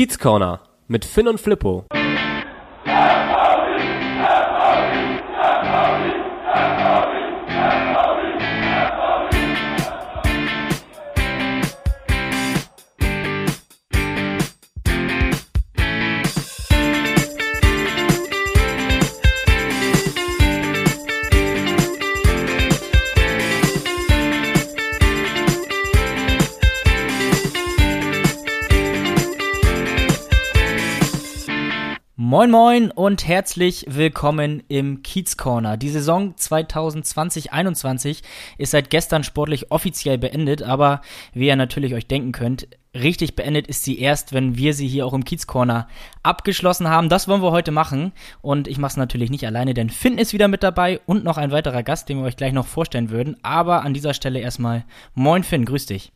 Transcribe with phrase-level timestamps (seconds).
[0.00, 1.84] Kiez Corner mit Finn und Flippo.
[32.40, 35.76] Moin Moin und herzlich willkommen im Kiez Corner.
[35.76, 38.22] Die Saison 2020-21
[38.56, 41.02] ist seit gestern sportlich offiziell beendet, aber
[41.34, 45.04] wie ihr natürlich euch denken könnt, richtig beendet ist sie erst, wenn wir sie hier
[45.04, 45.86] auch im Kiez Corner
[46.22, 47.10] abgeschlossen haben.
[47.10, 50.32] Das wollen wir heute machen und ich mache es natürlich nicht alleine, denn Finn ist
[50.32, 53.36] wieder mit dabei und noch ein weiterer Gast, den wir euch gleich noch vorstellen würden.
[53.42, 56.10] Aber an dieser Stelle erstmal Moin Finn, grüß dich.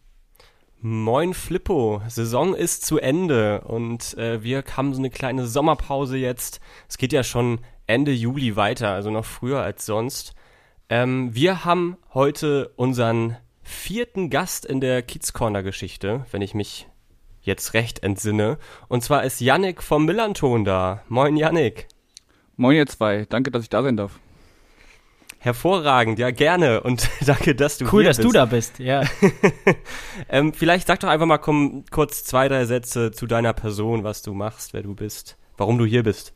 [0.87, 6.61] Moin Flippo, Saison ist zu Ende und äh, wir haben so eine kleine Sommerpause jetzt.
[6.91, 10.35] Es geht ja schon Ende Juli weiter, also noch früher als sonst.
[10.91, 16.87] Ähm, wir haben heute unseren vierten Gast in der Kids Corner Geschichte, wenn ich mich
[17.41, 18.59] jetzt recht entsinne.
[18.87, 21.03] Und zwar ist Yannick vom Millanton da.
[21.09, 21.89] Moin Yannick.
[22.57, 24.21] Moin ihr zwei, danke, dass ich da sein darf.
[25.45, 28.21] Hervorragend, ja gerne und danke, dass du cool, hier bist.
[28.21, 29.03] Cool, dass du da bist, ja.
[30.31, 34.23] ähm, vielleicht sag doch einfach mal komm, kurz zwei, drei Sätze zu deiner Person, was
[34.23, 36.33] du machst, wer du bist, warum du hier bist.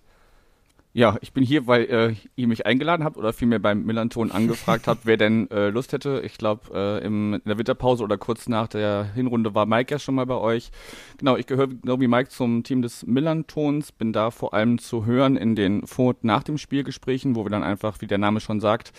[0.94, 4.86] Ja, ich bin hier, weil äh, ihr mich eingeladen habt oder vielmehr beim Millanton angefragt
[4.86, 6.22] habt, wer denn äh, Lust hätte.
[6.24, 10.14] Ich glaube, äh, in der Winterpause oder kurz nach der Hinrunde war Mike ja schon
[10.14, 10.70] mal bei euch.
[11.18, 15.04] Genau, ich gehöre genau wie Mike zum Team des Millantons, bin da vor allem zu
[15.04, 18.40] hören in den Vor- und Nach dem Spielgesprächen, wo wir dann einfach, wie der Name
[18.40, 18.92] schon sagt,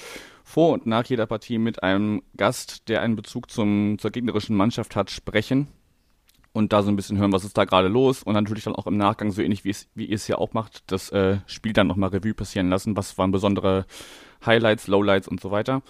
[0.43, 4.95] vor und nach jeder Partie mit einem Gast, der einen Bezug zum, zur gegnerischen Mannschaft
[4.95, 5.67] hat, sprechen
[6.51, 8.87] und da so ein bisschen hören, was ist da gerade los und natürlich dann auch
[8.87, 11.73] im Nachgang so ähnlich wie, es, wie ihr es ja auch macht, das äh, Spiel
[11.73, 13.85] dann nochmal Revue passieren lassen, was waren besondere
[14.45, 15.81] Highlights, Lowlights und so weiter.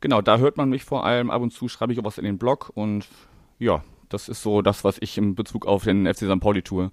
[0.00, 2.24] Genau, da hört man mich vor allem, ab und zu schreibe ich auch was in
[2.24, 3.06] den Blog und
[3.58, 6.40] ja, das ist so das, was ich in Bezug auf den FC St.
[6.40, 6.90] Pauli tue.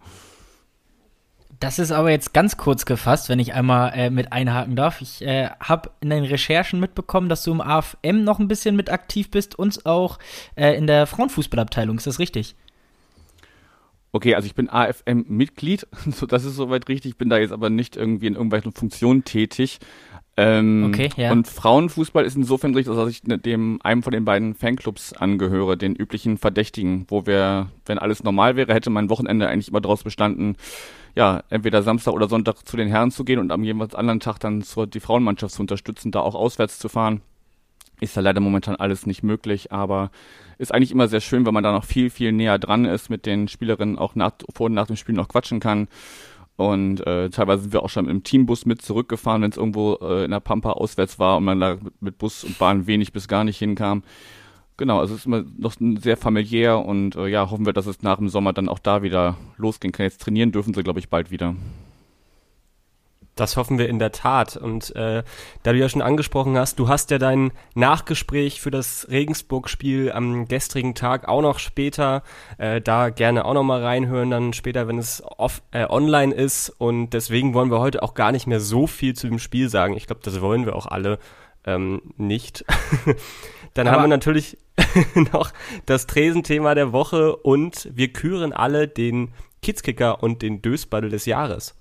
[1.59, 5.02] Das ist aber jetzt ganz kurz gefasst, wenn ich einmal äh, mit einhaken darf.
[5.02, 8.90] Ich äh, habe in den Recherchen mitbekommen, dass du im AFM noch ein bisschen mit
[8.90, 10.19] aktiv bist und auch
[10.56, 11.97] äh, in der Frauenfußballabteilung.
[11.97, 12.56] Ist das richtig?
[14.16, 17.98] Okay, also ich bin AFM-Mitglied, so, das ist soweit richtig, bin da jetzt aber nicht
[17.98, 19.80] irgendwie in irgendwelchen Funktionen tätig.
[20.38, 21.34] Ähm, okay, ja.
[21.34, 25.98] Und Frauenfußball ist insofern richtig, dass ich dem einem von den beiden Fanclubs angehöre, den
[25.98, 30.56] üblichen Verdächtigen, wo wir, wenn alles normal wäre, hätte mein Wochenende eigentlich immer daraus bestanden,
[31.14, 34.40] ja, entweder Samstag oder Sonntag zu den Herren zu gehen und am jeweils anderen Tag
[34.40, 37.20] dann zur, die Frauenmannschaft zu unterstützen, da auch auswärts zu fahren.
[38.02, 40.12] Ist da leider momentan alles nicht möglich, aber
[40.58, 43.26] ist eigentlich immer sehr schön, wenn man da noch viel, viel näher dran ist, mit
[43.26, 45.88] den Spielerinnen auch nach, vor und nach dem Spiel noch quatschen kann.
[46.58, 50.24] Und äh, teilweise sind wir auch schon im Teambus mit zurückgefahren, wenn es irgendwo äh,
[50.24, 53.44] in der Pampa auswärts war und man da mit Bus und Bahn wenig bis gar
[53.44, 54.04] nicht hinkam.
[54.78, 58.02] Genau, also es ist immer noch sehr familiär und äh, ja, hoffen wir, dass es
[58.02, 60.06] nach dem Sommer dann auch da wieder losgehen kann.
[60.06, 61.56] Jetzt trainieren dürfen sie, glaube ich, bald wieder.
[63.35, 64.56] Das hoffen wir in der Tat.
[64.56, 65.23] Und äh,
[65.63, 70.47] da du ja schon angesprochen hast, du hast ja dein Nachgespräch für das Regensburg-Spiel am
[70.47, 72.23] gestrigen Tag auch noch später.
[72.57, 76.69] Äh, da gerne auch noch mal reinhören, dann später, wenn es off, äh, online ist.
[76.69, 79.97] Und deswegen wollen wir heute auch gar nicht mehr so viel zu dem Spiel sagen.
[79.97, 81.19] Ich glaube, das wollen wir auch alle
[81.66, 82.63] ähm, nicht.
[83.73, 84.57] dann Aber haben wir natürlich
[85.34, 85.52] noch
[85.85, 91.75] das Tresenthema der Woche und wir küren alle den Kitzkicker und den Dösbaddel des Jahres.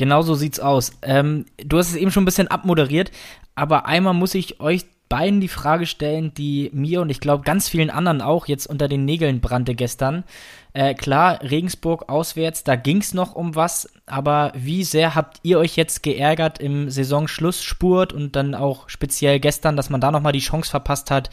[0.00, 0.92] Genau so sieht's aus.
[1.02, 3.10] Ähm, du hast es eben schon ein bisschen abmoderiert,
[3.54, 7.68] aber einmal muss ich euch beiden die Frage stellen, die mir und ich glaube ganz
[7.68, 10.24] vielen anderen auch jetzt unter den Nägeln brannte gestern.
[10.72, 15.76] Äh, klar, Regensburg auswärts, da ging's noch um was, aber wie sehr habt ihr euch
[15.76, 20.70] jetzt geärgert im Saisonschlussspurt und dann auch speziell gestern, dass man da nochmal die Chance
[20.70, 21.28] verpasst hat,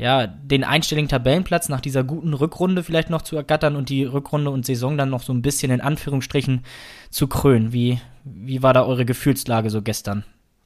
[0.00, 4.50] ja, den einstelligen Tabellenplatz nach dieser guten Rückrunde vielleicht noch zu ergattern und die Rückrunde
[4.50, 6.64] und Saison dann noch so ein bisschen in Anführungsstrichen
[7.10, 7.74] zu krönen.
[7.74, 10.24] Wie, wie war da eure Gefühlslage so gestern,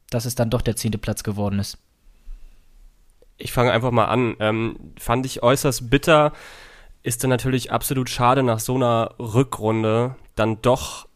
[0.09, 1.79] dass es dann doch der zehnte Platz geworden ist?
[3.37, 4.37] Ich fange einfach mal an.
[4.39, 6.33] Ähm, fand ich äußerst bitter.
[7.03, 11.09] Ist dann natürlich absolut schade, nach so einer Rückrunde dann doch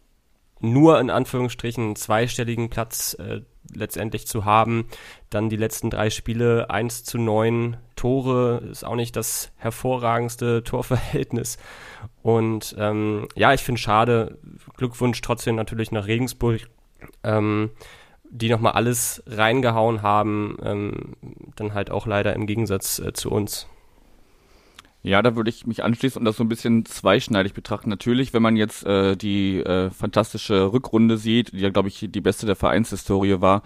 [0.59, 3.43] nur in Anführungsstrichen zweistelligen Platz äh,
[3.75, 4.87] letztendlich zu haben.
[5.31, 11.59] Dann die letzten drei Spiele 1 zu 9 Tore, ist auch nicht das hervorragendste Torverhältnis.
[12.23, 14.39] Und ähm, ja, ich finde schade.
[14.77, 16.69] Glückwunsch trotzdem natürlich nach Regensburg.
[17.23, 17.71] Ähm,
[18.31, 21.17] die nochmal alles reingehauen haben, ähm,
[21.57, 23.67] dann halt auch leider im Gegensatz äh, zu uns.
[25.03, 27.89] Ja, da würde ich mich anschließen und das so ein bisschen zweischneidig betrachten.
[27.89, 32.21] Natürlich, wenn man jetzt äh, die äh, fantastische Rückrunde sieht, die ja, glaube ich, die
[32.21, 33.63] beste der Vereinshistorie war,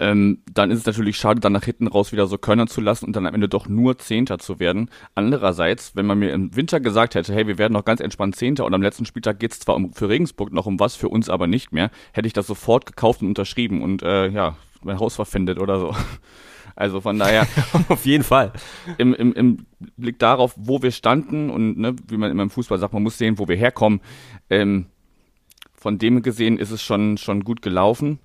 [0.00, 3.04] ähm, dann ist es natürlich schade, dann nach hinten raus wieder so Körner zu lassen
[3.04, 4.88] und dann am Ende doch nur Zehnter zu werden.
[5.14, 8.64] Andererseits, wenn man mir im Winter gesagt hätte, hey, wir werden noch ganz entspannt Zehnter
[8.64, 11.46] und am letzten Spieltag geht's zwar um, für Regensburg noch um was, für uns aber
[11.46, 15.58] nicht mehr, hätte ich das sofort gekauft und unterschrieben und äh, ja, mein Haus verpfändet
[15.58, 15.94] oder so.
[16.80, 17.46] Also von daher.
[17.88, 18.52] Auf jeden Fall.
[18.96, 19.66] Im, im, Im
[19.98, 23.18] Blick darauf, wo wir standen und ne, wie man immer im Fußball sagt, man muss
[23.18, 24.00] sehen, wo wir herkommen.
[24.48, 24.86] Ähm,
[25.74, 28.18] von dem gesehen ist es schon, schon gut gelaufen.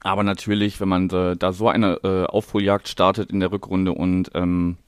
[0.00, 4.30] Aber natürlich, wenn man äh, da so eine äh, Aufholjagd startet in der Rückrunde und
[4.32, 4.78] ähm,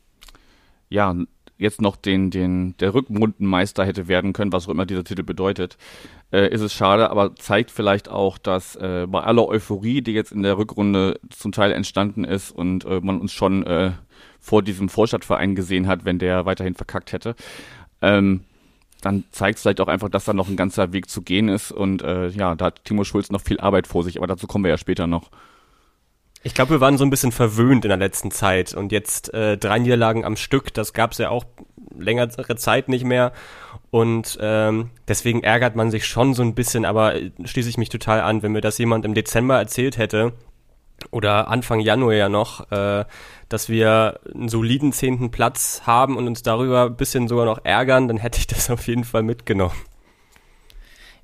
[0.89, 1.15] ja,
[1.65, 5.77] jetzt noch den, den, der Rückrundenmeister hätte werden können, was auch immer dieser Titel bedeutet,
[6.33, 10.31] äh, ist es schade, aber zeigt vielleicht auch, dass äh, bei aller Euphorie, die jetzt
[10.31, 13.93] in der Rückrunde zum Teil entstanden ist und äh, man uns schon äh,
[14.39, 17.35] vor diesem Vorstadtverein gesehen hat, wenn der weiterhin verkackt hätte,
[18.03, 18.43] ähm,
[19.01, 21.73] dann zeigt es vielleicht auch einfach, dass da noch ein ganzer Weg zu gehen ist
[21.73, 24.65] und äh, ja, da hat Timo Schulz noch viel Arbeit vor sich, aber dazu kommen
[24.65, 25.31] wir ja später noch.
[26.45, 29.57] Ich glaube, wir waren so ein bisschen verwöhnt in der letzten Zeit und jetzt äh,
[29.57, 31.45] drei Niederlagen am Stück, das gab es ja auch
[31.99, 33.33] längere Zeit nicht mehr.
[33.91, 37.15] Und ähm, deswegen ärgert man sich schon so ein bisschen, aber
[37.45, 40.35] schließe ich mich total an, wenn mir das jemand im Dezember erzählt hätte,
[41.11, 43.05] oder Anfang Januar ja noch, äh,
[43.49, 48.09] dass wir einen soliden zehnten Platz haben und uns darüber ein bisschen sogar noch ärgern,
[48.09, 49.75] dann hätte ich das auf jeden Fall mitgenommen.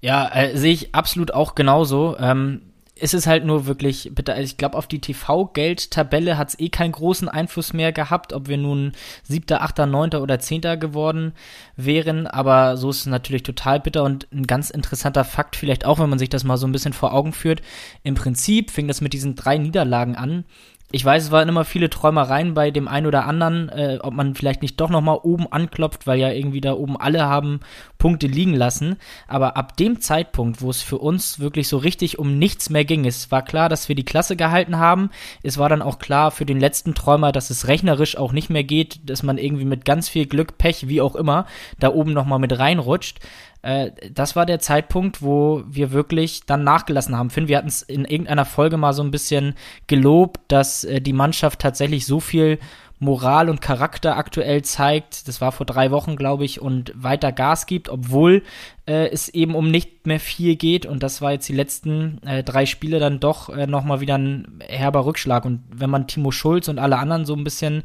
[0.01, 2.17] Ja, äh, sehe ich absolut auch genauso.
[2.19, 2.63] Ähm,
[3.01, 6.69] ist es halt nur wirklich, bitte, also ich glaube, auf die TV-Geldtabelle hat es eh
[6.69, 8.93] keinen großen Einfluss mehr gehabt, ob wir nun
[9.23, 11.33] siebter, achter, neunter oder zehnter geworden
[11.77, 15.99] wären, aber so ist es natürlich total bitter und ein ganz interessanter Fakt vielleicht auch,
[15.99, 17.63] wenn man sich das mal so ein bisschen vor Augen führt.
[18.03, 20.45] Im Prinzip fing das mit diesen drei Niederlagen an,
[20.93, 24.35] ich weiß, es waren immer viele Träumereien bei dem einen oder anderen, äh, ob man
[24.35, 27.61] vielleicht nicht doch nochmal oben anklopft, weil ja irgendwie da oben alle haben
[27.99, 28.97] Punkte liegen lassen.
[29.29, 33.07] Aber ab dem Zeitpunkt, wo es für uns wirklich so richtig um nichts mehr ging,
[33.07, 35.11] es war klar, dass wir die Klasse gehalten haben.
[35.45, 38.65] Es war dann auch klar für den letzten Träumer, dass es rechnerisch auch nicht mehr
[38.65, 41.47] geht, dass man irgendwie mit ganz viel Glück, Pech, wie auch immer,
[41.79, 43.21] da oben nochmal mit reinrutscht
[43.63, 47.31] äh, das war der Zeitpunkt, wo wir wirklich dann nachgelassen haben.
[47.31, 49.55] Finn, wir hatten es in irgendeiner Folge mal so ein bisschen
[49.87, 52.59] gelobt, dass äh, die Mannschaft tatsächlich so viel
[53.03, 57.65] Moral und Charakter aktuell zeigt, das war vor drei Wochen, glaube ich, und weiter Gas
[57.65, 58.43] gibt, obwohl
[58.85, 60.85] äh, es eben um nicht mehr viel geht.
[60.85, 64.63] Und das war jetzt die letzten äh, drei Spiele dann doch äh, nochmal wieder ein
[64.69, 65.47] herber Rückschlag.
[65.47, 67.85] Und wenn man Timo Schulz und alle anderen so ein bisschen,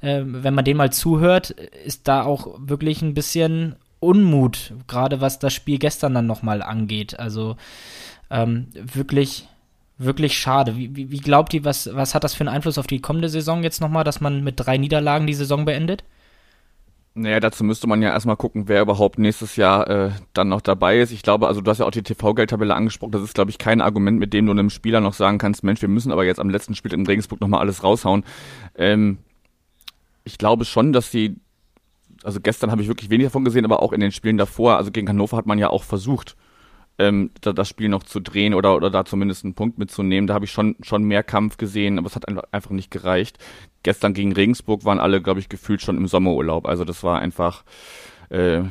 [0.00, 5.38] äh, wenn man den mal zuhört, ist da auch wirklich ein bisschen Unmut, gerade was
[5.38, 7.18] das Spiel gestern dann nochmal angeht.
[7.18, 7.56] Also
[8.30, 9.48] ähm, wirklich,
[9.98, 10.76] wirklich schade.
[10.76, 13.28] Wie, wie, wie, glaubt ihr, was, was hat das für einen Einfluss auf die kommende
[13.28, 16.04] Saison jetzt nochmal, dass man mit drei Niederlagen die Saison beendet?
[17.18, 21.00] Naja, dazu müsste man ja erstmal gucken, wer überhaupt nächstes Jahr äh, dann noch dabei
[21.00, 21.12] ist.
[21.12, 23.80] Ich glaube, also du hast ja auch die TV-Geldtabelle angesprochen, das ist, glaube ich, kein
[23.80, 26.50] Argument, mit dem du einem Spieler noch sagen kannst, Mensch, wir müssen aber jetzt am
[26.50, 28.22] letzten Spiel in Regensburg nochmal alles raushauen.
[28.76, 29.16] Ähm,
[30.24, 31.36] ich glaube schon, dass sie
[32.26, 34.90] also gestern habe ich wirklich wenig davon gesehen, aber auch in den Spielen davor, also
[34.90, 36.36] gegen Hannover hat man ja auch versucht,
[36.98, 40.26] ähm, da, das Spiel noch zu drehen oder, oder da zumindest einen Punkt mitzunehmen.
[40.26, 43.38] Da habe ich schon, schon mehr Kampf gesehen, aber es hat einfach nicht gereicht.
[43.84, 46.66] Gestern gegen Regensburg waren alle, glaube ich, gefühlt schon im Sommerurlaub.
[46.66, 47.62] Also das war einfach,
[48.30, 48.62] äh,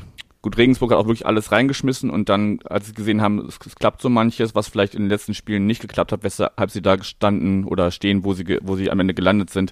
[0.42, 3.76] gut, Regensburg hat auch wirklich alles reingeschmissen und dann, als sie gesehen haben, es, es,
[3.76, 6.98] klappt so manches, was vielleicht in den letzten Spielen nicht geklappt hat, weshalb sie da
[6.98, 9.72] gestanden oder stehen, wo sie, wo sie am Ende gelandet sind,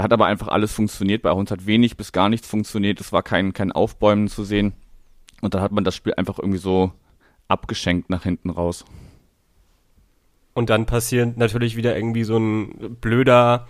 [0.00, 1.20] da hat aber einfach alles funktioniert.
[1.20, 3.02] Bei uns hat wenig bis gar nichts funktioniert.
[3.02, 4.72] Es war kein, kein Aufbäumen zu sehen.
[5.42, 6.92] Und dann hat man das Spiel einfach irgendwie so
[7.48, 8.86] abgeschenkt nach hinten raus.
[10.54, 13.66] Und dann passiert natürlich wieder irgendwie so ein blöder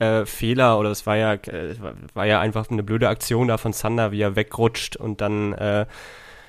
[0.00, 1.74] äh, Fehler oder es war ja äh,
[2.12, 5.86] war ja einfach eine blöde Aktion da von Sander, wie er wegrutscht und dann äh,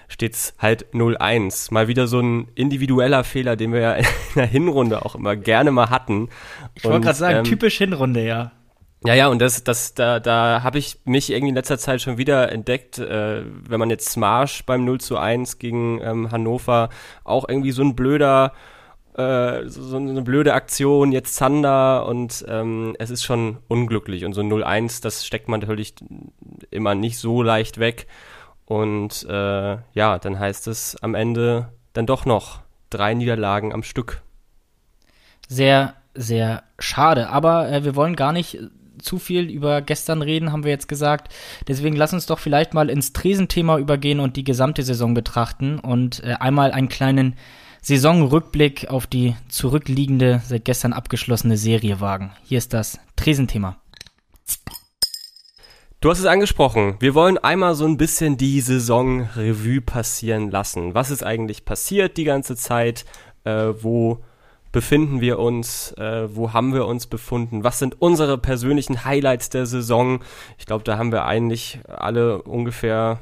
[0.09, 1.73] steht's halt 0-1.
[1.73, 5.71] Mal wieder so ein individueller Fehler, den wir ja in der Hinrunde auch immer gerne
[5.71, 6.27] mal hatten.
[6.75, 8.51] Ich wollte gerade sagen, ähm, typisch Hinrunde, ja.
[9.03, 12.20] Ja, ja, und das, das, da, da habe ich mich irgendwie in letzter Zeit schon
[12.20, 16.89] wieder entdeckt, äh, wenn man jetzt Smash beim 0 zu 1 gegen ähm, Hannover
[17.24, 18.53] auch irgendwie so ein blöder,
[19.17, 24.24] äh, so, so eine blöde Aktion, jetzt Zander und ähm, es ist schon unglücklich.
[24.24, 25.96] Und so ein 0-1, das steckt man natürlich
[26.70, 28.05] immer nicht so leicht weg.
[28.65, 34.22] Und äh, ja, dann heißt es am Ende dann doch noch drei Niederlagen am Stück.
[35.48, 37.29] Sehr, sehr schade.
[37.29, 38.60] Aber äh, wir wollen gar nicht
[39.01, 41.34] zu viel über gestern reden, haben wir jetzt gesagt.
[41.67, 46.24] Deswegen lass uns doch vielleicht mal ins Tresenthema übergehen und die gesamte Saison betrachten und
[46.24, 47.36] äh, einmal einen kleinen
[47.81, 52.31] Saisonrückblick auf die zurückliegende, seit gestern abgeschlossene Serie wagen.
[52.43, 53.77] Hier ist das Tresenthema.
[56.00, 56.96] Du hast es angesprochen.
[57.00, 60.96] Wir wollen einmal so ein bisschen die Saison Revue passieren lassen.
[60.96, 63.05] Was ist eigentlich passiert die ganze Zeit?
[63.43, 64.24] Äh, wo
[64.71, 65.91] befinden wir uns?
[65.93, 67.63] Äh, wo haben wir uns befunden?
[67.63, 70.23] Was sind unsere persönlichen Highlights der Saison?
[70.57, 73.21] Ich glaube, da haben wir eigentlich alle ungefähr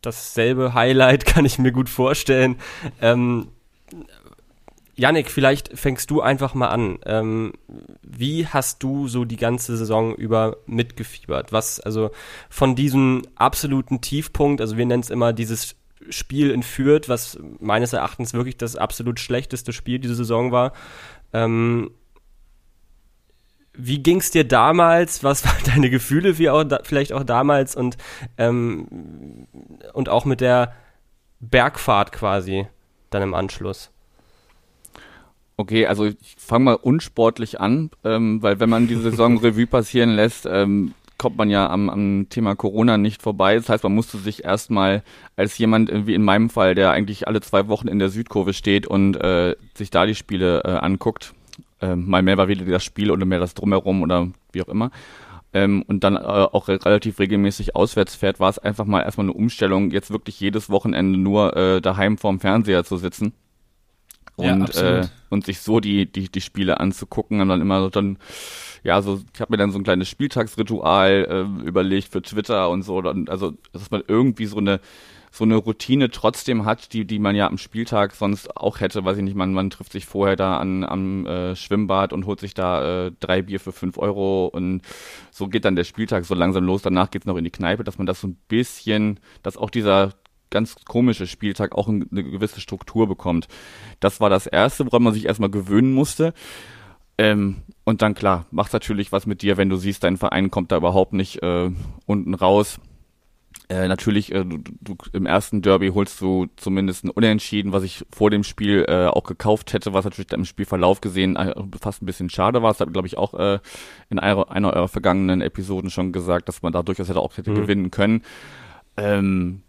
[0.00, 2.56] dasselbe Highlight, kann ich mir gut vorstellen.
[3.00, 3.48] Ähm,
[4.94, 6.98] Yannick, vielleicht fängst du einfach mal an.
[7.06, 7.52] Ähm,
[8.02, 11.50] wie hast du so die ganze Saison über mitgefiebert?
[11.50, 12.10] Was, also
[12.50, 15.76] von diesem absoluten Tiefpunkt, also wir nennen es immer dieses
[16.10, 20.72] Spiel in Fürth, was meines Erachtens wirklich das absolut schlechteste Spiel diese Saison war.
[21.32, 21.90] Ähm,
[23.74, 25.24] wie ging es dir damals?
[25.24, 27.96] Was waren deine Gefühle wie auch da, vielleicht auch damals und,
[28.38, 29.46] ähm,
[29.92, 30.74] und auch mit der
[31.40, 32.66] Bergfahrt quasi
[33.10, 33.90] dann im Anschluss?
[35.56, 40.10] Okay, also ich fange mal unsportlich an, ähm, weil wenn man die Saison Revue passieren
[40.10, 43.54] lässt, ähm, kommt man ja am, am Thema Corona nicht vorbei.
[43.54, 45.04] Das heißt, man musste sich erstmal
[45.36, 48.88] als jemand, wie in meinem Fall, der eigentlich alle zwei Wochen in der Südkurve steht
[48.88, 51.32] und äh, sich da die Spiele äh, anguckt,
[51.80, 54.90] äh, mal mehr war wieder das Spiel oder mehr das Drumherum oder wie auch immer,
[55.52, 59.26] ähm, und dann äh, auch re relativ regelmäßig auswärts fährt, war es einfach mal erstmal
[59.26, 63.32] eine Umstellung, jetzt wirklich jedes Wochenende nur äh, daheim vorm Fernseher zu sitzen
[64.34, 67.90] und, ja, äh, und sich so die, die, die Spiele anzugucken und dann immer so
[67.90, 68.18] dann,
[68.82, 71.26] ja, so, ich habe mir dann so ein kleines Spieltagsritual
[71.62, 74.80] äh, überlegt für Twitter und so, dann, also, dass man irgendwie so eine,
[75.30, 79.16] so eine Routine trotzdem hat, die, die man ja am Spieltag sonst auch hätte, weiß
[79.16, 82.54] ich nicht, man, man trifft sich vorher da an, am äh, Schwimmbad und holt sich
[82.54, 84.82] da äh, drei Bier für fünf Euro und
[85.30, 87.98] so geht dann der Spieltag so langsam los, danach geht's noch in die Kneipe, dass
[87.98, 90.12] man das so ein bisschen, dass auch dieser
[90.50, 93.48] ganz komische Spieltag auch eine gewisse Struktur bekommt.
[94.00, 96.34] Das war das Erste, woran man sich erstmal gewöhnen musste.
[97.22, 100.72] Ähm, und dann klar, macht natürlich was mit dir, wenn du siehst, dein Verein kommt
[100.72, 101.70] da überhaupt nicht äh,
[102.04, 102.80] unten raus.
[103.68, 108.04] Äh, natürlich, äh, du, du, im ersten Derby holst du zumindest ein Unentschieden, was ich
[108.10, 112.06] vor dem Spiel äh, auch gekauft hätte, was natürlich im Spielverlauf gesehen äh, fast ein
[112.06, 112.72] bisschen schade war.
[112.72, 113.60] Das habe glaube ich auch äh,
[114.10, 117.52] in einer, einer eurer vergangenen Episoden schon gesagt, dass man da durchaus hätte auch hätte
[117.52, 117.54] mhm.
[117.54, 118.22] gewinnen können.
[118.96, 119.62] Ähm,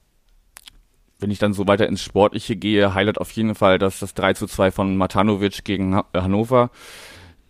[1.19, 4.33] wenn ich dann so weiter ins Sportliche gehe, Highlight auf jeden Fall dass das 3
[4.33, 6.71] zu 2 von Matanovic gegen äh, Hannover.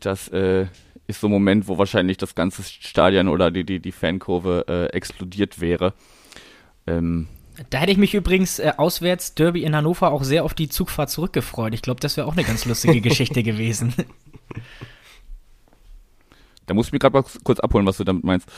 [0.06, 0.68] Das äh,
[1.08, 4.86] ist so ein Moment, wo wahrscheinlich das ganze Stadion oder die, die, die Fankurve äh,
[4.96, 5.94] explodiert wäre.
[6.88, 7.28] Ähm,
[7.70, 11.10] da hätte ich mich übrigens äh, auswärts Derby in Hannover auch sehr auf die Zugfahrt
[11.10, 11.74] zurückgefreut.
[11.74, 13.94] Ich glaube, das wäre auch eine ganz lustige Geschichte gewesen.
[16.66, 18.50] Da muss ich mir gerade mal kurz abholen, was du damit meinst.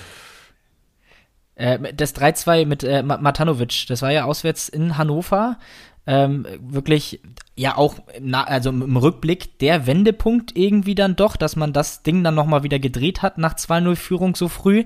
[1.55, 5.57] Äh, das 3-2 mit äh, Matanovic, das war ja auswärts in Hannover.
[6.07, 7.19] Ähm, wirklich,
[7.55, 12.23] ja auch, na, also im Rückblick der Wendepunkt irgendwie dann doch, dass man das Ding
[12.23, 14.85] dann nochmal wieder gedreht hat nach 2-0-Führung so früh.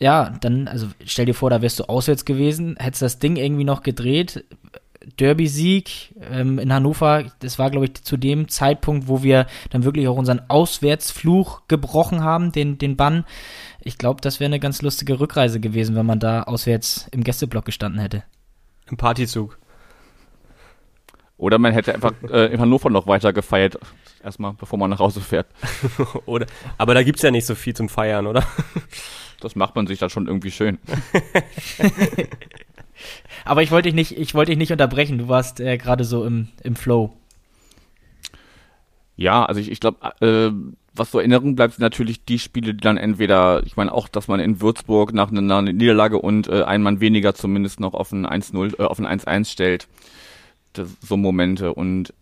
[0.00, 3.64] Ja, dann, also stell dir vor, da wärst du auswärts gewesen, hättest das Ding irgendwie
[3.64, 4.44] noch gedreht,
[5.18, 7.24] Derby-Sieg ähm, in Hannover.
[7.40, 12.22] Das war, glaube ich, zu dem Zeitpunkt, wo wir dann wirklich auch unseren Auswärtsfluch gebrochen
[12.22, 13.24] haben, den, den Bann.
[13.80, 17.64] Ich glaube, das wäre eine ganz lustige Rückreise gewesen, wenn man da auswärts im Gästeblock
[17.64, 18.24] gestanden hätte.
[18.90, 19.58] Im Partyzug.
[21.44, 23.78] Oder man hätte einfach äh, in Hannover noch weiter gefeiert,
[24.22, 25.46] erstmal, bevor man nach Hause fährt.
[26.24, 26.46] oder,
[26.78, 28.44] aber da gibt es ja nicht so viel zum Feiern, oder?
[29.40, 30.78] Das macht man sich dann schon irgendwie schön.
[33.44, 35.18] Aber ich wollte dich nicht, ich wollte dich nicht unterbrechen.
[35.18, 37.12] Du warst äh, gerade so im, im Flow.
[39.16, 40.50] Ja, also ich, ich glaube, äh,
[40.94, 44.28] was so Erinnerung bleibt, sind natürlich die Spiele, die dann entweder, ich meine auch, dass
[44.28, 48.26] man in Würzburg nach einer Niederlage und äh, ein Mann weniger zumindest noch auf ein
[48.26, 49.88] 1-0, äh, auf ein 1-1 stellt.
[51.00, 52.14] So Momente und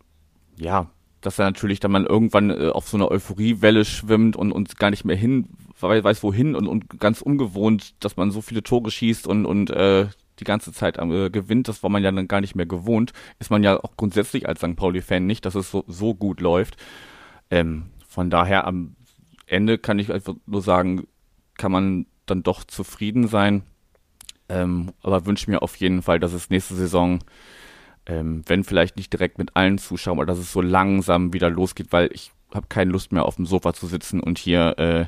[0.56, 0.90] ja,
[1.20, 4.90] dass er natürlich dann man irgendwann äh, auf so einer Euphoriewelle schwimmt und uns gar
[4.90, 5.48] nicht mehr hin
[5.82, 10.06] weiß wohin und, und ganz ungewohnt, dass man so viele Tore schießt und und äh,
[10.38, 13.50] die ganze Zeit äh, gewinnt, das war man ja dann gar nicht mehr gewohnt, ist
[13.50, 14.76] man ja auch grundsätzlich als St.
[14.76, 16.76] Pauli-Fan nicht, dass es so, so gut läuft.
[17.50, 18.96] Ähm, von daher am
[19.46, 21.06] Ende kann ich einfach nur sagen,
[21.58, 23.62] kann man dann doch zufrieden sein.
[24.48, 27.20] Ähm, aber wünsche mir auf jeden Fall, dass es nächste Saison,
[28.06, 31.88] ähm, wenn vielleicht nicht direkt mit allen Zuschauern, aber dass es so langsam wieder losgeht,
[31.90, 35.06] weil ich habe keine Lust mehr auf dem Sofa zu sitzen und hier äh,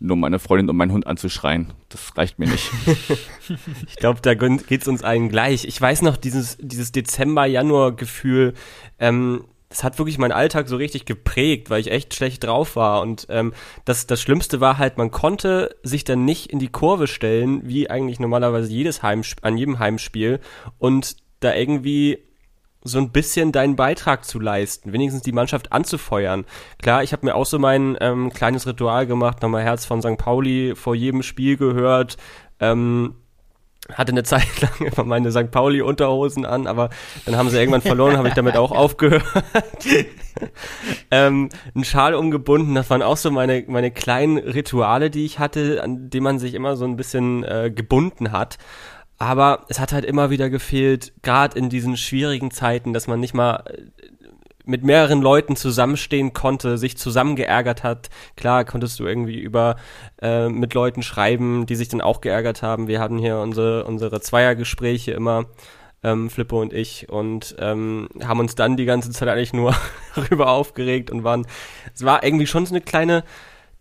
[0.00, 1.72] nur meine Freundin und meinen Hund anzuschreien.
[1.88, 2.70] Das reicht mir nicht.
[3.88, 5.64] ich glaube, da geht's uns allen gleich.
[5.64, 8.54] Ich weiß noch, dieses, dieses Dezember-Januar-Gefühl,
[8.98, 13.00] ähm, das hat wirklich meinen Alltag so richtig geprägt, weil ich echt schlecht drauf war.
[13.00, 17.06] Und ähm, das, das Schlimmste war halt, man konnte sich dann nicht in die Kurve
[17.06, 20.40] stellen, wie eigentlich normalerweise jedes Heimsp an jedem Heimspiel
[20.78, 22.23] und da irgendwie
[22.84, 26.44] so ein bisschen deinen Beitrag zu leisten, wenigstens die Mannschaft anzufeuern.
[26.82, 30.18] Klar, ich habe mir auch so mein ähm, kleines Ritual gemacht, nochmal Herz von St.
[30.18, 32.16] Pauli vor jedem Spiel gehört,
[32.60, 33.16] Ähm,
[33.92, 35.50] hatte eine Zeit lang immer meine St.
[35.50, 36.90] Pauli-Unterhosen an, aber
[37.26, 39.24] dann haben sie irgendwann verloren, habe ich damit auch aufgehört.
[41.10, 45.82] ähm, ein Schal umgebunden, das waren auch so meine, meine kleinen Rituale, die ich hatte,
[45.82, 48.58] an die man sich immer so ein bisschen äh, gebunden hat.
[49.18, 53.34] Aber es hat halt immer wieder gefehlt, gerade in diesen schwierigen Zeiten, dass man nicht
[53.34, 53.82] mal äh,
[54.64, 58.08] mit mehreren Leuten zusammenstehen konnte, sich zusammengeärgert hat.
[58.36, 59.76] Klar konntest du irgendwie über
[60.22, 62.88] äh, mit Leuten schreiben, die sich dann auch geärgert haben.
[62.88, 65.46] Wir hatten hier unsere, unsere Zweiergespräche immer,
[66.02, 69.74] ähm, Flippo und ich, und ähm, haben uns dann die ganze Zeit eigentlich nur
[70.14, 71.46] darüber aufgeregt und waren,
[71.94, 73.22] es war irgendwie schon so eine kleine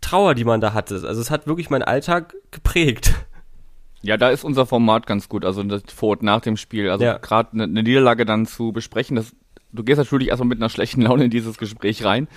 [0.01, 0.95] Trauer, die man da hatte.
[0.95, 3.13] Also es hat wirklich meinen Alltag geprägt.
[4.03, 6.89] Ja, da ist unser Format ganz gut, also das vor und nach dem Spiel.
[6.89, 7.17] Also ja.
[7.17, 9.33] gerade eine ne Niederlage dann zu besprechen, das
[9.71, 12.27] du gehst natürlich erstmal mit einer schlechten Laune in dieses Gespräch rein.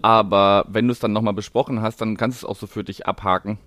[0.00, 2.82] Aber wenn du es dann nochmal besprochen hast, dann kannst du es auch so für
[2.82, 3.58] dich abhaken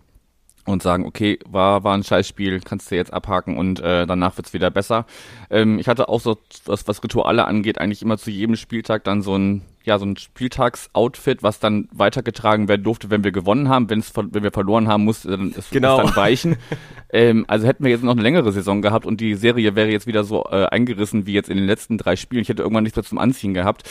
[0.66, 4.54] und sagen, okay, war, war ein Scheißspiel, kannst du jetzt abhaken und äh, danach wird's
[4.54, 5.06] wieder besser.
[5.56, 9.22] Ähm, ich hatte auch so, was, was Rituale angeht, eigentlich immer zu jedem Spieltag dann
[9.22, 13.88] so ein ja, so ein Spieltagsoutfit, was dann weitergetragen werden durfte, wenn wir gewonnen haben.
[13.90, 16.00] Wenn's, wenn wir verloren haben, musste dann, es, genau.
[16.00, 16.58] es dann weichen.
[17.14, 20.08] ähm, also hätten wir jetzt noch eine längere Saison gehabt und die Serie wäre jetzt
[20.08, 22.42] wieder so äh, eingerissen wie jetzt in den letzten drei Spielen.
[22.42, 23.88] Ich hätte irgendwann nichts mehr zum Anziehen gehabt.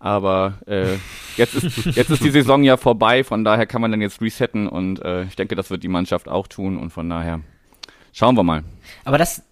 [0.00, 0.96] Aber äh,
[1.36, 4.66] jetzt, ist, jetzt ist die Saison ja vorbei, von daher kann man dann jetzt resetten
[4.68, 7.40] und äh, ich denke, das wird die Mannschaft auch tun und von daher
[8.12, 8.64] schauen wir mal.
[9.04, 9.44] Aber das,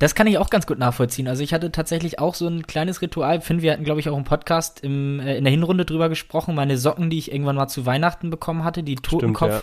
[0.00, 1.28] das kann ich auch ganz gut nachvollziehen.
[1.28, 3.42] Also ich hatte tatsächlich auch so ein kleines Ritual.
[3.42, 6.54] Finn, wir hatten, glaube ich, auch im Podcast im, äh, in der Hinrunde drüber gesprochen.
[6.54, 9.62] Meine Socken, die ich irgendwann mal zu Weihnachten bekommen hatte, die Totenkopf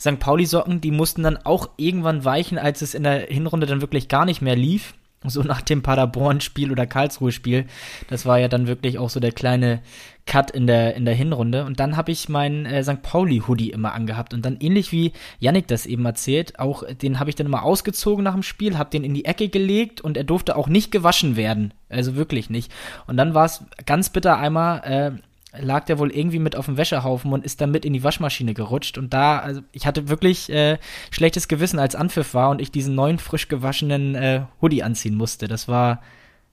[0.00, 0.18] St.
[0.18, 4.24] Pauli-Socken, die mussten dann auch irgendwann weichen, als es in der Hinrunde dann wirklich gar
[4.24, 4.94] nicht mehr lief
[5.26, 7.66] so nach dem Paderborn-Spiel oder Karlsruhe-Spiel.
[8.08, 9.80] Das war ja dann wirklich auch so der kleine
[10.26, 11.64] Cut in der, in der Hinrunde.
[11.64, 13.02] Und dann habe ich meinen äh, St.
[13.02, 14.32] Pauli-Hoodie immer angehabt.
[14.32, 18.24] Und dann ähnlich wie Yannick das eben erzählt, auch den habe ich dann immer ausgezogen
[18.24, 21.36] nach dem Spiel, habe den in die Ecke gelegt und er durfte auch nicht gewaschen
[21.36, 21.74] werden.
[21.88, 22.72] Also wirklich nicht.
[23.06, 25.20] Und dann war es ganz bitter einmal, äh,
[25.58, 28.54] lag der wohl irgendwie mit auf dem Wäschehaufen und ist dann mit in die Waschmaschine
[28.54, 28.98] gerutscht.
[28.98, 30.78] Und da, also ich hatte wirklich äh,
[31.10, 35.48] schlechtes Gewissen, als Anpfiff war und ich diesen neuen, frisch gewaschenen äh, Hoodie anziehen musste.
[35.48, 36.02] Das war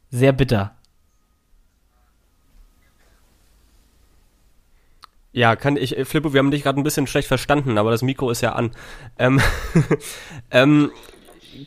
[0.10, 0.76] sehr bitter.
[5.34, 8.02] Ja, kann ich, äh, Flippo, wir haben dich gerade ein bisschen schlecht verstanden, aber das
[8.02, 8.72] Mikro ist ja an.
[9.18, 9.40] Ähm,
[10.52, 10.92] ähm,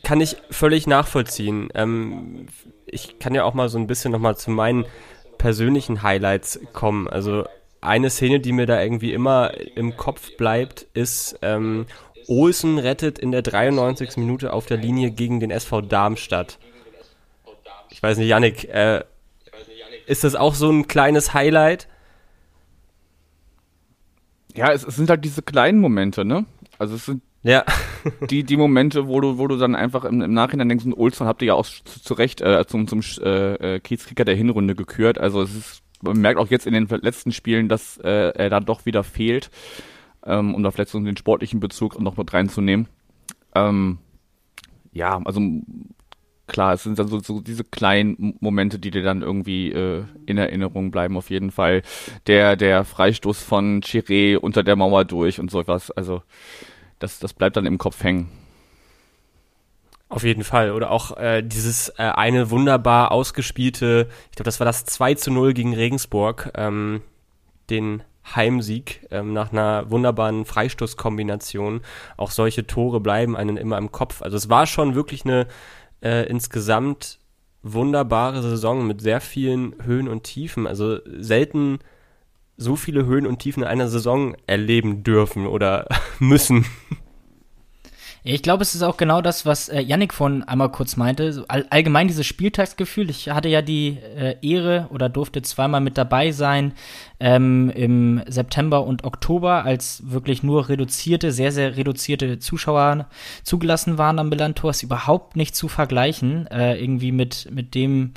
[0.03, 1.69] kann ich völlig nachvollziehen.
[1.73, 2.47] Ähm,
[2.85, 4.85] ich kann ja auch mal so ein bisschen nochmal zu meinen
[5.45, 7.07] persönlichen Highlights kommen.
[7.07, 7.45] Also
[7.79, 11.85] eine Szene, die mir da irgendwie immer im Kopf bleibt, ist ähm,
[12.27, 14.17] Olsen rettet in der 93.
[14.17, 16.57] Minute auf der Linie gegen den SV Darmstadt.
[17.91, 19.03] Ich weiß nicht, Yannick, äh,
[20.07, 21.87] ist das auch so ein kleines Highlight?
[24.55, 26.45] Ja, es, es sind halt diese kleinen Momente, ne?
[26.79, 27.63] Also es sind ja.
[28.29, 31.41] die, die Momente, wo du, wo du dann einfach im, im Nachhinein denkst, Olsson habt
[31.43, 35.19] ihr ja auch zu, zu Recht äh, zum, zum äh, äh, Kiezkicker der Hinrunde gekürt.
[35.19, 38.59] Also es ist, man merkt auch jetzt in den letzten Spielen, dass äh, er da
[38.59, 39.51] doch wieder fehlt,
[40.25, 42.87] ähm, um da vielleicht so den sportlichen Bezug noch mit reinzunehmen.
[43.53, 43.99] Ähm,
[44.91, 45.41] ja, also
[46.47, 50.37] klar, es sind dann so, so diese kleinen Momente, die dir dann irgendwie äh, in
[50.37, 51.83] Erinnerung bleiben, auf jeden Fall.
[52.25, 55.91] Der, der Freistoß von Chiré unter der Mauer durch und sowas.
[55.91, 56.23] Also
[56.99, 58.29] das, das bleibt dann im Kopf hängen.
[60.07, 60.71] Auf jeden Fall.
[60.71, 65.31] Oder auch äh, dieses äh, eine wunderbar ausgespielte, ich glaube, das war das 2 zu
[65.31, 67.01] 0 gegen Regensburg, ähm,
[67.69, 68.03] den
[68.35, 71.81] Heimsieg ähm, nach einer wunderbaren Freistoßkombination.
[72.17, 74.21] Auch solche Tore bleiben einem immer im Kopf.
[74.21, 75.47] Also es war schon wirklich eine
[76.01, 77.19] äh, insgesamt
[77.61, 80.67] wunderbare Saison mit sehr vielen Höhen und Tiefen.
[80.67, 81.79] Also selten
[82.57, 85.87] so viele Höhen und Tiefen in einer Saison erleben dürfen oder
[86.19, 86.65] müssen.
[88.27, 91.45] Ich glaube, es ist auch genau das, was äh, Yannick von einmal kurz meinte.
[91.47, 93.11] All, allgemein dieses Spieltagsgefühl.
[93.11, 96.73] Ich hatte ja die äh, Ehre oder durfte zweimal mit dabei sein
[97.19, 103.05] ähm, im September und Oktober, als wirklich nur reduzierte, sehr, sehr reduzierte Zuschauer
[103.43, 104.71] zugelassen waren am Millantor.
[104.71, 108.15] Ist überhaupt nicht zu vergleichen, äh, irgendwie mit, mit dem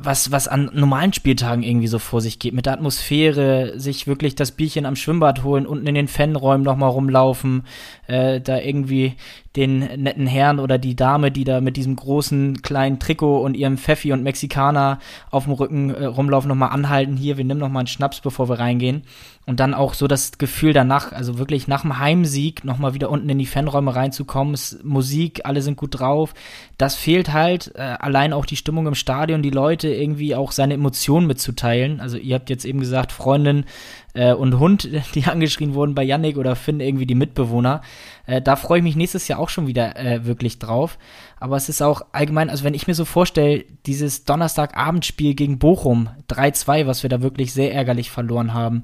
[0.00, 4.34] was, was an normalen Spieltagen irgendwie so vor sich geht, mit der Atmosphäre, sich wirklich
[4.34, 7.64] das Bierchen am Schwimmbad holen, unten in den Fanräumen nochmal rumlaufen,
[8.06, 9.14] äh, da irgendwie
[9.56, 13.78] den netten Herrn oder die Dame, die da mit diesem großen kleinen Trikot und ihrem
[13.78, 14.98] Pfeffi und Mexikaner
[15.30, 18.58] auf dem Rücken äh, rumlaufen, nochmal anhalten, hier, wir nehmen nochmal einen Schnaps, bevor wir
[18.58, 19.02] reingehen.
[19.48, 23.28] Und dann auch so das Gefühl danach, also wirklich nach dem Heimsieg nochmal wieder unten
[23.28, 26.34] in die Fanräume reinzukommen, es, Musik, alle sind gut drauf.
[26.78, 30.74] Das fehlt halt, äh, allein auch die Stimmung im Stadion, die Leute irgendwie auch seine
[30.74, 32.00] Emotionen mitzuteilen.
[32.00, 33.66] Also ihr habt jetzt eben gesagt, Freundin
[34.14, 37.82] äh, und Hund, die angeschrien wurden bei Yannick oder Finn, irgendwie die Mitbewohner.
[38.26, 40.98] Äh, da freue ich mich nächstes Jahr auch auch schon wieder äh, wirklich drauf.
[41.38, 46.08] Aber es ist auch allgemein, also wenn ich mir so vorstelle, dieses Donnerstagabendspiel gegen Bochum
[46.28, 48.82] 3-2, was wir da wirklich sehr ärgerlich verloren haben.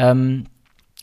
[0.00, 0.46] Ähm,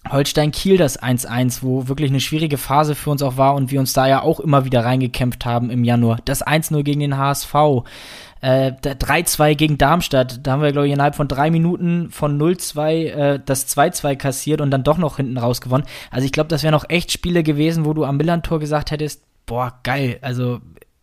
[0.09, 3.79] Holstein Kiel das 1-1, wo wirklich eine schwierige Phase für uns auch war und wir
[3.79, 6.19] uns da ja auch immer wieder reingekämpft haben im Januar.
[6.25, 7.53] Das 1-0 gegen den HSV.
[8.39, 12.91] Äh, 3-2 gegen Darmstadt, da haben wir, glaube ich, innerhalb von drei Minuten von 0-2
[12.91, 15.85] äh, das 2-2 kassiert und dann doch noch hinten raus gewonnen.
[16.11, 19.23] Also ich glaube, das wären noch echt Spiele gewesen, wo du am Millantor gesagt hättest,
[19.47, 20.59] boah, geil, also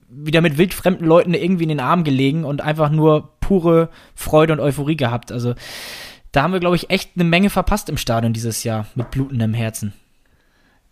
[0.08, 4.60] wieder mit wildfremden Leuten irgendwie in den Arm gelegen und einfach nur pure Freude und
[4.60, 5.32] Euphorie gehabt.
[5.32, 5.54] Also
[6.34, 9.54] da haben wir, glaube ich, echt eine Menge verpasst im Stadion dieses Jahr mit blutendem
[9.54, 9.92] Herzen.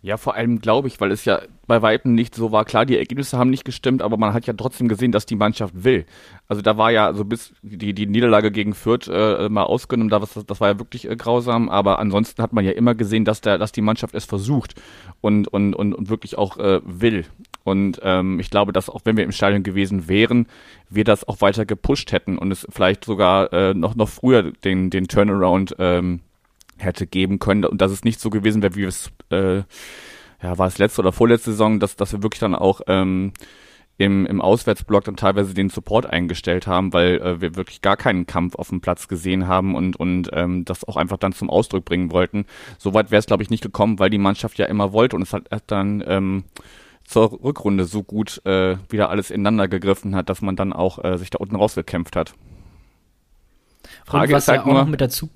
[0.01, 2.65] Ja, vor allem glaube ich, weil es ja bei Weitem nicht so war.
[2.65, 5.83] Klar, die Ergebnisse haben nicht gestimmt, aber man hat ja trotzdem gesehen, dass die Mannschaft
[5.83, 6.05] will.
[6.49, 10.21] Also da war ja so bis die, die Niederlage gegen Fürth äh, mal ausgenommen, da
[10.21, 13.39] was, das war ja wirklich äh, grausam, aber ansonsten hat man ja immer gesehen, dass
[13.39, 14.75] der, dass die Mannschaft es versucht
[15.21, 17.25] und, und, und, und wirklich auch äh, will.
[17.63, 20.47] Und ähm, ich glaube, dass auch wenn wir im Stadion gewesen wären,
[20.89, 24.89] wir das auch weiter gepusht hätten und es vielleicht sogar äh, noch, noch früher den,
[24.89, 26.19] den Turnaround ähm,
[26.77, 29.57] hätte geben können und dass es nicht so gewesen wäre, wie es, äh,
[30.41, 33.31] ja, war es letzte oder vorletzte Saison, dass, dass wir wirklich dann auch ähm,
[33.97, 38.25] im, im Auswärtsblock dann teilweise den Support eingestellt haben, weil äh, wir wirklich gar keinen
[38.25, 41.85] Kampf auf dem Platz gesehen haben und, und ähm, das auch einfach dann zum Ausdruck
[41.85, 42.45] bringen wollten.
[42.77, 45.31] Soweit wäre es, glaube ich, nicht gekommen, weil die Mannschaft ja immer wollte und es
[45.31, 46.43] hat dann ähm,
[47.05, 51.17] zur Rückrunde so gut äh, wieder alles ineinander gegriffen hat, dass man dann auch äh,
[51.17, 52.33] sich da unten rausgekämpft hat.
[54.05, 55.29] Frage ist halt ja nur, mit dazu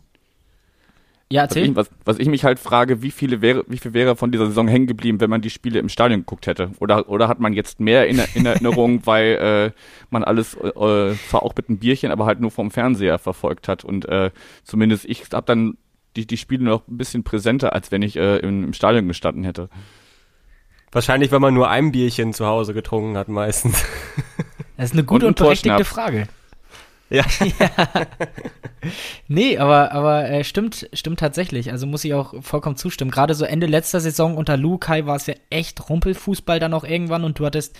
[1.29, 1.75] ja, erzähl.
[1.75, 4.31] Was ich, was, was ich mich halt frage, wie viele wäre, wie viel wäre von
[4.31, 6.71] dieser Saison hängen geblieben, wenn man die Spiele im Stadion geguckt hätte?
[6.79, 9.77] Oder, oder hat man jetzt mehr in, in Erinnerung, weil äh,
[10.09, 13.83] man alles äh, zwar auch mit einem Bierchen, aber halt nur vom Fernseher verfolgt hat?
[13.83, 14.31] Und äh,
[14.63, 15.77] zumindest ich habe dann
[16.15, 19.43] die, die Spiele noch ein bisschen präsenter, als wenn ich äh, im, im Stadion gestanden
[19.43, 19.69] hätte.
[20.91, 23.83] Wahrscheinlich, wenn man nur ein Bierchen zu Hause getrunken hat, meistens.
[24.77, 26.27] Das ist eine gute und, und berechtigte Frage.
[27.09, 27.23] Ja.
[27.59, 28.05] ja.
[29.27, 31.71] Nee, aber, aber äh, stimmt, stimmt tatsächlich.
[31.71, 33.11] Also muss ich auch vollkommen zustimmen.
[33.11, 37.23] Gerade so Ende letzter Saison unter Lukai war es ja echt Rumpelfußball dann auch irgendwann
[37.23, 37.77] und du hattest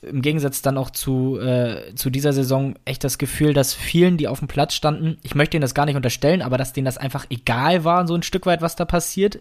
[0.00, 4.28] im Gegensatz dann auch zu, äh, zu dieser Saison echt das Gefühl, dass vielen, die
[4.28, 6.98] auf dem Platz standen, ich möchte ihnen das gar nicht unterstellen, aber dass denen das
[6.98, 9.40] einfach egal war, so ein Stück weit, was da passiert.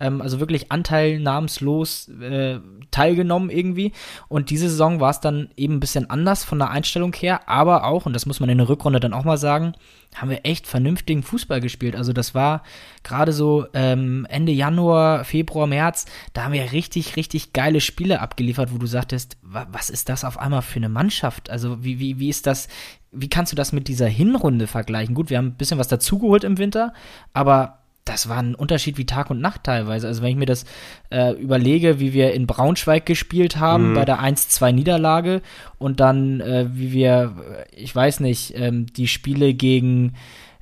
[0.00, 2.58] Ähm, also wirklich anteilnahmslos äh,
[2.90, 3.92] teilgenommen irgendwie.
[4.28, 7.84] Und diese Saison war es dann eben ein bisschen anders von der Einstellung her, aber
[7.84, 9.74] auch, und das muss man in der Rückrunde dann auch mal sagen,
[10.14, 11.96] haben wir echt vernünftigen Fußball gespielt.
[11.96, 12.62] Also das war
[13.02, 18.72] gerade so ähm, Ende Januar, Februar, März, da haben wir richtig, richtig geile Spiele abgeliefert,
[18.72, 21.50] wo du sagtest, wa was ist das auf einmal für eine Mannschaft?
[21.50, 22.68] Also wie, wie, wie ist das,
[23.10, 25.14] wie kannst du das mit dieser Hinrunde vergleichen?
[25.14, 26.92] Gut, wir haben ein bisschen was dazugeholt im Winter,
[27.32, 30.08] aber das war ein Unterschied wie Tag und Nacht teilweise.
[30.08, 30.64] Also wenn ich mir das
[31.10, 33.94] äh, überlege, wie wir in Braunschweig gespielt haben mhm.
[33.94, 35.40] bei der 1-2 Niederlage
[35.78, 37.36] und dann äh, wie wir,
[37.70, 40.14] ich weiß nicht, ähm, die Spiele gegen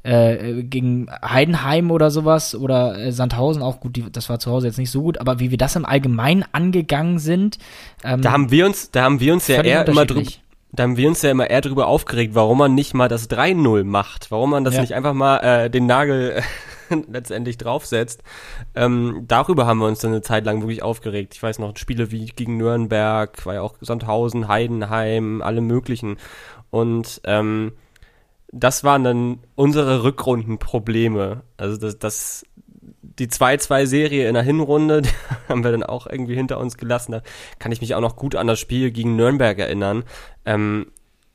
[0.03, 4.67] äh, gegen Heidenheim oder sowas oder äh, Sandhausen auch gut, die, das war zu Hause
[4.67, 7.59] jetzt nicht so gut, aber wie wir das im Allgemeinen angegangen sind.
[8.03, 10.31] Ähm, da haben wir uns, da haben wir uns ja eher immer drüber
[10.73, 13.85] da haben wir uns ja immer eher darüber aufgeregt, warum man nicht mal das 3-0
[13.85, 14.81] macht, warum man das ja.
[14.83, 16.43] nicht einfach mal äh, den Nagel
[17.11, 18.23] letztendlich draufsetzt.
[18.75, 21.35] Ähm, darüber haben wir uns dann eine Zeit lang wirklich aufgeregt.
[21.35, 26.19] Ich weiß noch, Spiele wie gegen Nürnberg, war ja auch Sandhausen, Heidenheim, alle möglichen.
[26.71, 27.73] Und ähm,
[28.53, 31.43] das waren dann unsere Rückrundenprobleme.
[31.57, 32.45] Also das, das
[33.03, 35.11] die 2-2-Serie in der Hinrunde, die
[35.49, 37.13] haben wir dann auch irgendwie hinter uns gelassen.
[37.13, 37.23] Da
[37.59, 40.05] kann ich mich auch noch gut an das Spiel gegen Nürnberg erinnern.
[40.45, 40.87] Ähm,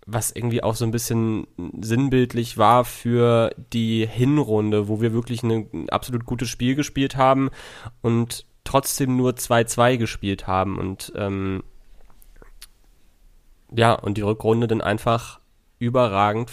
[0.05, 1.47] was irgendwie auch so ein bisschen
[1.81, 7.49] sinnbildlich war für die Hinrunde, wo wir wirklich ein absolut gutes Spiel gespielt haben
[8.01, 11.63] und trotzdem nur 2-2 gespielt haben und ähm,
[13.71, 15.39] ja, und die Rückrunde dann einfach
[15.79, 16.51] überragend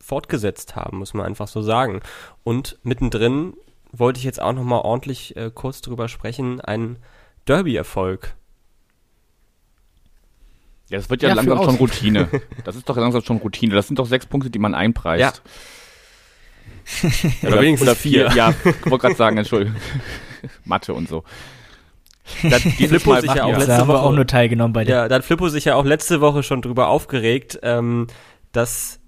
[0.00, 2.00] fortgesetzt haben, muss man einfach so sagen.
[2.44, 3.54] Und mittendrin
[3.92, 6.98] wollte ich jetzt auch noch mal ordentlich äh, kurz drüber sprechen, ein
[7.46, 8.34] Derby-Erfolg
[10.92, 12.28] ja, das wird ja, ja langsam schon Routine.
[12.64, 13.74] Das ist doch langsam schon Routine.
[13.74, 15.42] Das sind doch sechs Punkte, die man einpreist.
[17.02, 17.08] Ja.
[17.42, 18.30] oder, oder wenigstens oder vier.
[18.30, 18.36] vier.
[18.36, 19.74] Ja, ich wollte gerade sagen, Entschuldigung.
[20.66, 21.24] Mathe und so.
[22.42, 24.96] Da, Flippo sich ja auch letzte haben Woche auch nur teilgenommen bei der.
[24.96, 28.08] Ja, da hat Flippo sich ja auch letzte Woche schon drüber aufgeregt, ähm,
[28.52, 29.00] dass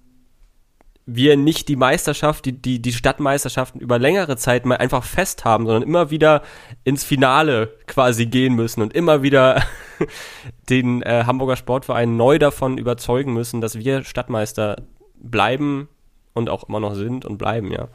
[1.05, 5.65] wir nicht die Meisterschaft, die, die, die Stadtmeisterschaften über längere Zeit mal einfach fest haben,
[5.65, 6.41] sondern immer wieder
[6.83, 9.63] ins Finale quasi gehen müssen und immer wieder
[10.69, 14.77] den äh, Hamburger Sportverein neu davon überzeugen müssen, dass wir Stadtmeister
[15.15, 15.89] bleiben
[16.33, 17.87] und auch immer noch sind und bleiben, ja.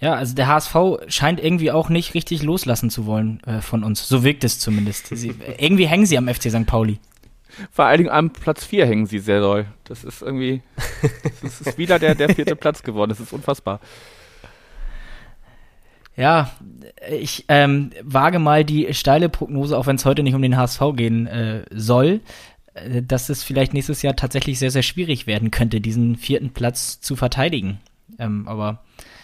[0.00, 0.74] Ja, also der HSV
[1.06, 4.08] scheint irgendwie auch nicht richtig loslassen zu wollen äh, von uns.
[4.08, 5.16] So wirkt es zumindest.
[5.16, 6.66] Sie, irgendwie hängen sie am FC St.
[6.66, 6.98] Pauli.
[7.70, 9.66] Vor allen Dingen am Platz 4 hängen sie sehr doll.
[9.84, 10.62] Das ist irgendwie,
[11.42, 13.10] das ist wieder der, der vierte Platz geworden.
[13.10, 13.80] Das ist unfassbar.
[16.16, 16.50] Ja,
[17.10, 20.80] ich ähm, wage mal die steile Prognose, auch wenn es heute nicht um den HSV
[20.94, 22.20] gehen äh, soll,
[22.74, 27.00] äh, dass es vielleicht nächstes Jahr tatsächlich sehr, sehr schwierig werden könnte, diesen vierten Platz
[27.00, 27.80] zu verteidigen.
[28.18, 28.82] Ähm, aber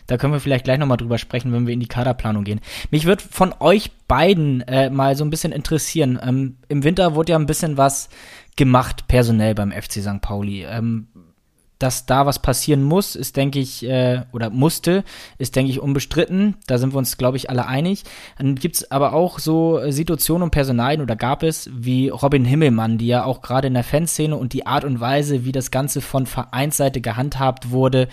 [0.08, 2.60] da können wir vielleicht gleich nochmal drüber sprechen, wenn wir in die Kaderplanung gehen.
[2.90, 6.18] Mich wird von euch beiden äh, mal so ein bisschen interessieren.
[6.20, 8.08] Ähm, Im Winter wurde ja ein bisschen was
[8.56, 10.20] gemacht, personell beim FC St.
[10.22, 10.64] Pauli.
[10.64, 11.08] Ähm,
[11.78, 15.04] dass da was passieren muss, ist, denke ich, äh, oder musste,
[15.38, 16.56] ist, denke ich, unbestritten.
[16.66, 18.02] Da sind wir uns, glaube ich, alle einig.
[18.36, 23.06] Dann gibt's aber auch so Situationen und Personalien oder gab es wie Robin Himmelmann, die
[23.06, 26.26] ja auch gerade in der Fanszene und die Art und Weise, wie das Ganze von
[26.26, 28.08] Vereinsseite gehandhabt wurde,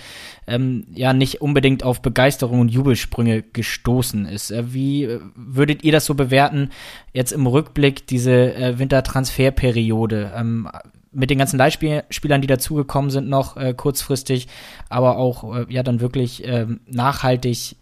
[0.48, 4.52] ähm, ja nicht unbedingt auf Begeisterung und Jubelsprünge gestoßen ist.
[4.52, 6.70] Äh, wie äh, würdet ihr das so bewerten,
[7.14, 10.34] jetzt im Rückblick, diese äh, Wintertransferperiode?
[10.36, 10.70] Ähm,
[11.16, 14.48] mit den ganzen Leihspielern, die dazugekommen sind, noch äh, kurzfristig,
[14.90, 17.78] aber auch äh, ja dann wirklich äh, nachhaltig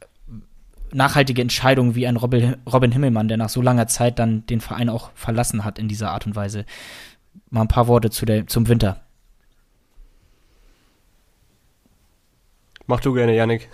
[0.91, 4.89] nachhaltige Entscheidungen wie ein Robin, Robin Himmelmann, der nach so langer Zeit dann den Verein
[4.89, 6.65] auch verlassen hat in dieser Art und Weise.
[7.49, 9.01] Mal ein paar Worte zu der, zum Winter.
[12.85, 13.69] Mach du gerne, Yannick.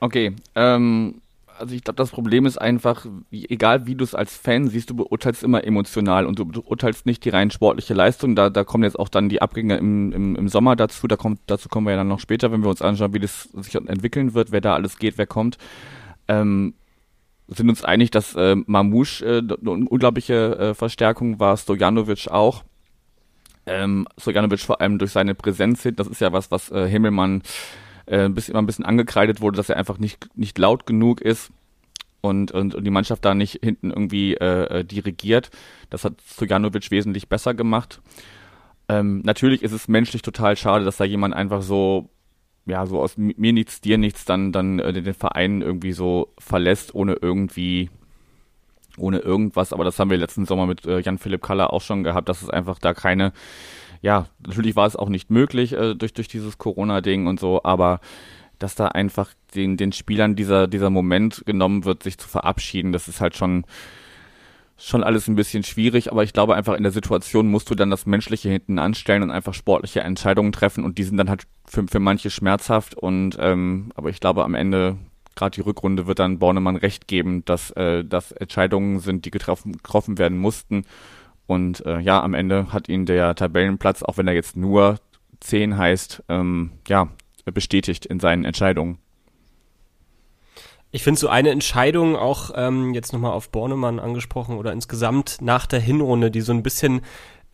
[0.00, 1.21] Okay, ähm,
[1.62, 4.96] also ich glaube, das Problem ist einfach, egal wie du es als Fan siehst, du
[4.96, 8.34] beurteilst immer emotional und du beurteilst nicht die rein sportliche Leistung.
[8.34, 11.06] Da, da kommen jetzt auch dann die Abgänge im, im, im Sommer dazu.
[11.06, 13.44] Da kommt, dazu kommen wir ja dann noch später, wenn wir uns anschauen, wie das
[13.44, 15.56] sich entwickeln wird, wer da alles geht, wer kommt.
[16.26, 16.74] Ähm,
[17.46, 22.64] sind uns einig, dass äh, Mamouche äh, eine unglaubliche äh, Verstärkung war, Stojanovic auch.
[23.66, 27.42] Ähm, Stojanovic vor allem durch seine Präsenz, das ist ja was, was äh, Himmelmann
[28.06, 31.50] äh, bis immer ein bisschen angekreidet wurde, dass er einfach nicht, nicht laut genug ist
[32.22, 35.50] und, und, und die Mannschaft da nicht hinten irgendwie äh, äh dirigiert.
[35.90, 38.00] Das hat Stojanovic wesentlich besser gemacht.
[38.88, 42.10] Ähm, natürlich ist es menschlich total schade, dass da jemand einfach so,
[42.66, 46.94] ja, so aus mir nichts, dir nichts dann, dann äh, den Verein irgendwie so verlässt,
[46.94, 47.90] ohne irgendwie,
[48.96, 49.72] ohne irgendwas.
[49.72, 52.50] Aber das haben wir letzten Sommer mit äh, Jan-Philipp Kaller auch schon gehabt, dass es
[52.50, 53.32] einfach da keine,
[54.02, 58.00] ja, natürlich war es auch nicht möglich äh, durch, durch dieses Corona-Ding und so, aber
[58.58, 63.08] dass da einfach den, den Spielern dieser, dieser Moment genommen wird, sich zu verabschieden, das
[63.08, 63.64] ist halt schon,
[64.76, 67.90] schon alles ein bisschen schwierig, aber ich glaube einfach in der Situation musst du dann
[67.90, 71.86] das Menschliche hinten anstellen und einfach sportliche Entscheidungen treffen und die sind dann halt für,
[71.86, 74.96] für manche schmerzhaft und ähm, aber ich glaube am Ende
[75.36, 79.72] gerade die Rückrunde wird dann Bornemann recht geben, dass äh, das Entscheidungen sind, die getroffen,
[79.72, 80.84] getroffen werden mussten
[81.46, 84.96] und äh, ja, am Ende hat ihn der Tabellenplatz, auch wenn er jetzt nur
[85.40, 87.08] 10 heißt, ähm, ja,
[87.44, 88.98] bestätigt in seinen Entscheidungen.
[90.94, 95.66] Ich finde so eine Entscheidung auch ähm, jetzt nochmal auf Bornemann angesprochen oder insgesamt nach
[95.66, 97.00] der Hinrunde, die so ein bisschen,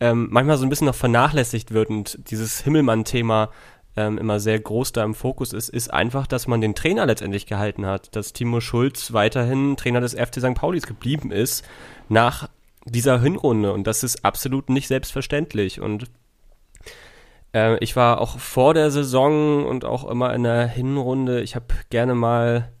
[0.01, 3.49] ähm, manchmal so ein bisschen noch vernachlässigt wird und dieses Himmelmann-Thema
[3.95, 7.45] ähm, immer sehr groß da im Fokus ist, ist einfach, dass man den Trainer letztendlich
[7.45, 10.53] gehalten hat, dass Timo Schulz weiterhin Trainer des FC St.
[10.53, 11.65] Paulis geblieben ist,
[12.09, 12.49] nach
[12.85, 15.81] dieser Hinrunde und das ist absolut nicht selbstverständlich.
[15.81, 16.05] Und
[17.53, 21.67] äh, ich war auch vor der Saison und auch immer in der Hinrunde, ich habe
[21.89, 22.71] gerne mal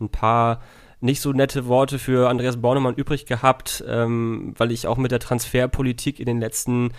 [0.00, 0.60] ein paar
[1.00, 5.18] nicht so nette Worte für Andreas Bornemann übrig gehabt, ähm, weil ich auch mit der
[5.18, 6.92] Transferpolitik in den letzten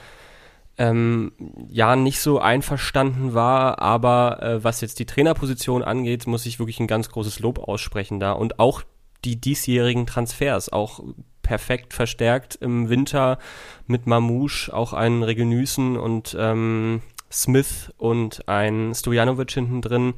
[0.77, 1.31] ähm,
[1.69, 6.79] Jahren nicht so einverstanden war, aber äh, was jetzt die Trainerposition angeht, muss ich wirklich
[6.79, 8.81] ein ganz großes Lob aussprechen da und auch
[9.23, 10.99] die diesjährigen Transfers, auch
[11.43, 13.37] perfekt verstärkt im Winter
[13.85, 17.01] mit Mamouche, auch einen Regenüßen und ähm,
[17.31, 20.13] Smith und ein Stojanovic hinten drin.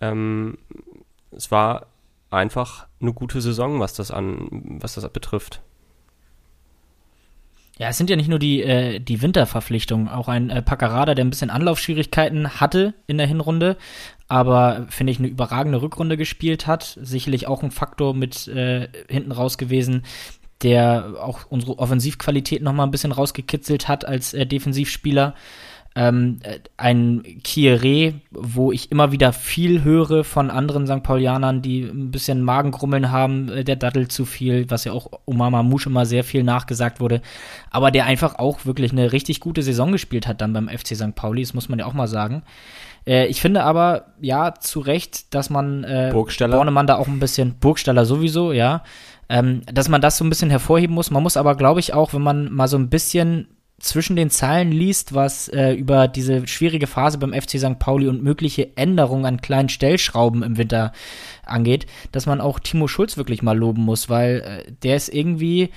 [0.00, 0.58] Ähm,
[1.30, 1.86] es war
[2.30, 5.60] einfach eine gute Saison, was das an, was das betrifft.
[7.78, 11.24] Ja, es sind ja nicht nur die, äh, die Winterverpflichtungen, auch ein äh, Paccarada, der
[11.24, 13.78] ein bisschen Anlaufschwierigkeiten hatte in der Hinrunde,
[14.28, 16.98] aber finde ich eine überragende Rückrunde gespielt hat.
[17.00, 20.02] Sicherlich auch ein Faktor mit äh, hinten raus gewesen,
[20.62, 25.34] der auch unsere Offensivqualität noch mal ein bisschen rausgekitzelt hat als äh, Defensivspieler.
[25.96, 31.02] Ähm, äh, ein Kieré, wo ich immer wieder viel höre von anderen St.
[31.02, 35.64] Paulianern, die ein bisschen Magengrummeln haben, äh, der Dattel zu viel, was ja auch Omar
[35.64, 37.22] Musch immer sehr viel nachgesagt wurde,
[37.70, 41.16] aber der einfach auch wirklich eine richtig gute Saison gespielt hat dann beim FC St.
[41.16, 42.44] Pauli, das muss man ja auch mal sagen.
[43.04, 47.54] Äh, ich finde aber, ja, zu Recht, dass man äh, Bornemann da auch ein bisschen,
[47.58, 48.84] Burgstaller sowieso, ja,
[49.30, 51.10] ähm, dass man das so ein bisschen hervorheben muss.
[51.10, 53.46] Man muss aber, glaube ich, auch, wenn man mal so ein bisschen
[53.78, 57.78] zwischen den Zeilen liest, was äh, über diese schwierige Phase beim FC St.
[57.78, 60.92] Pauli und mögliche Änderungen an kleinen Stellschrauben im Winter
[61.46, 65.70] angeht, dass man auch Timo Schulz wirklich mal loben muss, weil äh, der es irgendwie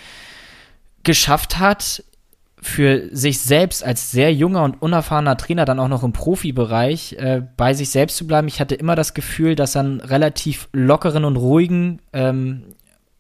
[1.04, 2.04] geschafft hat,
[2.60, 7.42] für sich selbst als sehr junger und unerfahrener Trainer dann auch noch im Profibereich äh,
[7.58, 8.48] bei sich selbst zu bleiben.
[8.48, 12.64] Ich hatte immer das Gefühl, dass er einen relativ lockeren und ruhigen ähm,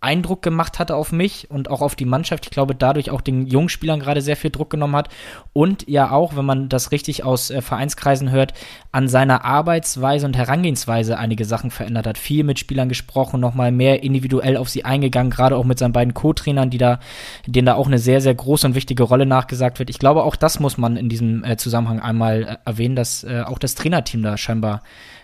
[0.03, 2.45] Eindruck gemacht hatte auf mich und auch auf die Mannschaft.
[2.45, 5.09] Ich glaube, dadurch auch den Jungspielern gerade sehr viel Druck genommen hat
[5.53, 8.53] und ja auch, wenn man das richtig aus äh, Vereinskreisen hört,
[8.91, 12.17] an seiner Arbeitsweise und Herangehensweise einige Sachen verändert hat.
[12.17, 16.13] Viel mit Spielern gesprochen, nochmal mehr individuell auf sie eingegangen, gerade auch mit seinen beiden
[16.13, 16.99] Co-Trainern, die da,
[17.47, 19.89] denen da auch eine sehr, sehr große und wichtige Rolle nachgesagt wird.
[19.89, 23.41] Ich glaube, auch das muss man in diesem äh, Zusammenhang einmal äh, erwähnen, dass äh,
[23.45, 24.81] auch das Trainerteam da scheinbar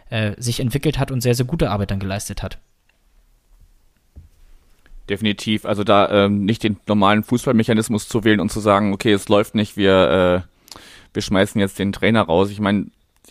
[0.09, 2.57] äh, sich entwickelt hat und sehr, sehr gute Arbeit dann geleistet hat.
[5.09, 5.65] Definitiv.
[5.65, 9.55] Also da ähm, nicht den normalen Fußballmechanismus zu wählen und zu sagen, okay, es läuft
[9.55, 10.75] nicht, wir, äh,
[11.13, 12.51] wir schmeißen jetzt den Trainer raus.
[12.51, 12.87] Ich meine,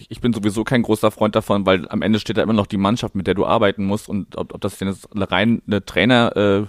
[0.08, 2.76] ich bin sowieso kein großer Freund davon, weil am Ende steht da immer noch die
[2.76, 6.36] Mannschaft, mit der du arbeiten musst und ob, ob das denn jetzt rein eine Trainer
[6.36, 6.66] äh,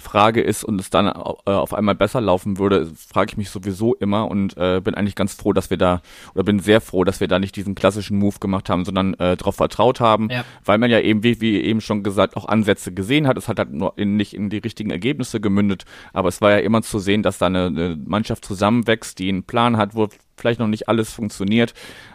[0.00, 3.94] Frage ist und es dann äh, auf einmal besser laufen würde, frage ich mich sowieso
[3.94, 6.02] immer und äh, bin eigentlich ganz froh, dass wir da
[6.34, 9.36] oder bin sehr froh, dass wir da nicht diesen klassischen Move gemacht haben, sondern äh,
[9.36, 10.44] darauf vertraut haben, ja.
[10.64, 13.36] weil man ja eben, wie, wie eben schon gesagt, auch Ansätze gesehen hat.
[13.36, 16.58] Es hat halt nur in, nicht in die richtigen Ergebnisse gemündet, aber es war ja
[16.58, 20.60] immer zu sehen, dass da eine, eine Mannschaft zusammenwächst, die einen Plan hat, wo vielleicht
[20.60, 21.74] noch nicht alles funktioniert.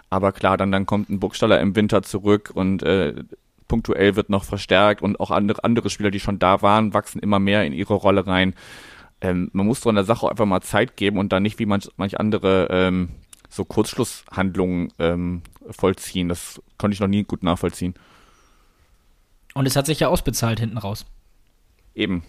[0.10, 3.13] Aber klar, dann, dann kommt ein Burgstaller im Winter zurück und äh,
[3.67, 7.39] punktuell wird noch verstärkt und auch andere, andere Spieler, die schon da waren, wachsen immer
[7.39, 8.54] mehr in ihre Rolle rein.
[9.21, 11.65] Ähm, man muss doch in der Sache einfach mal Zeit geben und dann nicht wie
[11.65, 13.10] manch, manch andere ähm,
[13.49, 16.30] so Kurzschlusshandlungen ähm, vollziehen.
[16.30, 17.95] Das konnte ich noch nie gut nachvollziehen.
[19.54, 21.06] Und es hat sich ja ausbezahlt hinten raus.
[21.95, 22.23] Eben.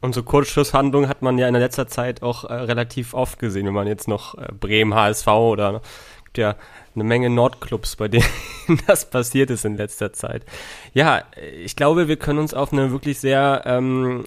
[0.00, 3.66] Und so Kurzschlusshandlungen hat man ja in der letzter Zeit auch äh, relativ oft gesehen,
[3.66, 5.82] wenn man jetzt noch äh, Bremen, HSV oder
[6.28, 6.56] gibt ja
[6.94, 8.24] eine Menge Nordclubs, bei denen
[8.86, 10.44] das passiert ist in letzter Zeit.
[10.92, 11.22] Ja,
[11.58, 14.24] ich glaube, wir können uns auf eine wirklich sehr ähm,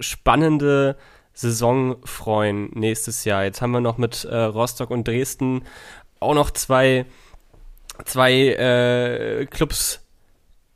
[0.00, 0.96] spannende
[1.32, 3.44] Saison freuen nächstes Jahr.
[3.44, 5.62] Jetzt haben wir noch mit äh, Rostock und Dresden
[6.18, 7.06] auch noch zwei,
[8.04, 10.02] zwei äh, Clubs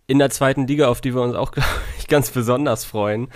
[0.07, 1.53] in der zweiten Liga, auf die wir uns auch,
[1.99, 3.29] ich, ganz besonders freuen.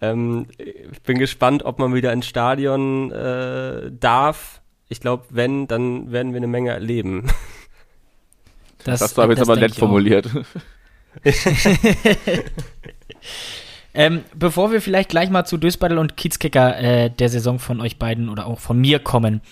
[0.00, 6.12] Ähm, ich bin gespannt, ob man wieder ins Stadion äh, darf ich glaube, wenn, dann
[6.12, 7.28] werden wir eine Menge erleben.
[8.84, 10.30] Das, das war jetzt aber nett formuliert.
[13.92, 17.98] ähm, bevor wir vielleicht gleich mal zu Dösbattel und Kiezkicker äh, der Saison von euch
[17.98, 19.42] beiden oder auch von mir kommen,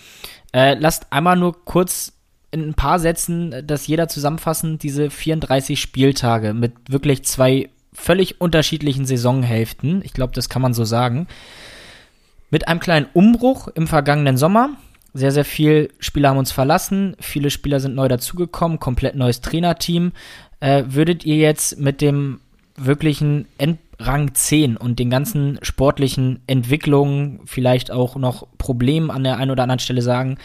[0.53, 2.13] äh, lasst einmal nur kurz
[2.51, 9.05] in ein paar Sätzen das jeder zusammenfassen, diese 34 Spieltage mit wirklich zwei völlig unterschiedlichen
[9.05, 10.01] Saisonhälften.
[10.03, 11.27] Ich glaube, das kann man so sagen.
[12.49, 14.69] Mit einem kleinen Umbruch im vergangenen Sommer,
[15.13, 20.11] sehr, sehr viele Spieler haben uns verlassen, viele Spieler sind neu dazugekommen, komplett neues Trainerteam.
[20.59, 22.39] Äh, würdet ihr jetzt mit dem
[22.75, 29.51] wirklichen Endrang 10 und den ganzen sportlichen Entwicklungen, vielleicht auch noch Problemen an der einen
[29.51, 30.37] oder anderen Stelle sagen,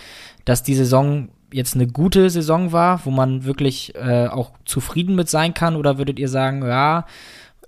[0.44, 5.28] dass die Saison jetzt eine gute Saison war, wo man wirklich äh, auch zufrieden mit
[5.28, 5.76] sein kann?
[5.76, 7.06] Oder würdet ihr sagen, ja,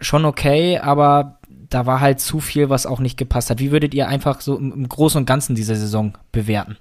[0.01, 1.39] schon okay, aber
[1.71, 3.59] da war halt zu viel, was auch nicht gepasst hat?
[3.59, 6.77] Wie würdet ihr einfach so im, im Großen und Ganzen diese Saison bewerten?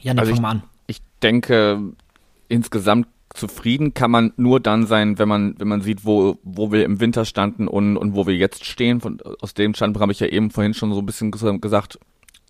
[0.00, 0.62] Janik, also fang mal an.
[0.86, 1.80] Ich denke,
[2.48, 6.84] insgesamt zufrieden kann man nur dann sein, wenn man, wenn man sieht, wo, wo wir
[6.84, 9.00] im Winter standen und, und wo wir jetzt stehen.
[9.00, 11.98] Von, aus dem Standpunkt habe ich ja eben vorhin schon so ein bisschen gesagt,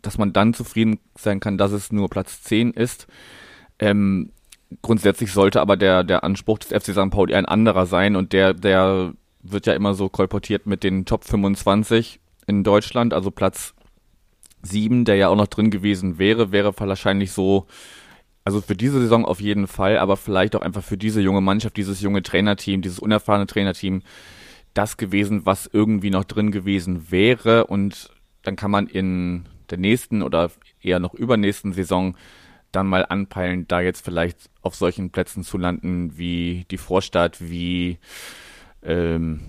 [0.03, 3.07] dass man dann zufrieden sein kann, dass es nur Platz 10 ist.
[3.79, 4.31] Ähm,
[4.83, 7.11] grundsätzlich sollte aber der, der Anspruch des FC St.
[7.11, 11.25] Pauli ein anderer sein und der, der wird ja immer so kolportiert mit den Top
[11.25, 13.75] 25 in Deutschland, also Platz
[14.63, 17.67] 7, der ja auch noch drin gewesen wäre, wäre wahrscheinlich so,
[18.45, 21.77] also für diese Saison auf jeden Fall, aber vielleicht auch einfach für diese junge Mannschaft,
[21.77, 24.03] dieses junge Trainerteam, dieses unerfahrene Trainerteam,
[24.73, 27.67] das gewesen, was irgendwie noch drin gewesen wäre.
[27.67, 28.11] Und
[28.43, 30.51] dann kann man in der nächsten oder
[30.83, 32.17] eher noch übernächsten Saison
[32.73, 37.99] dann mal anpeilen, da jetzt vielleicht auf solchen Plätzen zu landen wie die Vorstadt, wie
[38.85, 39.41] ähm,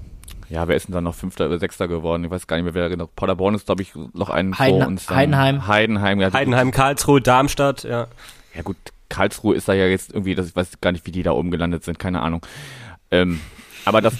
[0.49, 2.23] ja, wer ist denn da noch Fünfter oder Sechster geworden?
[2.23, 3.07] Ich weiß gar nicht mehr, wer genau.
[3.15, 5.09] Paderborn ist, glaube ich, noch einen Heiden, vor uns.
[5.09, 5.67] Heidenheim.
[5.67, 6.31] Heidenheim, ja.
[6.31, 8.07] Heidenheim, Karlsruhe, Darmstadt, ja.
[8.53, 8.77] Ja gut,
[9.09, 11.51] Karlsruhe ist da ja jetzt irgendwie, das, ich weiß gar nicht, wie die da oben
[11.51, 12.45] gelandet sind, keine Ahnung.
[13.11, 13.39] Ähm,
[13.85, 14.13] aber das,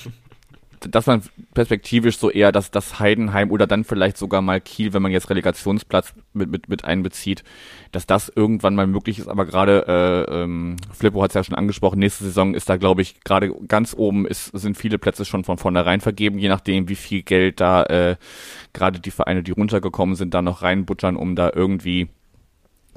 [0.89, 1.21] dass man
[1.53, 5.29] perspektivisch so eher das, das Heidenheim oder dann vielleicht sogar mal Kiel, wenn man jetzt
[5.29, 7.43] Relegationsplatz mit, mit, mit einbezieht,
[7.91, 9.27] dass das irgendwann mal möglich ist.
[9.27, 13.01] Aber gerade, äh, ähm, Flippo hat es ja schon angesprochen, nächste Saison ist da, glaube
[13.01, 16.95] ich, gerade ganz oben ist, sind viele Plätze schon von vornherein vergeben, je nachdem, wie
[16.95, 18.15] viel Geld da äh,
[18.73, 22.09] gerade die Vereine, die runtergekommen sind, da noch reinbuttern, um da irgendwie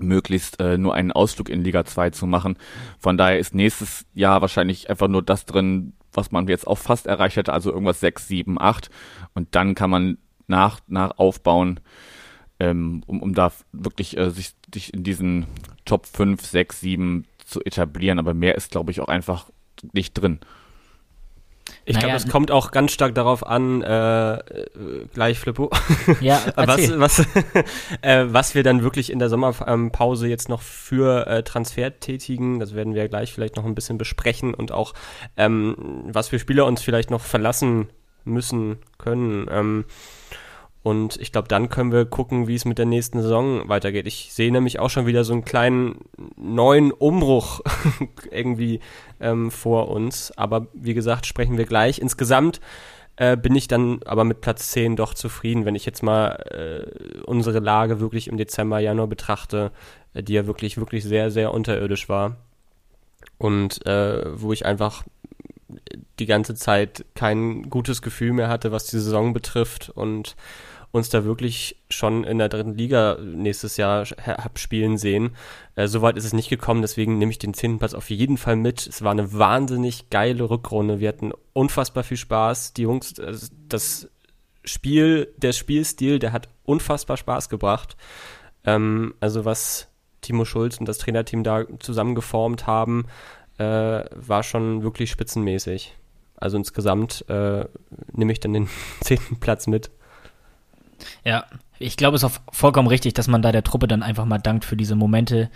[0.01, 2.57] möglichst äh, nur einen Ausflug in Liga 2 zu machen.
[2.99, 7.07] Von daher ist nächstes Jahr wahrscheinlich einfach nur das drin, was man jetzt auch fast
[7.07, 8.91] erreicht hätte, also irgendwas 6, 7, 8.
[9.35, 11.81] Und dann kann man nach, nach aufbauen,
[12.59, 15.47] ähm, um, um da wirklich äh, sich, sich in diesen
[15.85, 18.19] Top 5, 6, 7 zu etablieren.
[18.19, 19.51] Aber mehr ist, glaube ich, auch einfach
[19.93, 20.41] nicht drin.
[21.89, 24.67] Ich naja, glaube, es kommt auch ganz stark darauf an, äh, äh
[25.15, 25.71] gleich Flippo,
[26.21, 27.21] ja, was, was,
[28.03, 32.61] äh, was wir dann wirklich in der Sommerpause jetzt noch für äh, Transfer tätigen.
[32.61, 34.93] Das werden wir gleich vielleicht noch ein bisschen besprechen und auch,
[35.39, 37.89] ähm, was für Spieler uns vielleicht noch verlassen
[38.25, 39.49] müssen können.
[39.51, 39.85] Ähm,
[40.83, 44.07] und ich glaube, dann können wir gucken, wie es mit der nächsten Saison weitergeht.
[44.07, 45.97] Ich sehe nämlich auch schon wieder so einen kleinen
[46.37, 47.61] neuen Umbruch
[48.31, 48.81] irgendwie
[49.21, 50.33] ähm, vor uns.
[50.37, 51.99] Aber wie gesagt, sprechen wir gleich.
[51.99, 52.61] Insgesamt
[53.17, 57.23] äh, bin ich dann aber mit Platz 10 doch zufrieden, wenn ich jetzt mal äh,
[57.23, 59.73] unsere Lage wirklich im Dezember, Januar betrachte,
[60.15, 62.37] äh, die ja wirklich, wirklich sehr, sehr unterirdisch war.
[63.37, 65.05] Und äh, wo ich einfach
[66.19, 70.37] die ganze Zeit kein gutes Gefühl mehr hatte, was die Saison betrifft und
[70.91, 75.37] uns da wirklich schon in der dritten Liga nächstes Jahr hab spielen sehen.
[75.75, 78.57] Äh, Soweit ist es nicht gekommen, deswegen nehme ich den zehnten Platz auf jeden Fall
[78.57, 78.87] mit.
[78.87, 81.01] Es war eine wahnsinnig geile Rückrunde.
[81.01, 82.73] Wir hatten unfassbar viel Spaß.
[82.75, 83.37] Die Jungs, äh,
[83.69, 84.09] das
[84.65, 87.97] Spiel, der Spielstil, der hat unfassbar Spaß gebracht.
[88.65, 89.89] Ähm, also was
[90.21, 93.07] Timo Schulz und das Trainerteam da zusammengeformt haben,
[93.59, 93.65] äh,
[94.15, 95.97] war schon wirklich spitzenmäßig.
[96.37, 97.67] Also insgesamt äh,
[98.13, 98.69] nehme ich dann den
[99.01, 99.91] zehnten Platz mit.
[101.25, 101.45] Ja,
[101.79, 104.39] ich glaube, es ist auch vollkommen richtig, dass man da der Truppe dann einfach mal
[104.39, 105.49] dankt für diese Momente,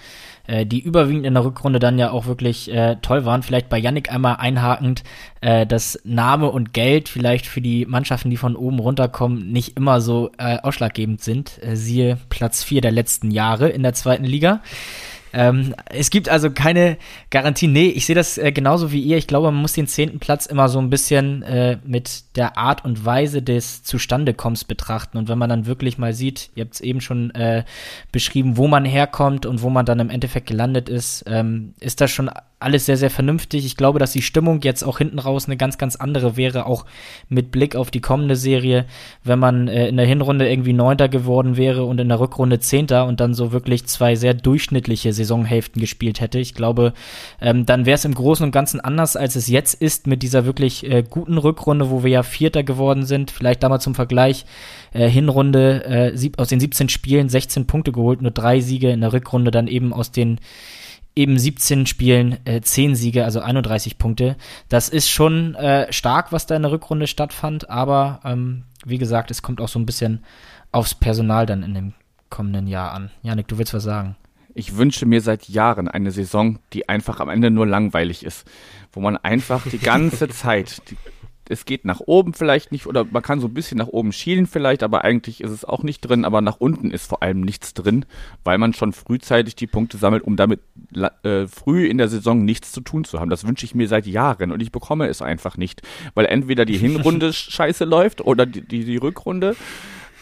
[0.47, 3.43] äh, die überwiegend in der Rückrunde dann ja auch wirklich äh, toll waren.
[3.43, 5.03] Vielleicht bei Yannick einmal einhakend,
[5.41, 10.01] äh, dass Name und Geld vielleicht für die Mannschaften, die von oben runterkommen, nicht immer
[10.01, 11.61] so äh, ausschlaggebend sind.
[11.63, 14.61] Äh, siehe Platz 4 der letzten Jahre in der zweiten Liga.
[15.33, 16.99] Ähm, es gibt also keine
[17.31, 17.67] Garantie.
[17.67, 19.17] Nee, ich sehe das äh, genauso wie ihr.
[19.17, 22.85] Ich glaube, man muss den zehnten Platz immer so ein bisschen äh, mit der Art
[22.85, 25.19] und Weise des Zustandekommens betrachten.
[25.19, 27.65] Und wenn man dann wirklich mal sieht, ihr habt es eben schon äh,
[28.11, 32.11] beschrieben, wo man herkommt und wo man dann im Endeffekt gelandet ist, ähm, ist das
[32.11, 32.31] schon
[32.63, 33.65] alles sehr, sehr vernünftig.
[33.65, 36.85] Ich glaube, dass die Stimmung jetzt auch hinten raus eine ganz, ganz andere wäre, auch
[37.29, 38.87] mit Blick auf die kommende Serie,
[39.25, 43.07] wenn man äh, in der Hinrunde irgendwie Neunter geworden wäre und in der Rückrunde Zehnter
[43.07, 46.39] und dann so wirklich zwei sehr durchschnittliche Saisonhälften gespielt hätte.
[46.39, 46.93] Ich glaube,
[47.41, 50.45] ähm, dann wäre es im Großen und Ganzen anders, als es jetzt ist mit dieser
[50.47, 53.31] wirklich äh, guten Rückrunde, wo wir ja Vierter geworden sind.
[53.31, 54.45] Vielleicht damals zum Vergleich.
[54.93, 55.85] Äh, Hinrunde
[56.15, 59.67] äh, aus den 17 Spielen 16 Punkte geholt, nur drei Siege in der Rückrunde dann
[59.67, 60.39] eben aus den
[61.15, 64.37] eben 17 Spielen äh, 10 Siege, also 31 Punkte.
[64.69, 69.31] Das ist schon äh, stark, was da in der Rückrunde stattfand, aber ähm, wie gesagt,
[69.31, 70.25] es kommt auch so ein bisschen
[70.73, 71.93] aufs Personal dann in dem
[72.31, 73.11] kommenden Jahr an.
[73.23, 74.17] Janik, du willst was sagen?
[74.55, 78.47] Ich wünsche mir seit Jahren eine Saison, die einfach am Ende nur langweilig ist,
[78.93, 80.97] wo man einfach die ganze Zeit, die
[81.53, 84.47] es geht nach oben vielleicht nicht oder man kann so ein bisschen nach oben schielen
[84.47, 87.75] vielleicht, aber eigentlich ist es auch nicht drin, aber nach unten ist vor allem nichts
[87.75, 88.05] drin,
[88.43, 90.61] weil man schon frühzeitig die Punkte sammelt, um damit
[91.23, 93.31] äh, früh in der Saison nichts zu tun zu haben.
[93.31, 95.83] Das wünsche ich mir seit Jahren und ich bekomme es einfach nicht,
[96.15, 99.55] weil entweder die Hinrunde scheiße läuft oder die, die, die Rückrunde.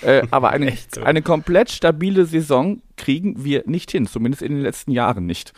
[0.03, 1.03] Äh, aber eine, so.
[1.03, 5.53] eine komplett stabile Saison kriegen wir nicht hin, zumindest in den letzten Jahren nicht.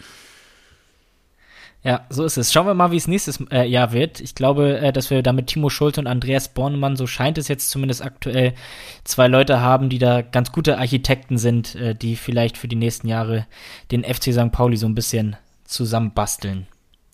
[1.84, 2.52] Ja, so ist es.
[2.52, 4.20] Schauen wir mal, wie es nächstes äh, Jahr wird.
[4.20, 7.48] Ich glaube, äh, dass wir da mit Timo Schulte und Andreas Bornemann, so scheint es
[7.48, 8.54] jetzt zumindest aktuell,
[9.02, 13.08] zwei Leute haben, die da ganz gute Architekten sind, äh, die vielleicht für die nächsten
[13.08, 13.46] Jahre
[13.90, 14.52] den FC St.
[14.52, 16.68] Pauli so ein bisschen zusammenbasteln.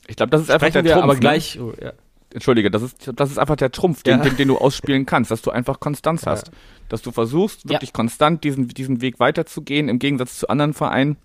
[0.07, 1.03] Ich glaube, das ist einfach der Trumpf.
[1.03, 1.21] Aber ne?
[1.21, 1.93] gleich, oh, ja.
[2.35, 4.25] Entschuldige, das ist, das ist einfach der Trumpf, den, ja.
[4.25, 6.49] den, den, du ausspielen kannst, dass du einfach Konstanz hast.
[6.49, 6.53] Ja.
[6.91, 11.17] Dass du versuchst, wirklich konstant diesen, diesen Weg weiterzugehen, im Gegensatz zu anderen Vereinen,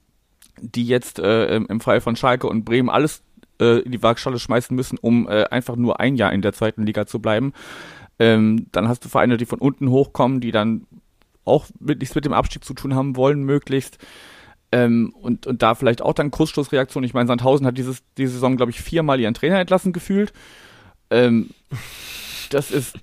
[0.61, 3.21] die jetzt äh, im Fall von Schalke und Bremen alles
[3.59, 6.85] äh, in die Waagschale schmeißen müssen, um äh, einfach nur ein Jahr in der zweiten
[6.85, 7.53] Liga zu bleiben.
[8.19, 10.85] Ähm, dann hast du Vereine, die von unten hochkommen, die dann
[11.45, 13.97] auch mit, nichts mit dem Abstieg zu tun haben wollen, möglichst.
[14.71, 17.03] Ähm, und, und da vielleicht auch dann Kursstoßreaktion.
[17.03, 20.33] Ich meine, Sandhausen hat dieses, diese Saison, glaube ich, viermal ihren Trainer entlassen gefühlt.
[21.09, 21.49] Ähm,
[22.49, 22.95] das ist,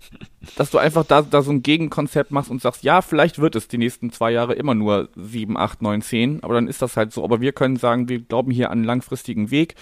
[0.57, 3.69] dass du einfach da, da so ein Gegenkonzept machst und sagst, ja, vielleicht wird es
[3.69, 7.13] die nächsten zwei Jahre immer nur sieben, acht, neun, zehn, aber dann ist das halt
[7.13, 7.25] so.
[7.25, 9.75] Aber wir können sagen, wir glauben hier an einen langfristigen Weg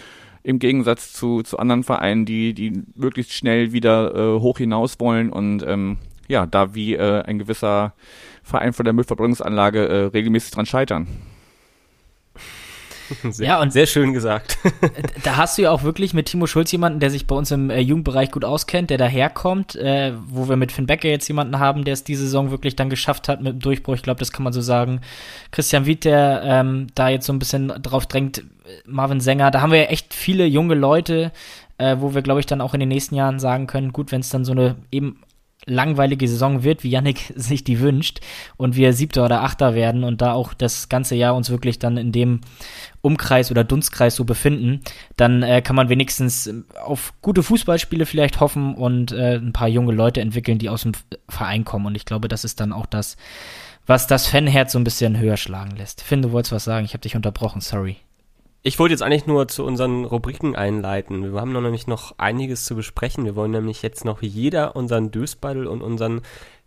[0.42, 5.30] im Gegensatz zu, zu anderen Vereinen, die, die möglichst schnell wieder äh, hoch hinaus wollen
[5.30, 7.94] und ähm, ja, da wie äh, ein gewisser
[8.42, 11.08] Verein von der Müllverbrennungsanlage äh, regelmäßig dran scheitern.
[13.30, 14.58] Sehr, ja, und sehr schön gesagt.
[15.24, 17.70] da hast du ja auch wirklich mit Timo Schulz jemanden, der sich bei uns im
[17.70, 21.84] äh, Jugendbereich gut auskennt, der daherkommt, äh, wo wir mit Finn Becker jetzt jemanden haben,
[21.84, 23.94] der es diese Saison wirklich dann geschafft hat mit dem Durchbruch.
[23.94, 25.00] Ich glaube, das kann man so sagen.
[25.52, 28.44] Christian Wied, der ähm, da jetzt so ein bisschen drauf drängt,
[28.86, 31.32] Marvin Sänger, da haben wir ja echt viele junge Leute,
[31.78, 34.20] äh, wo wir, glaube ich, dann auch in den nächsten Jahren sagen können, gut, wenn
[34.20, 35.20] es dann so eine eben
[35.68, 38.20] langweilige Saison wird, wie Yannick sich die wünscht,
[38.56, 41.96] und wir Siebter oder Achter werden und da auch das ganze Jahr uns wirklich dann
[41.96, 42.40] in dem
[43.00, 44.80] Umkreis oder Dunstkreis so befinden,
[45.16, 46.52] dann äh, kann man wenigstens
[46.84, 50.92] auf gute Fußballspiele vielleicht hoffen und äh, ein paar junge Leute entwickeln, die aus dem
[51.28, 51.86] Verein kommen.
[51.86, 53.16] Und ich glaube, das ist dann auch das,
[53.86, 56.02] was das Fanherz so ein bisschen höher schlagen lässt.
[56.02, 57.96] Finn, du wolltest was sagen, ich habe dich unterbrochen, sorry.
[58.62, 61.32] Ich wollte jetzt eigentlich nur zu unseren Rubriken einleiten.
[61.32, 63.24] Wir haben noch nämlich noch einiges zu besprechen.
[63.24, 66.22] Wir wollen nämlich jetzt noch jeder unseren Dösbeidel und unseren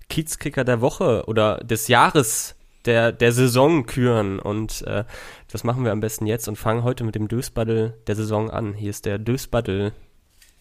[0.09, 4.39] Kiezkicker der Woche oder des Jahres der, der Saison küren.
[4.39, 5.03] Und äh,
[5.51, 8.73] das machen wir am besten jetzt und fangen heute mit dem Dösbaddel der Saison an.
[8.73, 9.91] Hier ist der Dösbaddel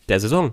[0.08, 0.52] der Saison.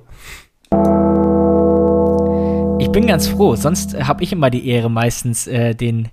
[2.79, 6.09] Ich bin ganz froh, sonst habe ich immer die Ehre, meistens äh, den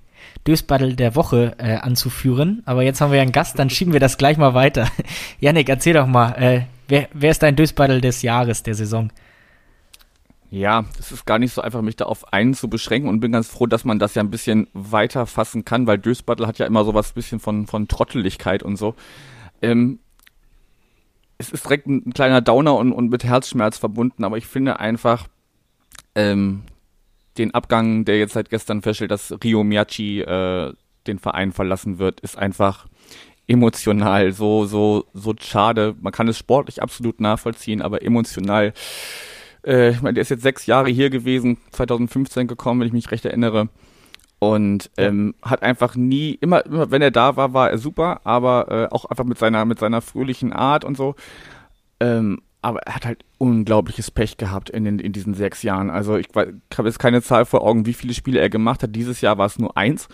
[0.47, 2.63] Dösbattle der Woche äh, anzuführen.
[2.67, 4.89] Aber jetzt haben wir ja einen Gast, dann schieben wir das gleich mal weiter.
[5.41, 9.11] Janik, erzähl doch mal, äh, wer, wer ist dein Dösbattle des Jahres, der Saison?
[10.51, 13.33] Ja, es ist gar nicht so einfach, mich da auf einen zu beschränken und bin
[13.33, 16.67] ganz froh, dass man das ja ein bisschen weiter fassen kann, weil Dösbattle hat ja
[16.67, 18.95] immer so was bisschen von, von Trotteligkeit und so.
[19.63, 19.99] Ähm,
[21.39, 24.79] es ist direkt ein, ein kleiner Downer und, und mit Herzschmerz verbunden, aber ich finde
[24.79, 25.27] einfach,
[26.15, 26.63] ähm,
[27.39, 30.73] den Abgang, der jetzt seit gestern feststellt, dass Rio Miyachi äh,
[31.07, 32.87] den Verein verlassen wird, ist einfach
[33.47, 35.95] emotional so, so, so schade.
[36.01, 38.73] Man kann es sportlich absolut nachvollziehen, aber emotional,
[39.67, 43.11] äh, ich meine, der ist jetzt sechs Jahre hier gewesen, 2015 gekommen, wenn ich mich
[43.11, 43.69] recht erinnere.
[44.39, 48.71] Und ähm, hat einfach nie, immer, immer, wenn er da war, war er super, aber
[48.71, 51.15] äh, auch einfach mit seiner, mit seiner fröhlichen Art und so.
[52.01, 55.91] Ähm, aber er hat halt unglaubliches Pech gehabt in, den, in diesen sechs Jahren.
[55.91, 58.97] Also ich, ich habe jetzt keine Zahl vor Augen, wie viele Spiele er gemacht hat.
[58.97, 60.09] Dieses Jahr war es nur eins.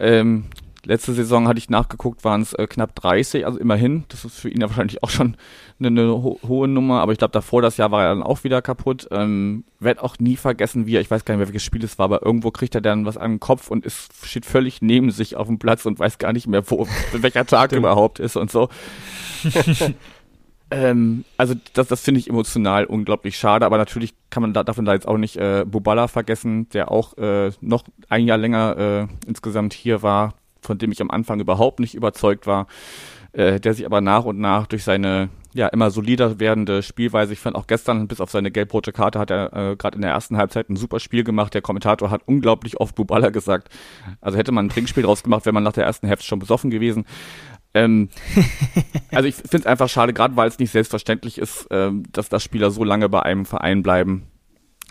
[0.00, 0.46] Ähm,
[0.84, 4.04] letzte Saison hatte ich nachgeguckt, waren es äh, knapp 30, also immerhin.
[4.08, 5.36] Das ist für ihn ja wahrscheinlich auch schon
[5.78, 8.42] eine, eine ho hohe Nummer, aber ich glaube, davor das Jahr war er dann auch
[8.42, 9.06] wieder kaputt.
[9.12, 11.98] Ähm, Werd auch nie vergessen, wie er, ich weiß gar nicht mehr, welches Spiel es
[11.98, 15.10] war, aber irgendwo kriegt er dann was an den Kopf und ist, steht völlig neben
[15.10, 18.50] sich auf dem Platz und weiß gar nicht mehr, wo, welcher Tag überhaupt ist und
[18.50, 18.68] so.
[20.74, 24.84] Ähm, also das, das finde ich emotional unglaublich schade, aber natürlich kann man da, davon
[24.84, 29.28] da jetzt auch nicht äh, Bubala vergessen, der auch äh, noch ein Jahr länger äh,
[29.28, 32.66] insgesamt hier war, von dem ich am Anfang überhaupt nicht überzeugt war,
[33.32, 37.38] äh, der sich aber nach und nach durch seine ja immer solider werdende Spielweise, ich
[37.38, 40.36] fand auch gestern bis auf seine gelb-rote Karte hat er äh, gerade in der ersten
[40.36, 41.54] Halbzeit ein super Spiel gemacht.
[41.54, 43.68] Der Kommentator hat unglaublich oft Bubala gesagt.
[44.20, 46.70] Also hätte man ein Trinkspiel draus gemacht, wäre man nach der ersten Hälfte schon besoffen
[46.70, 47.04] gewesen.
[47.74, 48.08] Ähm,
[49.10, 52.42] also ich finde es einfach schade, gerade weil es nicht selbstverständlich ist, ähm, dass das
[52.42, 54.28] Spieler so lange bei einem Verein bleiben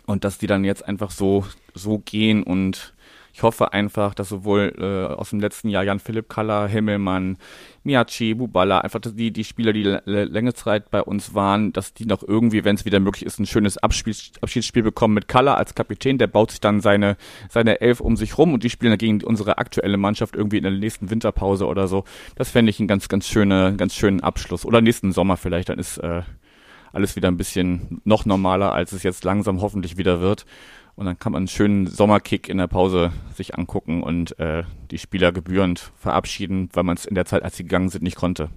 [0.05, 2.92] und dass die dann jetzt einfach so so gehen und
[3.33, 7.37] ich hoffe einfach, dass sowohl äh, aus dem letzten Jahr Jan Philipp Kaller, Himmelmann,
[7.83, 12.21] Miyachi, Bubala, einfach die, die Spieler, die längere Zeit bei uns waren, dass die noch
[12.21, 16.19] irgendwie, wenn es wieder möglich ist, ein schönes Abspiel, Abschiedsspiel bekommen mit Kaller als Kapitän.
[16.19, 17.17] Der baut sich dann seine,
[17.49, 20.63] seine Elf um sich rum und die spielen dann gegen unsere aktuelle Mannschaft irgendwie in
[20.63, 22.03] der nächsten Winterpause oder so.
[22.35, 24.63] Das fände ich einen ganz, ganz schöne, ganz schönen Abschluss.
[24.63, 26.21] Oder nächsten Sommer vielleicht, dann ist äh,
[26.91, 30.45] alles wieder ein bisschen noch normaler, als es jetzt langsam hoffentlich wieder wird.
[30.95, 34.99] Und dann kann man einen schönen Sommerkick in der Pause sich angucken und äh, die
[34.99, 38.49] Spieler gebührend verabschieden, weil man es in der Zeit, als sie gegangen sind, nicht konnte.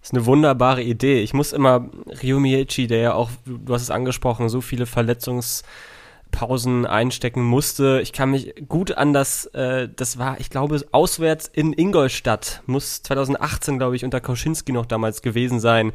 [0.00, 1.20] Das ist eine wunderbare Idee.
[1.20, 1.90] Ich muss immer
[2.22, 8.00] Ryo Miyachi, der ja auch, du hast es angesprochen, so viele Verletzungspausen einstecken musste.
[8.02, 13.02] Ich kann mich gut an das, äh, das war, ich glaube, auswärts in Ingolstadt, muss
[13.02, 15.92] 2018, glaube ich, unter Kauschinski noch damals gewesen sein,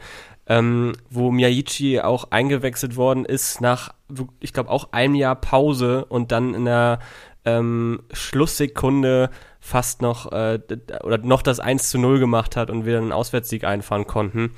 [0.48, 3.94] ähm, wo Miyachi auch eingewechselt worden ist nach,
[4.40, 7.00] ich glaube, auch einem Jahr Pause und dann in der
[7.46, 9.30] ähm, Schlusssekunde
[9.60, 10.60] fast noch äh,
[11.04, 14.52] oder noch das 1 zu 0 gemacht hat und wir einen Auswärtssieg einfahren konnten.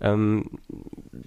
[0.00, 0.58] Ähm,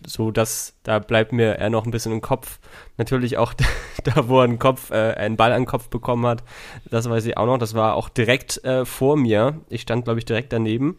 [0.06, 2.60] so dass da bleibt mir er noch ein bisschen im Kopf.
[2.98, 3.54] Natürlich auch
[4.04, 6.44] da, wo er einen Kopf, äh, einen Ball an den Kopf bekommen hat.
[6.90, 7.58] Das weiß ich auch noch.
[7.58, 9.60] Das war auch direkt äh, vor mir.
[9.70, 10.98] Ich stand, glaube ich, direkt daneben.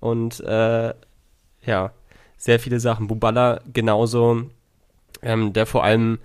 [0.00, 0.94] Und äh,
[1.62, 1.92] ja,
[2.36, 3.06] sehr viele Sachen.
[3.06, 4.42] Bubala genauso,
[5.22, 6.18] ähm, der vor allem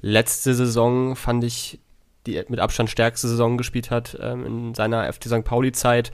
[0.00, 1.80] letzte Saison fand ich
[2.26, 5.44] die mit Abstand stärkste Saison gespielt hat ähm, in seiner FC St.
[5.44, 6.12] Pauli-Zeit.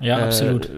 [0.00, 0.70] Ja, äh, absolut.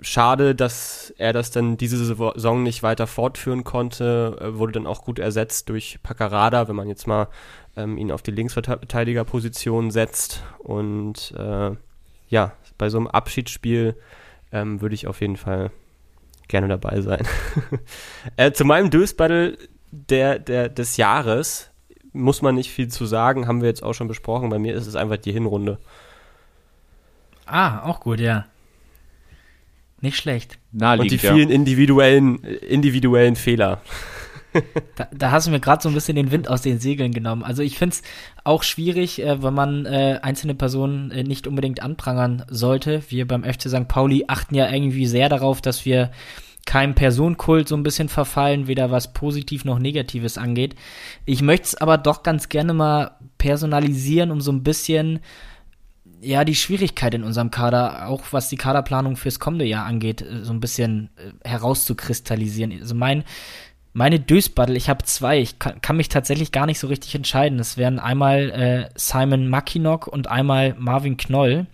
[0.00, 4.36] schade, dass er das dann diese Saison nicht weiter fortführen konnte.
[4.40, 7.28] Er wurde dann auch gut ersetzt durch Paccarada, wenn man jetzt mal
[7.76, 10.42] ähm, ihn auf die Linksverteidigerposition setzt.
[10.58, 11.72] Und äh,
[12.28, 13.96] ja, bei so einem Abschiedsspiel
[14.52, 15.72] ähm, würde ich auf jeden Fall
[16.50, 17.26] gerne dabei sein.
[18.36, 19.56] äh, zu meinem Dösbattle
[19.90, 21.70] der, der, des Jahres
[22.12, 24.50] muss man nicht viel zu sagen, haben wir jetzt auch schon besprochen.
[24.50, 25.78] Bei mir ist es einfach die Hinrunde.
[27.46, 28.46] Ah, auch gut, ja.
[30.00, 30.58] Nicht schlecht.
[31.00, 33.80] Und die vielen individuellen, individuellen Fehler.
[34.96, 37.42] Da, da, hast du mir gerade so ein bisschen den Wind aus den Segeln genommen.
[37.42, 38.02] Also ich finde es
[38.44, 43.02] auch schwierig, äh, wenn man äh, einzelne Personen äh, nicht unbedingt anprangern sollte.
[43.08, 43.88] Wir beim FC St.
[43.88, 46.10] Pauli achten ja irgendwie sehr darauf, dass wir
[46.66, 50.74] keinem Personenkult so ein bisschen verfallen, weder was positiv noch negatives angeht.
[51.24, 55.20] Ich möchte es aber doch ganz gerne mal personalisieren, um so ein bisschen
[56.20, 60.44] ja, die Schwierigkeit in unserem Kader, auch was die Kaderplanung fürs kommende Jahr angeht, äh,
[60.44, 62.72] so ein bisschen äh, herauszukristallisieren.
[62.80, 63.24] Also mein,
[63.92, 67.58] meine Dösbattle, ich habe zwei, ich kann, kann, mich tatsächlich gar nicht so richtig entscheiden.
[67.58, 71.66] Es wären einmal äh, Simon Mackinock und einmal Marvin Knoll,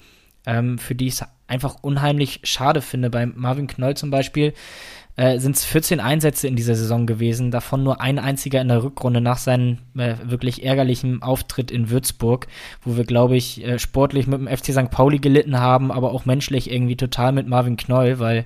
[0.47, 3.11] ähm, für die ich es einfach unheimlich schade finde.
[3.11, 4.55] Bei Marvin Knoll zum Beispiel
[5.17, 8.83] äh, sind es 14 Einsätze in dieser Saison gewesen, davon nur ein einziger in der
[8.83, 12.47] Rückrunde nach seinem äh, wirklich ärgerlichen Auftritt in Würzburg,
[12.83, 14.91] wo wir, glaube ich, äh, sportlich mit dem FC St.
[14.91, 18.45] Pauli gelitten haben, aber auch menschlich irgendwie total mit Marvin Knoll, weil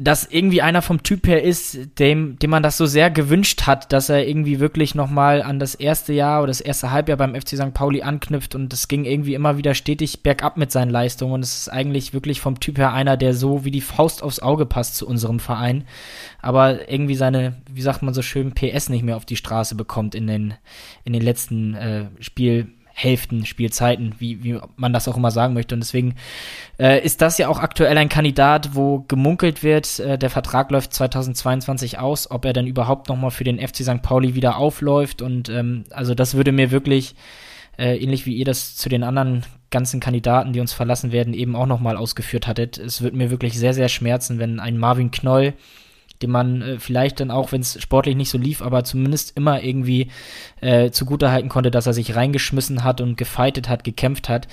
[0.00, 3.92] dass irgendwie einer vom Typ her ist, dem, dem man das so sehr gewünscht hat,
[3.92, 7.50] dass er irgendwie wirklich nochmal an das erste Jahr oder das erste Halbjahr beim FC
[7.56, 7.74] St.
[7.74, 11.58] Pauli anknüpft und es ging irgendwie immer wieder stetig bergab mit seinen Leistungen und es
[11.58, 14.96] ist eigentlich wirklich vom Typ her einer, der so wie die Faust aufs Auge passt
[14.96, 15.84] zu unserem Verein,
[16.40, 20.14] aber irgendwie seine, wie sagt man so schön, PS nicht mehr auf die Straße bekommt
[20.14, 20.54] in den,
[21.04, 22.68] in den letzten äh, Spiel,
[22.98, 25.76] Hälften, Spielzeiten, wie, wie man das auch immer sagen möchte.
[25.76, 26.16] Und deswegen
[26.80, 30.92] äh, ist das ja auch aktuell ein Kandidat, wo gemunkelt wird, äh, der Vertrag läuft
[30.92, 34.02] 2022 aus, ob er dann überhaupt nochmal für den FC St.
[34.02, 35.22] Pauli wieder aufläuft.
[35.22, 37.14] Und ähm, also das würde mir wirklich,
[37.78, 41.54] äh, ähnlich wie ihr das zu den anderen ganzen Kandidaten, die uns verlassen werden, eben
[41.54, 45.54] auch nochmal ausgeführt hattet, es würde mir wirklich sehr, sehr schmerzen, wenn ein Marvin Knoll
[46.22, 49.62] den man äh, vielleicht dann auch, wenn es sportlich nicht so lief, aber zumindest immer
[49.62, 50.10] irgendwie
[50.60, 54.48] äh, zugutehalten konnte, dass er sich reingeschmissen hat und gefeitet hat, gekämpft hat,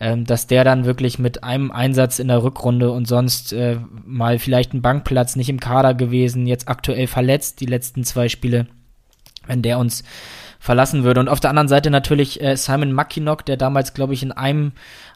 [0.00, 4.38] ähm, dass der dann wirklich mit einem Einsatz in der Rückrunde und sonst äh, mal
[4.38, 8.66] vielleicht ein Bankplatz nicht im Kader gewesen, jetzt aktuell verletzt, die letzten zwei Spiele,
[9.46, 10.04] wenn der uns
[10.58, 11.18] verlassen würde.
[11.18, 14.72] Und auf der anderen Seite natürlich äh, Simon Mackinock, der damals, glaube ich, in einem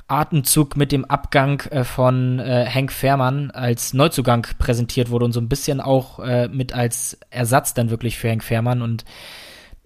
[0.09, 5.41] Atemzug mit dem Abgang äh, von äh, Hank Fährmann als Neuzugang präsentiert wurde und so
[5.41, 9.05] ein bisschen auch äh, mit als Ersatz dann wirklich für Hank Fährmann und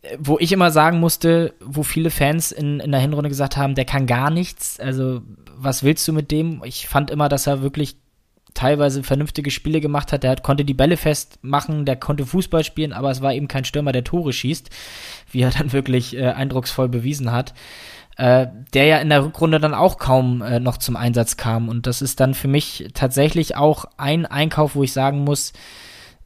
[0.02, 3.74] äh, wo ich immer sagen musste, wo viele Fans in, in der Hinrunde gesagt haben,
[3.74, 5.22] der kann gar nichts, also
[5.56, 6.62] was willst du mit dem?
[6.64, 7.96] Ich fand immer, dass er wirklich
[8.52, 10.24] teilweise vernünftige Spiele gemacht hat.
[10.24, 13.64] Der hat, konnte die Bälle festmachen, der konnte Fußball spielen, aber es war eben kein
[13.64, 14.70] Stürmer, der Tore schießt,
[15.30, 17.54] wie er dann wirklich äh, eindrucksvoll bewiesen hat
[18.20, 21.70] äh, der ja in der Rückrunde dann auch kaum äh, noch zum Einsatz kam.
[21.70, 25.54] Und das ist dann für mich tatsächlich auch ein Einkauf, wo ich sagen muss,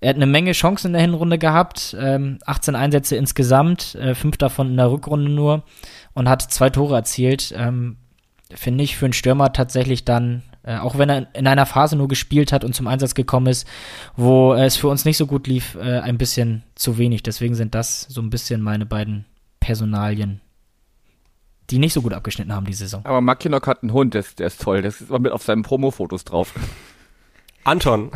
[0.01, 4.37] er hat eine Menge Chancen in der Hinrunde gehabt, ähm, 18 Einsätze insgesamt, äh, fünf
[4.39, 5.63] davon in der Rückrunde nur
[6.15, 7.55] und hat zwei Tore erzielt.
[7.57, 7.97] Ähm,
[8.53, 12.09] Finde ich für einen Stürmer tatsächlich dann, äh, auch wenn er in einer Phase nur
[12.09, 13.69] gespielt hat und zum Einsatz gekommen ist,
[14.17, 17.23] wo es für uns nicht so gut lief, äh, ein bisschen zu wenig.
[17.23, 19.27] Deswegen sind das so ein bisschen meine beiden
[19.61, 20.41] Personalien
[21.71, 23.05] die nicht so gut abgeschnitten haben die Saison.
[23.05, 24.83] Aber Mackinock hat einen Hund, der ist, der ist toll.
[24.83, 26.53] Der ist immer mit auf seinen Promo-Fotos drauf.
[27.65, 28.11] Anton.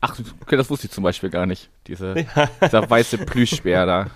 [0.00, 1.70] Ach, okay, das wusste ich zum Beispiel gar nicht.
[1.86, 2.48] Diese, ja.
[2.62, 4.06] Dieser weiße Plüschbär da.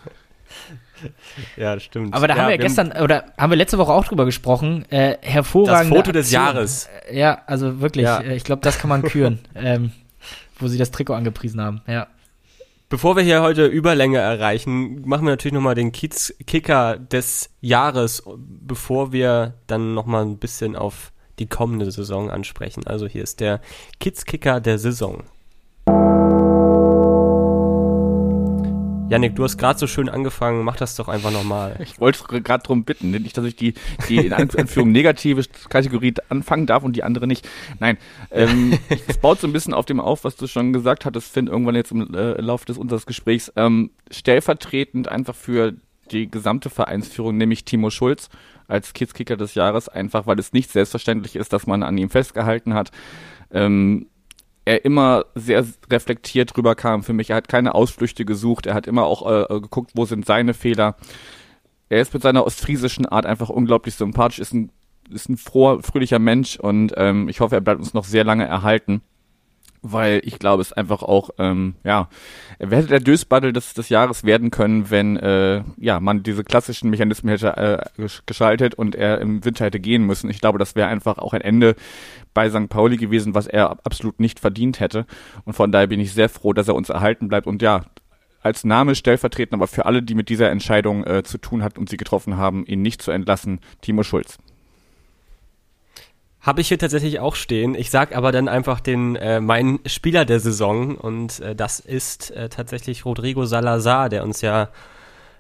[1.57, 2.15] Ja, das stimmt.
[2.15, 4.85] Aber da ja, haben wir, wir gestern, oder haben wir letzte Woche auch drüber gesprochen.
[4.91, 5.91] Äh, hervorragend.
[5.91, 6.89] Das Foto des Jahres.
[7.11, 8.05] Ja, also wirklich.
[8.05, 8.21] Ja.
[8.21, 9.41] Äh, ich glaube, das kann man küren.
[9.57, 9.91] ähm,
[10.61, 11.83] wo sie das Trikot angepriesen haben.
[11.89, 12.07] Ja.
[12.93, 19.13] Bevor wir hier heute Überlänge erreichen, machen wir natürlich nochmal den Kids-Kicker des Jahres, bevor
[19.13, 22.87] wir dann nochmal ein bisschen auf die kommende Saison ansprechen.
[22.87, 23.63] Also hier ist der
[23.99, 25.23] Kids-Kicker der Saison.
[29.13, 31.77] Janik, du hast gerade so schön angefangen, mach das doch einfach nochmal.
[31.83, 33.75] Ich wollte gerade darum bitten, nicht, dass ich die,
[34.09, 37.47] die in Anführung negative Kategorie anfangen darf und die andere nicht.
[37.79, 37.99] Nein,
[38.31, 41.47] ähm, es baut so ein bisschen auf dem auf, was du schon gesagt hattest, Finn,
[41.47, 45.75] irgendwann jetzt im äh, Laufe des unseres Gesprächs, ähm, stellvertretend einfach für
[46.11, 48.31] die gesamte Vereinsführung, nämlich Timo Schulz
[48.67, 52.73] als Kidskicker des Jahres, einfach weil es nicht selbstverständlich ist, dass man an ihm festgehalten
[52.73, 52.91] hat.
[53.51, 54.07] Ähm,
[54.65, 57.31] er immer sehr reflektiert rüberkam für mich.
[57.31, 60.97] Er hat keine Ausflüchte gesucht, er hat immer auch äh, geguckt, wo sind seine Fehler.
[61.89, 64.71] Er ist mit seiner ostfriesischen Art einfach unglaublich sympathisch, ist ein
[65.11, 68.47] ist ein froher, fröhlicher Mensch und ähm, ich hoffe, er bleibt uns noch sehr lange
[68.47, 69.03] erhalten
[69.83, 72.09] weil ich glaube, es einfach auch, ähm, ja,
[72.59, 77.31] hätte der Dösbattle des, des Jahres werden können, wenn äh, ja man diese klassischen Mechanismen
[77.31, 80.31] hätte äh, geschaltet und er im Winter hätte gehen müssen.
[80.31, 81.75] Ich glaube, das wäre einfach auch ein Ende
[82.33, 82.69] bei St.
[82.69, 85.05] Pauli gewesen, was er absolut nicht verdient hätte.
[85.45, 87.47] Und von daher bin ich sehr froh, dass er uns erhalten bleibt.
[87.47, 87.83] Und ja,
[88.41, 91.89] als Name stellvertretend, aber für alle, die mit dieser Entscheidung äh, zu tun hat und
[91.89, 94.39] sie getroffen haben, ihn nicht zu entlassen, Timo Schulz.
[96.43, 97.77] Habe ich hier tatsächlich auch stehen.
[97.77, 102.33] Ich sag aber dann einfach den äh, meinen Spieler der Saison und äh, das ist
[102.33, 104.69] äh, tatsächlich Rodrigo Salazar, der uns ja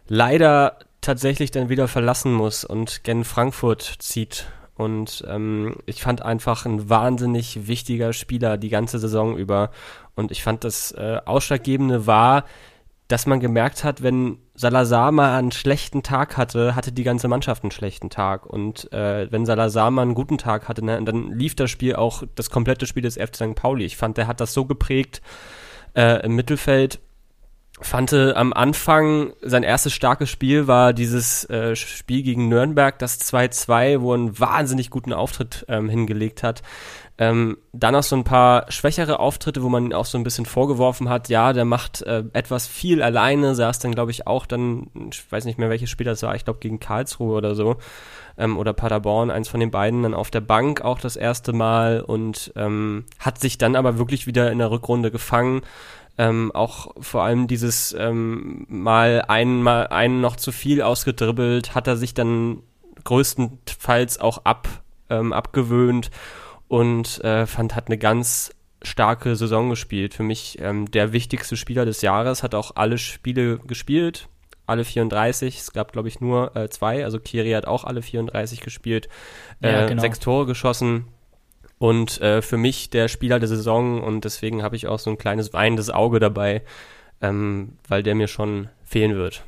[0.06, 4.46] leider tatsächlich dann wieder verlassen muss und gen Frankfurt zieht.
[4.76, 9.70] Und ähm, ich fand einfach ein wahnsinnig wichtiger Spieler die ganze Saison über.
[10.14, 12.44] Und ich fand das äh, Ausschlaggebende war,
[13.12, 17.62] dass man gemerkt hat, wenn Salazar mal einen schlechten Tag hatte, hatte die ganze Mannschaft
[17.62, 18.46] einen schlechten Tag.
[18.46, 22.22] Und äh, wenn Salazar mal einen guten Tag hatte, ne, dann lief das Spiel auch,
[22.36, 23.54] das komplette Spiel des FC St.
[23.54, 23.84] Pauli.
[23.84, 25.20] Ich fand, der hat das so geprägt
[25.94, 27.00] äh, im Mittelfeld.
[27.82, 34.00] Fand am Anfang sein erstes starkes Spiel war dieses äh, Spiel gegen Nürnberg, das 2-2,
[34.00, 36.62] wo er einen wahnsinnig guten Auftritt ähm, hingelegt hat.
[37.18, 41.10] Ähm, dann noch so ein paar schwächere Auftritte, wo man auch so ein bisschen vorgeworfen
[41.10, 45.30] hat, ja, der macht äh, etwas viel alleine, saß dann, glaube ich, auch dann, ich
[45.30, 47.76] weiß nicht mehr, welches Spiel das war, ich glaube gegen Karlsruhe oder so,
[48.38, 52.00] ähm, oder Paderborn, eins von den beiden, dann auf der Bank auch das erste Mal
[52.00, 55.60] und ähm, hat sich dann aber wirklich wieder in der Rückrunde gefangen.
[56.18, 61.96] Ähm, auch vor allem dieses ähm, mal einen, einen noch zu viel ausgedribbelt, hat er
[61.96, 62.62] sich dann
[63.04, 64.68] größtenteils auch ab,
[65.10, 66.10] ähm, abgewöhnt
[66.72, 68.50] und äh, fand, hat eine ganz
[68.80, 70.14] starke Saison gespielt.
[70.14, 74.26] Für mich ähm, der wichtigste Spieler des Jahres, hat auch alle Spiele gespielt,
[74.64, 75.58] alle 34.
[75.58, 77.04] Es gab, glaube ich, nur äh, zwei.
[77.04, 79.10] Also Kiri hat auch alle 34 gespielt,
[79.60, 80.00] äh, ja, genau.
[80.00, 81.08] sechs Tore geschossen.
[81.76, 85.18] Und äh, für mich der Spieler der Saison und deswegen habe ich auch so ein
[85.18, 86.62] kleines weinendes Auge dabei,
[87.20, 89.44] ähm, weil der mir schon fehlen wird.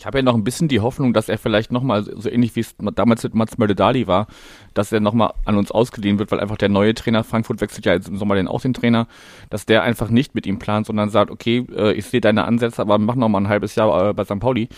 [0.00, 2.60] Ich habe ja noch ein bisschen die Hoffnung, dass er vielleicht nochmal, so ähnlich wie
[2.60, 4.28] es damals mit Mats Möldedali war,
[4.72, 7.92] dass er nochmal an uns ausgeliehen wird, weil einfach der neue Trainer, Frankfurt wechselt ja
[7.92, 9.08] jetzt im Sommer den auch den Trainer,
[9.50, 12.80] dass der einfach nicht mit ihm plant, sondern sagt, okay, äh, ich sehe deine Ansätze,
[12.80, 14.40] aber mach nochmal ein halbes Jahr äh, bei St.
[14.40, 14.70] Pauli.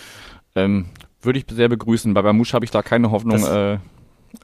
[0.57, 0.87] Ähm,
[1.20, 2.12] würde ich sehr begrüßen.
[2.14, 3.79] Bei Bamusch habe ich da keine Hoffnung, äh,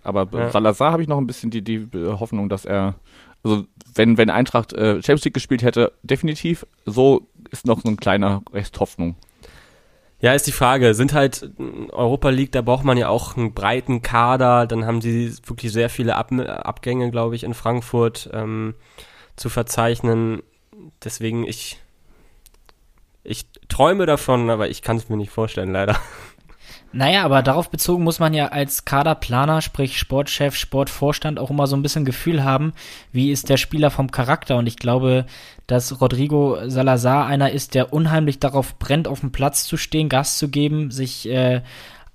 [0.04, 0.50] aber ja.
[0.50, 2.94] Salazar habe ich noch ein bisschen die, die Hoffnung, dass er,
[3.42, 3.64] also
[3.96, 8.42] wenn, wenn Eintracht äh, Champions League gespielt hätte, definitiv, so ist noch so ein kleiner
[8.52, 9.16] Rest Hoffnung.
[10.20, 10.94] Ja, ist die Frage.
[10.94, 11.50] Sind halt
[11.90, 14.66] Europa League, da braucht man ja auch einen breiten Kader.
[14.66, 18.74] Dann haben sie wirklich sehr viele Ab Abgänge, glaube ich, in Frankfurt ähm,
[19.36, 20.42] zu verzeichnen.
[21.04, 21.80] Deswegen ich
[23.22, 25.96] ich träume davon, aber ich kann es mir nicht vorstellen, leider.
[26.90, 31.76] Naja, aber darauf bezogen muss man ja als Kaderplaner, sprich Sportchef, Sportvorstand auch immer so
[31.76, 32.72] ein bisschen Gefühl haben,
[33.12, 34.56] wie ist der Spieler vom Charakter.
[34.56, 35.26] Und ich glaube,
[35.66, 40.38] dass Rodrigo Salazar einer ist, der unheimlich darauf brennt, auf dem Platz zu stehen, Gas
[40.38, 41.60] zu geben, sich äh,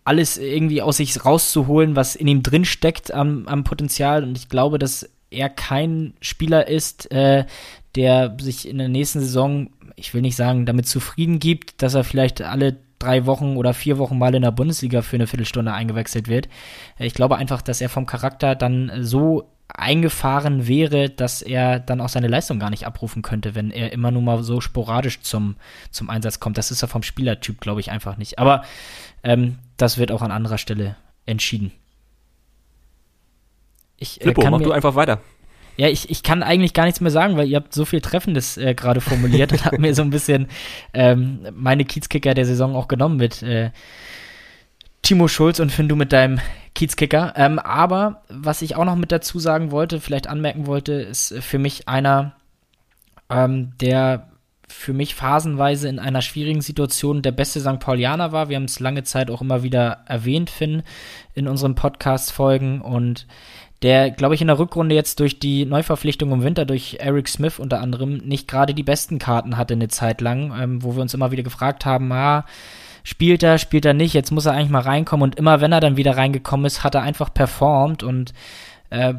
[0.06, 4.24] alles irgendwie aus sich rauszuholen, was in ihm drin steckt am, am Potenzial.
[4.24, 7.46] Und ich glaube, dass er kein Spieler ist, äh,
[7.96, 12.04] der sich in der nächsten Saison, ich will nicht sagen, damit zufrieden gibt, dass er
[12.04, 16.28] vielleicht alle drei Wochen oder vier Wochen mal in der Bundesliga für eine Viertelstunde eingewechselt
[16.28, 16.48] wird.
[16.98, 22.02] Äh, ich glaube einfach, dass er vom Charakter dann so eingefahren wäre, dass er dann
[22.02, 25.56] auch seine Leistung gar nicht abrufen könnte, wenn er immer nur mal so sporadisch zum,
[25.90, 26.58] zum Einsatz kommt.
[26.58, 28.40] Das ist er vom Spielertyp, glaube ich, einfach nicht.
[28.40, 28.64] Aber
[29.24, 30.96] ähm, das wird auch an anderer Stelle
[31.26, 31.72] entschieden.
[33.98, 35.22] Ich, äh, Flippo, mach du einfach weiter.
[35.76, 38.58] Ja, ich, ich kann eigentlich gar nichts mehr sagen, weil ihr habt so viel Treffendes
[38.58, 40.48] äh, gerade formuliert und habt mir so ein bisschen
[40.94, 43.72] ähm, meine Kiezkicker der Saison auch genommen mit äh,
[45.02, 46.40] Timo Schulz und Finn, du mit deinem
[46.76, 47.34] Kiezkicker.
[47.36, 51.60] Ähm, aber was ich auch noch mit dazu sagen wollte, vielleicht anmerken wollte, ist für
[51.60, 52.34] mich einer,
[53.30, 54.30] ähm, der
[54.68, 57.80] für mich phasenweise in einer schwierigen Situation der beste St.
[57.80, 58.50] Paulianer war.
[58.50, 60.84] Wir haben es lange Zeit auch immer wieder erwähnt, Finn,
[61.34, 63.28] in unseren Podcast-Folgen und
[63.84, 67.60] der, glaube ich, in der Rückrunde jetzt durch die Neuverpflichtung im Winter, durch Eric Smith
[67.60, 71.14] unter anderem, nicht gerade die besten Karten hatte eine Zeit lang, ähm, wo wir uns
[71.14, 72.46] immer wieder gefragt haben, ah,
[73.04, 75.82] spielt er, spielt er nicht, jetzt muss er eigentlich mal reinkommen und immer wenn er
[75.82, 78.34] dann wieder reingekommen ist, hat er einfach performt und
[78.90, 79.14] äh,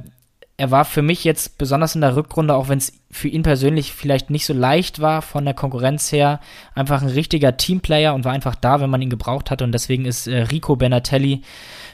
[0.57, 3.93] er war für mich jetzt besonders in der Rückrunde, auch wenn es für ihn persönlich
[3.93, 6.41] vielleicht nicht so leicht war von der Konkurrenz her,
[6.75, 10.07] einfach ein richtiger Teamplayer und war einfach da, wenn man ihn gebraucht hatte und deswegen
[10.07, 11.43] ist äh, Rico Benatelli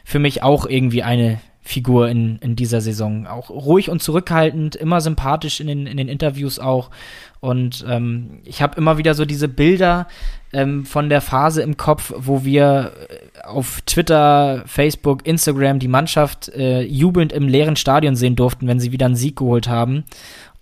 [0.04, 3.26] für mich auch irgendwie eine Figur in, in dieser Saison.
[3.26, 6.90] Auch ruhig und zurückhaltend, immer sympathisch in den, in den Interviews auch.
[7.40, 10.08] Und ähm, ich habe immer wieder so diese Bilder
[10.52, 16.48] ähm, von der Phase im Kopf, wo wir äh, auf Twitter, Facebook, Instagram die Mannschaft
[16.48, 20.04] äh, jubelnd im leeren Stadion sehen durften, wenn sie wieder einen Sieg geholt haben.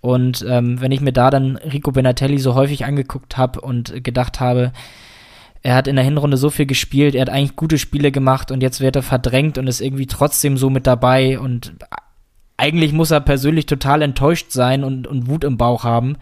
[0.00, 4.38] Und ähm, wenn ich mir da dann Rico Benatelli so häufig angeguckt habe und gedacht
[4.38, 4.72] habe,
[5.62, 8.62] er hat in der Hinrunde so viel gespielt, er hat eigentlich gute Spiele gemacht und
[8.62, 11.74] jetzt wird er verdrängt und ist irgendwie trotzdem so mit dabei und
[12.56, 16.16] eigentlich muss er persönlich total enttäuscht sein und, und Wut im Bauch haben.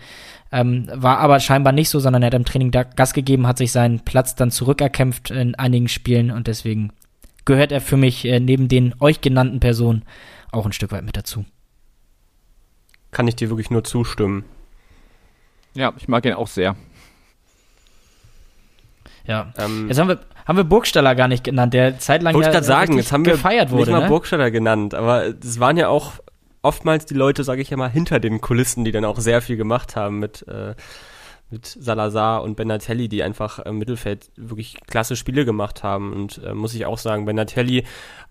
[0.52, 3.72] Ähm, war aber scheinbar nicht so, sondern er hat im Training Gas gegeben, hat sich
[3.72, 6.92] seinen Platz dann zurückerkämpft in einigen Spielen und deswegen
[7.44, 10.04] gehört er für mich äh, neben den euch genannten Personen
[10.52, 11.44] auch ein Stück weit mit dazu.
[13.10, 14.44] Kann ich dir wirklich nur zustimmen.
[15.74, 16.76] Ja, ich mag ihn auch sehr.
[19.26, 19.52] Ja.
[19.58, 22.66] Ähm, jetzt haben wir, haben wir Burgstaller gar nicht genannt, der zeitlang Wollte ich gerade
[22.66, 24.08] sagen, jetzt haben wir gefeiert wurde, nicht mal ne?
[24.08, 26.12] Burgstaller genannt, aber es waren ja auch
[26.66, 29.56] oftmals die Leute, sage ich ja mal, hinter den Kulissen, die dann auch sehr viel
[29.56, 30.74] gemacht haben mit, äh,
[31.48, 36.12] mit Salazar und Benatelli, die einfach im Mittelfeld wirklich klasse Spiele gemacht haben.
[36.12, 37.84] Und äh, muss ich auch sagen, Benatelli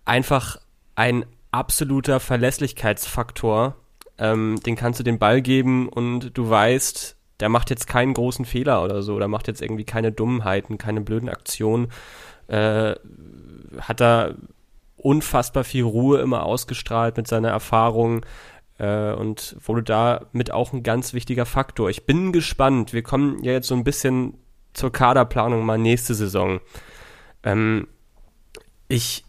[0.03, 0.57] einfach
[0.95, 3.75] ein absoluter Verlässlichkeitsfaktor.
[4.17, 8.45] Ähm, den kannst du den Ball geben und du weißt, der macht jetzt keinen großen
[8.45, 11.91] Fehler oder so, oder macht jetzt irgendwie keine Dummheiten, keine blöden Aktionen.
[12.47, 12.95] Äh,
[13.79, 14.35] hat da
[14.97, 18.25] unfassbar viel Ruhe immer ausgestrahlt mit seiner Erfahrung
[18.77, 21.89] äh, und wurde damit auch ein ganz wichtiger Faktor.
[21.89, 22.93] Ich bin gespannt.
[22.93, 24.37] Wir kommen ja jetzt so ein bisschen
[24.73, 26.59] zur Kaderplanung mal nächste Saison.
[27.43, 27.87] Ähm,
[28.87, 29.25] ich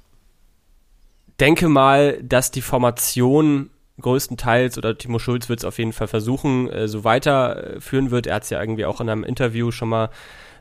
[1.40, 3.70] denke mal, dass die Formation
[4.00, 8.26] größtenteils, oder Timo Schulz wird es auf jeden Fall versuchen, äh, so weiterführen wird.
[8.26, 10.10] Er hat es ja irgendwie auch in einem Interview schon mal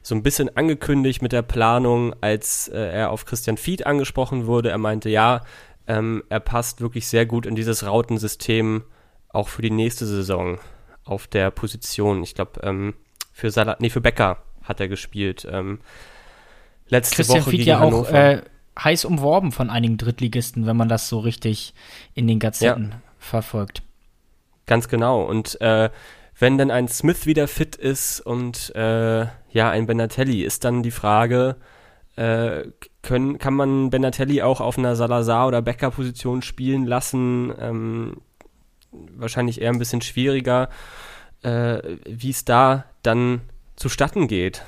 [0.01, 4.69] so ein bisschen angekündigt mit der Planung, als äh, er auf Christian Fied angesprochen wurde.
[4.69, 5.41] Er meinte, ja,
[5.87, 8.83] ähm, er passt wirklich sehr gut in dieses Rautensystem
[9.29, 10.59] auch für die nächste Saison
[11.03, 12.23] auf der Position.
[12.23, 12.93] Ich glaube, ähm,
[13.33, 15.45] für Salat, nee, für Becker hat er gespielt.
[15.51, 15.79] Ähm,
[16.87, 18.13] letzte Christian Woche Fied gegen ja auch Hannover.
[18.13, 18.41] äh,
[18.79, 21.73] heiß umworben von einigen Drittligisten, wenn man das so richtig
[22.13, 23.83] in den Gazetten ja verfolgt.
[24.65, 25.23] Ganz genau.
[25.23, 25.89] Und äh,
[26.37, 30.91] wenn dann ein Smith wieder fit ist und äh, ja, ein Benatelli, ist dann die
[30.91, 31.55] Frage,
[32.15, 32.63] äh,
[33.01, 37.53] können, kann man Benatelli auch auf einer Salazar- oder Becker-Position spielen lassen?
[37.59, 38.21] Ähm,
[38.91, 40.69] wahrscheinlich eher ein bisschen schwieriger,
[41.43, 43.41] äh, wie es da dann
[43.75, 44.63] zustatten geht.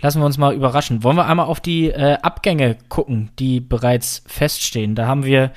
[0.00, 1.02] Lassen wir uns mal überraschen.
[1.02, 4.94] Wollen wir einmal auf die äh, Abgänge gucken, die bereits feststehen?
[4.94, 5.50] Da haben wir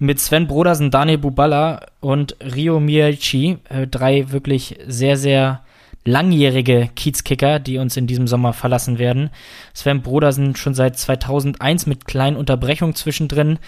[0.00, 5.60] mit Sven Brodersen, Daniel Buballa und Rio Miyachi äh, drei wirklich sehr, sehr
[6.04, 9.30] langjährige Kiezkicker, die uns in diesem Sommer verlassen werden.
[9.72, 13.58] Sven Brodersen schon seit 2001 mit kleinen Unterbrechungen zwischendrin.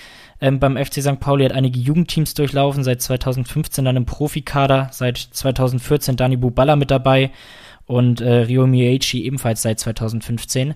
[0.41, 1.21] Ähm, beim FC St.
[1.21, 6.91] Pauli hat einige Jugendteams durchlaufen, seit 2015 dann im Profikader, seit 2014 Dani Buballa mit
[6.91, 7.31] dabei
[7.87, 10.75] und äh, Ryo Miyachi ebenfalls seit 2015.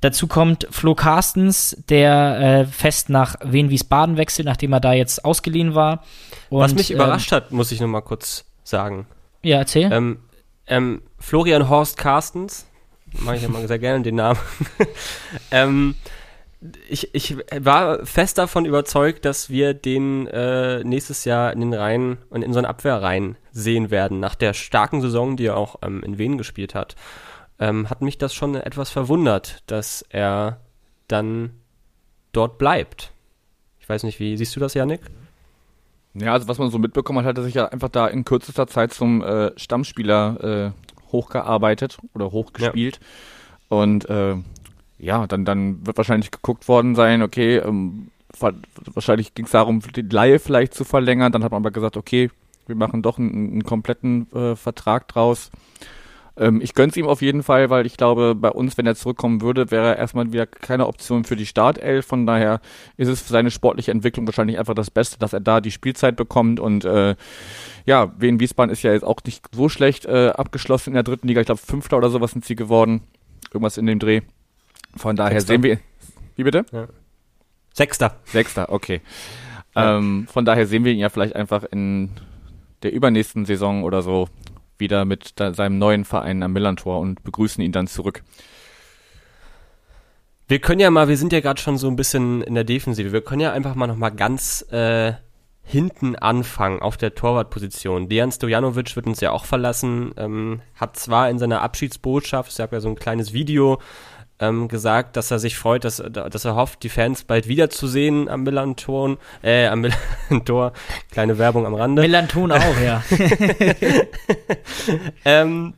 [0.00, 5.74] Dazu kommt Flo Carstens, der äh, fest nach Wien-Wiesbaden wechselt, nachdem er da jetzt ausgeliehen
[5.74, 6.04] war.
[6.50, 9.06] Und, Was mich ähm, überrascht hat, muss ich nochmal kurz sagen.
[9.42, 9.90] Ja, erzähl.
[9.90, 10.18] Ähm,
[10.66, 12.66] ähm, Florian Horst Carstens,
[13.20, 14.38] mache ich ja mal sehr gerne den Namen,
[15.50, 15.94] ähm,
[16.88, 22.18] ich, ich war fest davon überzeugt, dass wir den äh, nächstes Jahr in den Reihen
[22.30, 24.20] und in unseren Abwehrreihen sehen werden.
[24.20, 26.96] Nach der starken Saison, die er auch ähm, in Wien gespielt hat,
[27.58, 30.60] ähm, hat mich das schon etwas verwundert, dass er
[31.08, 31.50] dann
[32.32, 33.12] dort bleibt.
[33.80, 35.00] Ich weiß nicht, wie siehst du das, Janik?
[36.14, 38.66] Ja, also was man so mitbekommen hat, hat er sich ja einfach da in kürzester
[38.66, 43.00] Zeit zum äh, Stammspieler äh, hochgearbeitet oder hochgespielt.
[43.00, 43.76] Ja.
[43.78, 44.36] Und äh,
[44.98, 50.02] ja, dann, dann wird wahrscheinlich geguckt worden sein, okay, ähm, wahrscheinlich ging es darum, die
[50.02, 51.32] Laie vielleicht zu verlängern.
[51.32, 52.30] Dann hat man aber gesagt, okay,
[52.66, 55.50] wir machen doch einen, einen kompletten äh, Vertrag draus.
[56.36, 59.40] Ähm, ich gönn's ihm auf jeden Fall, weil ich glaube, bei uns, wenn er zurückkommen
[59.40, 62.06] würde, wäre er erstmal wieder keine Option für die Startelf.
[62.06, 62.60] Von daher
[62.96, 66.16] ist es für seine sportliche Entwicklung wahrscheinlich einfach das Beste, dass er da die Spielzeit
[66.16, 66.60] bekommt.
[66.60, 67.16] Und äh,
[67.86, 71.28] ja, Wien Wiesbaden ist ja jetzt auch nicht so schlecht äh, abgeschlossen in der dritten
[71.28, 71.40] Liga.
[71.40, 73.02] Ich glaube, Fünfter oder sowas sind sie geworden.
[73.52, 74.22] Irgendwas in dem Dreh.
[74.96, 75.54] Von daher Sechster.
[75.54, 75.78] sehen wir.
[76.36, 76.64] Wie bitte?
[76.72, 76.88] Ja.
[77.72, 78.16] Sechster.
[78.24, 79.00] Sechster, okay.
[79.74, 79.98] Ja.
[79.98, 82.10] Ähm, von daher sehen wir ihn ja vielleicht einfach in
[82.82, 84.28] der übernächsten Saison oder so
[84.78, 88.22] wieder mit seinem neuen Verein am Millantor und begrüßen ihn dann zurück.
[90.48, 93.12] Wir können ja mal, wir sind ja gerade schon so ein bisschen in der Defensive,
[93.12, 95.14] wir können ja einfach mal noch mal ganz äh,
[95.64, 98.08] hinten anfangen auf der Torwartposition.
[98.08, 102.72] Dejan Stojanovic wird uns ja auch verlassen, ähm, hat zwar in seiner Abschiedsbotschaft, es gab
[102.72, 103.80] ja so ein kleines Video,
[104.40, 108.42] ähm, gesagt, dass er sich freut, dass, dass er hofft, die Fans bald wiederzusehen am
[108.42, 110.72] Millanton, äh, am Millantor.
[111.10, 112.02] Kleine Werbung am Rande.
[112.02, 113.02] Millanton auch, ja.
[115.24, 115.74] ähm,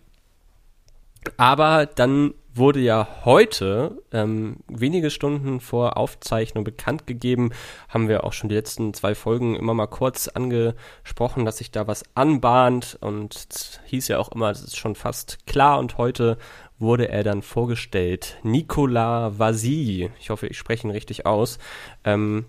[1.36, 7.50] aber dann wurde ja heute, ähm, wenige Stunden vor Aufzeichnung bekannt gegeben,
[7.88, 11.86] haben wir auch schon die letzten zwei Folgen immer mal kurz angesprochen, dass sich da
[11.86, 16.36] was anbahnt und es hieß ja auch immer, das ist schon fast klar und heute
[16.78, 18.38] wurde er dann vorgestellt.
[18.42, 21.58] Nikola Vasi, ich hoffe, ich spreche ihn richtig aus,
[22.04, 22.46] ähm,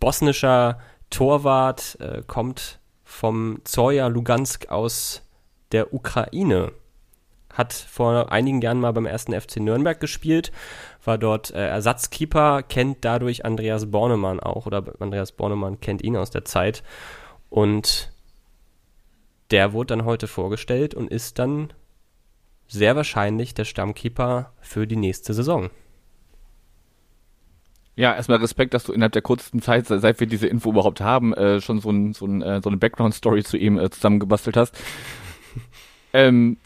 [0.00, 0.78] bosnischer
[1.10, 5.22] Torwart, äh, kommt vom Zoya Lugansk aus
[5.72, 6.72] der Ukraine.
[7.52, 10.52] Hat vor einigen Jahren mal beim ersten FC Nürnberg gespielt,
[11.04, 16.30] war dort äh, Ersatzkeeper, kennt dadurch Andreas Bornemann auch, oder Andreas Bornemann kennt ihn aus
[16.30, 16.84] der Zeit.
[17.50, 18.12] Und
[19.50, 21.72] der wurde dann heute vorgestellt und ist dann
[22.68, 25.70] sehr wahrscheinlich der Stammkeeper für die nächste Saison.
[27.96, 31.34] Ja, erstmal Respekt, dass du innerhalb der kurzen Zeit, seit wir diese Info überhaupt haben,
[31.34, 34.78] äh, schon so, ein, so, ein, äh, so eine Background-Story zu ihm äh, zusammengebastelt hast.
[36.12, 36.58] ähm,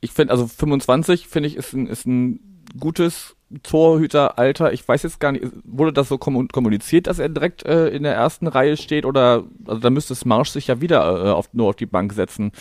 [0.00, 2.38] ich finde, also 25, finde ich, ist ein, ist ein
[2.78, 4.72] gutes Torhüteralter.
[4.72, 8.14] Ich weiß jetzt gar nicht, wurde das so kommuniziert, dass er direkt äh, in der
[8.14, 11.76] ersten Reihe steht oder, also da müsste Smarsch sich ja wieder äh, auf, nur auf
[11.76, 12.52] die Bank setzen.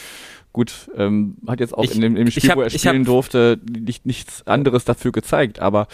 [0.55, 2.99] Gut, ähm, hat jetzt auch ich, in dem, in dem Spiel, hab, wo er spielen
[2.99, 5.89] hab, durfte, nicht, nichts anderes dafür gezeigt, aber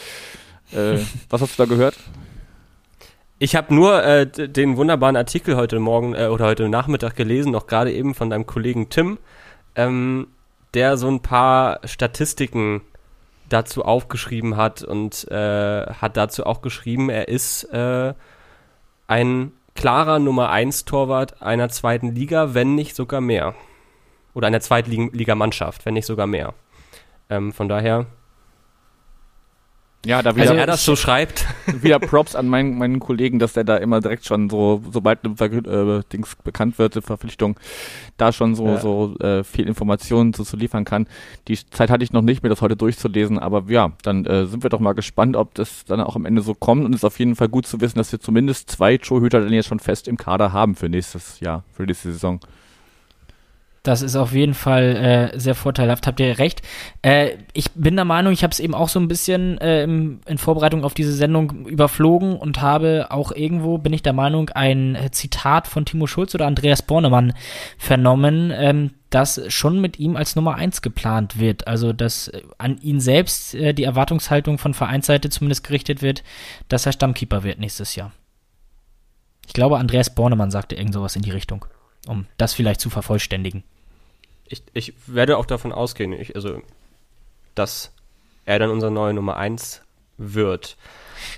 [0.72, 0.99] äh,
[1.32, 1.97] was hast du da gehört?
[3.39, 7.66] Ich habe nur äh, den wunderbaren Artikel heute Morgen äh, oder heute Nachmittag gelesen, noch
[7.66, 9.18] gerade eben von deinem Kollegen Tim,
[9.76, 10.28] ähm,
[10.76, 12.82] der so ein paar Statistiken
[13.49, 18.14] dazu aufgeschrieben hat und äh, hat dazu auch geschrieben, er ist äh,
[19.07, 23.55] ein klarer Nummer 1 Torwart einer zweiten Liga, wenn nicht sogar mehr
[24.34, 26.53] oder einer Zweitligamannschaft, wenn nicht sogar mehr.
[27.29, 28.05] Ähm, von daher.
[30.03, 31.45] Ja, da wieder, also er das so schreibt.
[31.84, 35.36] Wieder Props an meinen, meinen Kollegen, dass der da immer direkt schon so, sobald eine
[35.38, 37.59] äh, Dings bekannt wird, eine Verpflichtung,
[38.17, 38.79] da schon so, ja.
[38.79, 41.07] so äh, viel Informationen zu, zu liefern kann.
[41.47, 44.63] Die Zeit hatte ich noch nicht, mir das heute durchzulesen, aber ja, dann äh, sind
[44.63, 47.05] wir doch mal gespannt, ob das dann auch am Ende so kommt und es ist
[47.05, 50.07] auf jeden Fall gut zu wissen, dass wir zumindest zwei Torhüter dann jetzt schon fest
[50.07, 52.39] im Kader haben für nächstes Jahr, für nächste Saison.
[53.84, 56.61] Das ist auf jeden Fall äh, sehr vorteilhaft, habt ihr recht.
[57.01, 60.38] Äh, ich bin der Meinung, ich habe es eben auch so ein bisschen äh, in
[60.38, 65.67] Vorbereitung auf diese Sendung überflogen und habe auch irgendwo, bin ich der Meinung, ein Zitat
[65.67, 67.34] von Timo Schulz oder Andreas Bornemann
[67.79, 71.67] vernommen, ähm, dass schon mit ihm als Nummer eins geplant wird.
[71.67, 76.23] Also, dass an ihn selbst äh, die Erwartungshaltung von Vereinsseite zumindest gerichtet wird,
[76.69, 78.11] dass er Stammkeeper wird nächstes Jahr.
[79.47, 81.65] Ich glaube, Andreas Bornemann sagte irgend sowas in die Richtung
[82.08, 83.64] um das vielleicht zu vervollständigen.
[84.47, 86.62] Ich, ich werde auch davon ausgehen, ich, also,
[87.56, 87.91] dass
[88.45, 89.82] er dann unser neuer Nummer 1
[90.18, 90.78] wird.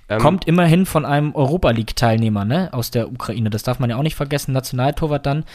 [0.10, 3.50] Ähm, Kommt immerhin von einem Europa League-Teilnehmer, ne, aus der Ukraine.
[3.50, 4.54] Das darf man ja auch nicht vergessen.
[4.54, 5.46] Nationaltorwart dann.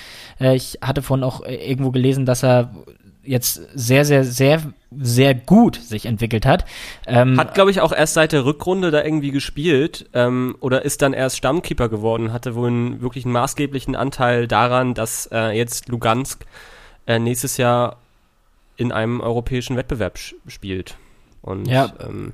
[0.41, 2.75] Äh, ich hatte vorhin auch äh, irgendwo gelesen, dass er
[3.23, 6.65] jetzt sehr, sehr, sehr, sehr gut sich entwickelt hat.
[7.07, 11.03] Ähm, hat, glaube ich, auch erst seit der Rückrunde da irgendwie gespielt ähm, oder ist
[11.03, 15.89] dann erst Stammkeeper geworden, hatte wohl einen wirklich einen maßgeblichen Anteil daran, dass äh, jetzt
[15.89, 16.47] Lugansk
[17.07, 17.97] äh, nächstes Jahr
[18.77, 20.97] in einem europäischen Wettbewerb spielt.
[21.43, 21.93] Und, ja.
[22.01, 22.33] Ähm,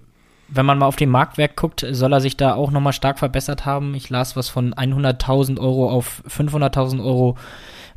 [0.48, 3.64] wenn man mal auf den Marktwert guckt, soll er sich da auch nochmal stark verbessert
[3.64, 3.94] haben.
[3.94, 7.36] Ich las was von 100.000 Euro auf 500.000 Euro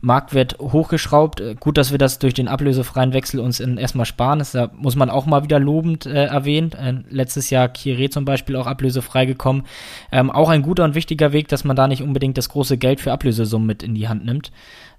[0.02, 1.42] Marktwert hochgeschraubt.
[1.42, 4.40] Äh, gut, dass wir das durch den ablösefreien Wechsel uns in, erstmal sparen.
[4.40, 6.72] Das da muss man auch mal wieder lobend äh, erwähnen.
[6.74, 9.64] Äh, letztes Jahr Kire zum Beispiel auch ablösefrei gekommen.
[10.12, 13.00] Ähm, auch ein guter und wichtiger Weg, dass man da nicht unbedingt das große Geld
[13.00, 14.52] für Ablösesummen mit in die Hand nimmt.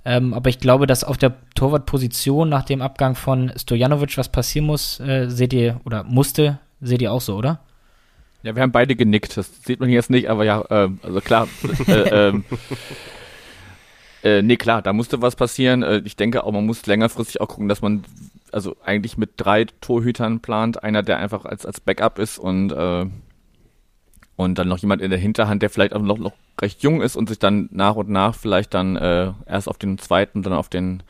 [0.04, 4.66] Ähm, aber ich glaube, dass auf der Torwartposition nach dem Abgang von Stojanovic was passieren
[4.66, 7.60] muss, äh, seht ihr, oder musste, seht ihr auch so, oder?
[8.42, 9.36] Ja, wir haben beide genickt.
[9.36, 11.48] Das sieht man jetzt nicht, aber ja, äh, also klar.
[11.86, 11.92] äh,
[12.28, 12.44] ähm,
[14.28, 15.82] äh, nee, klar, da musste was passieren.
[15.82, 18.04] Äh, ich denke auch, man muss längerfristig auch gucken, dass man
[18.52, 20.82] also eigentlich mit drei Torhütern plant.
[20.82, 23.06] Einer, der einfach als, als Backup ist und, äh,
[24.36, 27.16] und dann noch jemand in der Hinterhand, der vielleicht auch noch, noch recht jung ist
[27.16, 30.68] und sich dann nach und nach vielleicht dann äh, erst auf den zweiten, dann auf
[30.68, 31.02] den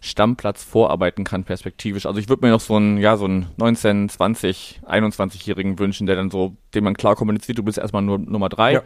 [0.00, 2.06] Stammplatz vorarbeiten kann, perspektivisch.
[2.06, 6.16] Also ich würde mir noch so einen, ja, so einen 19, 20, 21-Jährigen wünschen, der
[6.16, 8.74] dann so, dem man klar kommuniziert, du bist erstmal nur Nummer drei.
[8.74, 8.82] Ja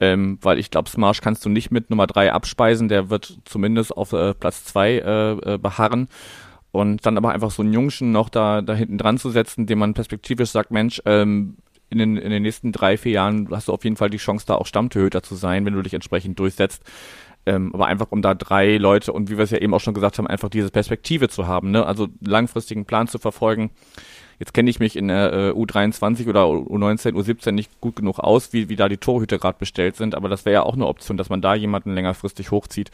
[0.00, 3.96] ähm, weil ich glaube, Smarsh kannst du nicht mit Nummer drei abspeisen, der wird zumindest
[3.96, 6.08] auf äh, Platz zwei äh, äh, beharren.
[6.72, 9.80] Und dann aber einfach so einen Jungschen noch da, da hinten dran zu setzen, dem
[9.80, 11.56] man perspektivisch sagt, Mensch, ähm,
[11.90, 14.46] in den, in den nächsten drei, vier Jahren hast du auf jeden Fall die Chance,
[14.46, 16.82] da auch Stammtorhüter zu sein, wenn du dich entsprechend durchsetzt.
[17.46, 19.94] Ähm, aber einfach um da drei Leute und wie wir es ja eben auch schon
[19.94, 21.84] gesagt haben, einfach diese Perspektive zu haben, ne?
[21.84, 23.70] also langfristigen Plan zu verfolgen
[24.40, 28.54] Jetzt kenne ich mich in der äh, U23 oder U19, U17 nicht gut genug aus,
[28.54, 31.18] wie, wie da die Torhüter gerade bestellt sind, aber das wäre ja auch eine Option,
[31.18, 32.90] dass man da jemanden längerfristig hochzieht.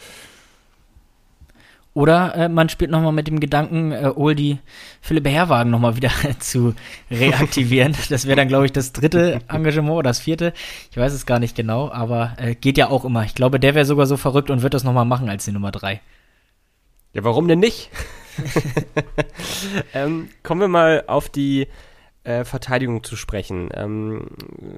[1.95, 4.59] Oder äh, man spielt nochmal mit dem Gedanken, äh, Oldie
[5.01, 6.75] Philipp Herrwagen nochmal wieder zu
[7.13, 7.97] reaktivieren.
[8.11, 10.53] Das wäre dann, glaube ich, das dritte Engagement oder das vierte.
[10.91, 13.23] Ich weiß es gar nicht genau, aber äh, geht ja auch immer.
[13.23, 15.71] Ich glaube, der wäre sogar so verrückt und wird das nochmal machen als die Nummer
[15.71, 16.01] drei.
[17.13, 17.89] Ja, warum denn nicht?
[19.95, 21.69] ähm, kommen wir mal auf die
[22.25, 23.69] äh, Verteidigung zu sprechen.
[23.75, 24.27] Ähm,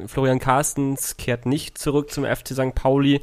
[0.06, 2.74] Florian Carstens kehrt nicht zurück zum FC St.
[2.74, 3.20] Pauli.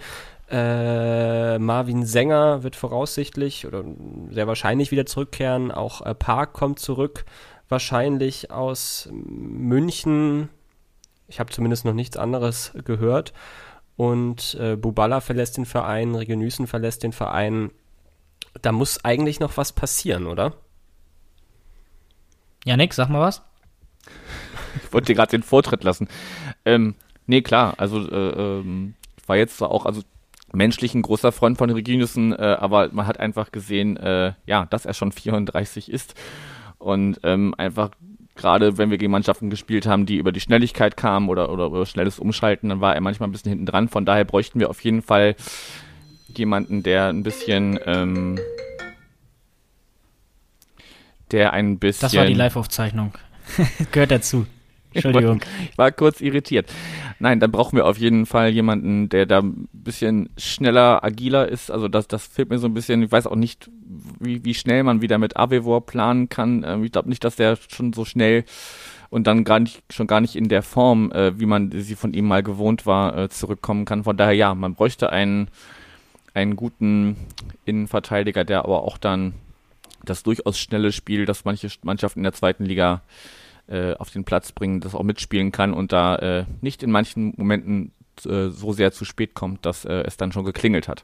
[0.50, 3.84] Äh, Marvin Sänger wird voraussichtlich oder
[4.30, 5.72] sehr wahrscheinlich wieder zurückkehren.
[5.72, 7.26] Auch äh, Park kommt zurück,
[7.70, 10.50] wahrscheinlich aus München.
[11.28, 13.34] Ich habe zumindest noch nichts anderes gehört.
[13.98, 17.72] Und äh, Bubala verlässt den Verein, Regenüßen verlässt den Verein.
[18.62, 20.54] Da muss eigentlich noch was passieren, oder?
[22.66, 23.44] Janik, sag mal was.
[24.84, 26.08] Ich wollte dir gerade den Vortritt lassen.
[26.66, 26.96] Ähm,
[27.28, 28.96] nee, klar, also äh, ähm,
[29.28, 30.02] war jetzt auch, also
[30.52, 34.86] menschlich ein großer Freund von Reginiussen, äh, aber man hat einfach gesehen, äh, ja, dass
[34.86, 36.16] er schon 34 ist
[36.78, 37.92] und ähm, einfach
[38.36, 41.86] gerade wenn wir gegen Mannschaften gespielt haben, die über die Schnelligkeit kamen oder, oder über
[41.86, 43.88] schnelles Umschalten, dann war er manchmal ein bisschen hinten dran.
[43.88, 45.36] Von daher bräuchten wir auf jeden Fall
[46.38, 48.40] jemanden, der ein bisschen, ähm,
[51.32, 52.02] der ein bisschen.
[52.02, 53.14] Das war die Live-Aufzeichnung.
[53.92, 54.46] Gehört dazu.
[54.94, 55.42] Entschuldigung.
[55.72, 56.72] Ich war kurz irritiert.
[57.20, 61.70] Nein, dann brauchen wir auf jeden Fall jemanden, der da ein bisschen schneller, agiler ist.
[61.72, 63.04] Also das, das fehlt mir so ein bisschen.
[63.04, 63.70] Ich weiß auch nicht,
[64.20, 66.64] wie, wie schnell man wieder mit Avevor planen kann.
[66.66, 68.46] Ähm, ich glaube nicht, dass der schon so schnell
[69.10, 72.14] und dann gar nicht, schon gar nicht in der Form, äh, wie man sie von
[72.14, 74.04] ihm mal gewohnt war, äh, zurückkommen kann.
[74.04, 75.50] Von daher ja, man bräuchte einen,
[76.36, 77.16] einen guten
[77.66, 79.34] Innenverteidiger, der aber auch dann
[80.04, 83.02] das durchaus schnelle Spiel, das manche Mannschaften in der zweiten Liga
[83.68, 87.34] äh, auf den Platz bringen, das auch mitspielen kann und da äh, nicht in manchen
[87.38, 87.92] Momenten
[88.26, 91.04] äh, so sehr zu spät kommt, dass äh, es dann schon geklingelt hat.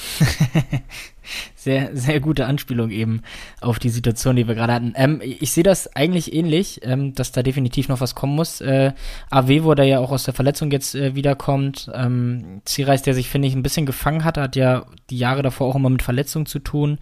[1.54, 3.22] sehr, sehr gute Anspielung eben
[3.60, 4.92] auf die Situation, die wir gerade hatten.
[4.96, 8.60] Ähm, ich sehe das eigentlich ähnlich, ähm, dass da definitiv noch was kommen muss.
[8.60, 8.92] Äh,
[9.30, 11.90] AW, wo der ja auch aus der Verletzung jetzt äh, wiederkommt.
[11.94, 15.68] Ähm, Zierreis, der sich, finde ich, ein bisschen gefangen hat, hat ja die Jahre davor
[15.68, 16.98] auch immer mit Verletzungen zu tun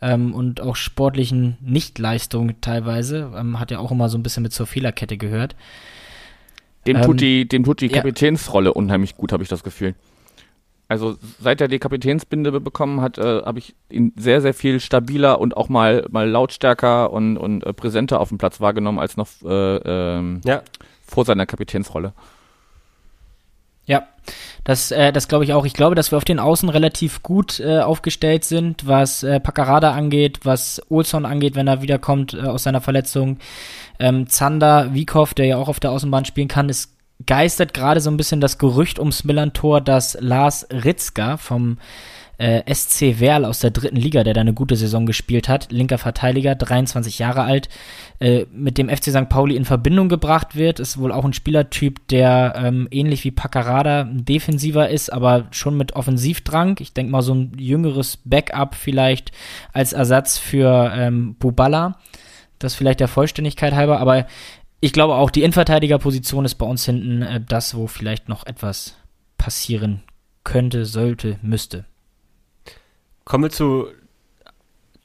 [0.00, 3.32] ähm, und auch sportlichen Nichtleistungen teilweise.
[3.36, 5.56] Ähm, hat ja auch immer so ein bisschen mit zur Fehlerkette gehört.
[6.86, 8.72] Dem tut ähm, die, dem tut die Kapitänsrolle ja.
[8.72, 9.94] unheimlich gut, habe ich das Gefühl.
[10.92, 15.40] Also seit er die Kapitänsbinde bekommen hat, äh, habe ich ihn sehr, sehr viel stabiler
[15.40, 19.28] und auch mal, mal lautstärker und, und äh, präsenter auf dem Platz wahrgenommen als noch
[19.42, 20.60] äh, ähm, ja.
[21.06, 22.12] vor seiner Kapitänsrolle.
[23.86, 24.06] Ja,
[24.64, 25.64] das, äh, das glaube ich auch.
[25.64, 29.92] Ich glaube, dass wir auf den Außen relativ gut äh, aufgestellt sind, was äh, Paccarada
[29.92, 33.38] angeht, was Olson angeht, wenn er wiederkommt äh, aus seiner Verletzung.
[33.98, 36.92] Ähm, Zander, Wiekow, der ja auch auf der Außenbahn spielen kann, es
[37.26, 41.78] geistert gerade so ein bisschen das Gerücht ums Millantor, dass Lars Ritzka vom
[42.42, 45.98] äh, SC Werl aus der dritten Liga, der da eine gute Saison gespielt hat, linker
[45.98, 47.68] Verteidiger, 23 Jahre alt,
[48.18, 49.28] äh, mit dem FC St.
[49.28, 50.80] Pauli in Verbindung gebracht wird.
[50.80, 55.94] Ist wohl auch ein Spielertyp, der ähm, ähnlich wie Paccarada defensiver ist, aber schon mit
[55.94, 56.76] Offensivdrang.
[56.80, 59.30] Ich denke mal so ein jüngeres Backup vielleicht
[59.72, 61.98] als Ersatz für ähm, Bubala.
[62.58, 64.26] Das vielleicht der Vollständigkeit halber, aber
[64.82, 68.96] ich glaube auch, die Innenverteidigerposition ist bei uns hinten äh, das, wo vielleicht noch etwas
[69.38, 70.02] passieren
[70.42, 71.84] könnte, sollte, müsste.
[73.24, 73.86] Kommen wir zu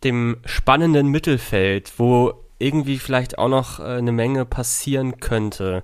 [0.03, 5.83] dem spannenden Mittelfeld, wo irgendwie vielleicht auch noch äh, eine Menge passieren könnte.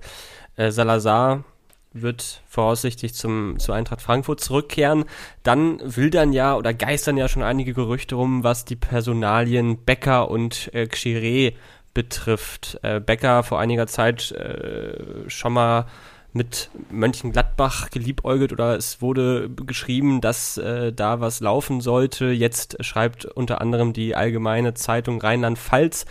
[0.56, 1.44] Äh, Salazar
[1.92, 5.04] wird voraussichtlich zum, zu Eintracht Frankfurt zurückkehren.
[5.44, 10.28] Dann will dann ja oder geistern ja schon einige Gerüchte rum, was die Personalien Becker
[10.30, 11.54] und äh, Xiré
[11.94, 12.78] betrifft.
[12.82, 15.86] Äh, Becker vor einiger Zeit äh, schon mal
[16.34, 22.26] mit Mönchengladbach geliebäugelt oder es wurde geschrieben, dass äh, da was laufen sollte.
[22.26, 26.06] Jetzt schreibt unter anderem die Allgemeine Zeitung Rheinland-Pfalz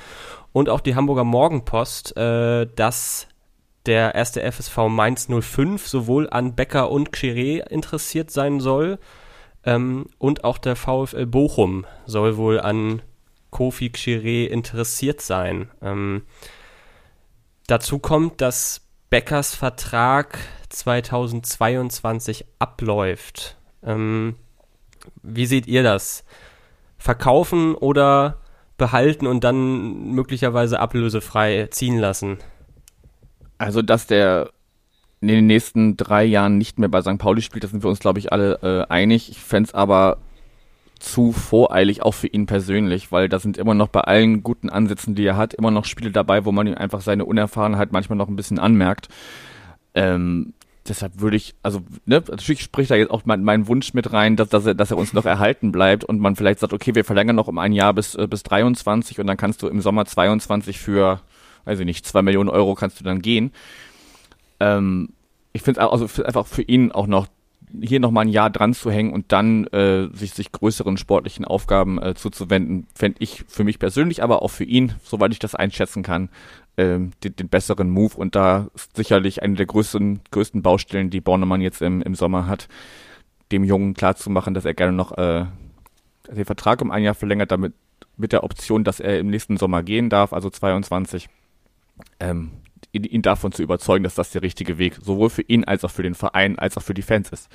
[0.53, 3.27] und auch die Hamburger Morgenpost, äh, dass
[3.85, 8.99] der erste FSV Mainz 05 sowohl an Becker und Xiré interessiert sein soll
[9.65, 13.01] ähm, und auch der VfL Bochum soll wohl an
[13.53, 15.69] Kofi Xiré interessiert sein.
[15.81, 16.23] Ähm,
[17.67, 20.39] dazu kommt, dass Beckers Vertrag
[20.69, 23.57] 2022 abläuft.
[23.83, 24.35] Ähm,
[25.21, 26.25] wie seht ihr das?
[26.97, 28.39] Verkaufen oder
[28.77, 32.39] behalten und dann möglicherweise ablösefrei ziehen lassen?
[33.59, 34.49] Also, dass der
[35.21, 37.19] in den nächsten drei Jahren nicht mehr bei St.
[37.19, 39.29] Pauli spielt, da sind wir uns, glaube ich, alle äh, einig.
[39.29, 40.17] Ich fände es aber
[41.03, 45.15] zu voreilig, auch für ihn persönlich, weil da sind immer noch bei allen guten Ansätzen,
[45.15, 48.29] die er hat, immer noch Spiele dabei, wo man ihm einfach seine Unerfahrenheit manchmal noch
[48.29, 49.09] ein bisschen anmerkt.
[49.93, 50.53] Ähm,
[50.87, 54.37] deshalb würde ich, also ne, natürlich spricht da jetzt auch mein, mein Wunsch mit rein,
[54.37, 57.03] dass, dass, er, dass er uns noch erhalten bleibt und man vielleicht sagt, okay, wir
[57.03, 60.05] verlängern noch um ein Jahr bis, äh, bis 23 und dann kannst du im Sommer
[60.05, 61.19] 22 für,
[61.65, 63.51] weiß ich nicht, zwei Millionen Euro kannst du dann gehen.
[64.61, 65.09] Ähm,
[65.51, 67.27] ich finde es also einfach für ihn auch noch
[67.81, 71.45] hier noch mal ein Jahr dran zu hängen und dann äh, sich sich größeren sportlichen
[71.45, 75.55] Aufgaben äh, zuzuwenden, fände ich für mich persönlich, aber auch für ihn, soweit ich das
[75.55, 76.29] einschätzen kann,
[76.77, 78.15] ähm, den, den, besseren Move.
[78.15, 82.47] Und da ist sicherlich eine der größten, größten Baustellen, die Bornemann jetzt im, im Sommer
[82.47, 82.67] hat,
[83.51, 85.45] dem Jungen klarzumachen, dass er gerne noch äh,
[86.31, 87.73] den Vertrag um ein Jahr verlängert, damit
[88.17, 91.29] mit der Option, dass er im nächsten Sommer gehen darf, also 22.
[92.19, 92.51] Ähm,
[92.91, 95.91] ihn, ihn davon zu überzeugen, dass das der richtige Weg sowohl für ihn als auch
[95.91, 97.49] für den Verein als auch für die Fans ist.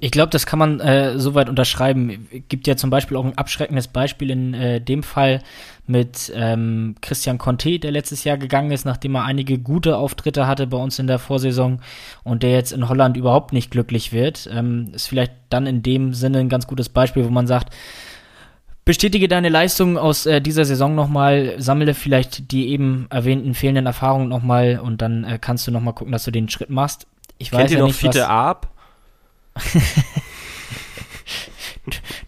[0.00, 2.28] Ich glaube, das kann man äh, soweit unterschreiben.
[2.48, 5.42] Gibt ja zum Beispiel auch ein abschreckendes Beispiel in äh, dem Fall
[5.86, 10.66] mit ähm, Christian Conte, der letztes Jahr gegangen ist, nachdem er einige gute Auftritte hatte
[10.68, 11.80] bei uns in der Vorsaison
[12.22, 14.48] und der jetzt in Holland überhaupt nicht glücklich wird.
[14.52, 17.74] Ähm, ist vielleicht dann in dem Sinne ein ganz gutes Beispiel, wo man sagt,
[18.88, 24.30] Bestätige deine Leistungen aus äh, dieser Saison nochmal, sammle vielleicht die eben erwähnten fehlenden Erfahrungen
[24.30, 27.06] nochmal und dann äh, kannst du nochmal gucken, dass du den Schritt machst.
[27.36, 28.72] Ich Kennt weiß ihr ja noch nicht, Fiete Ab?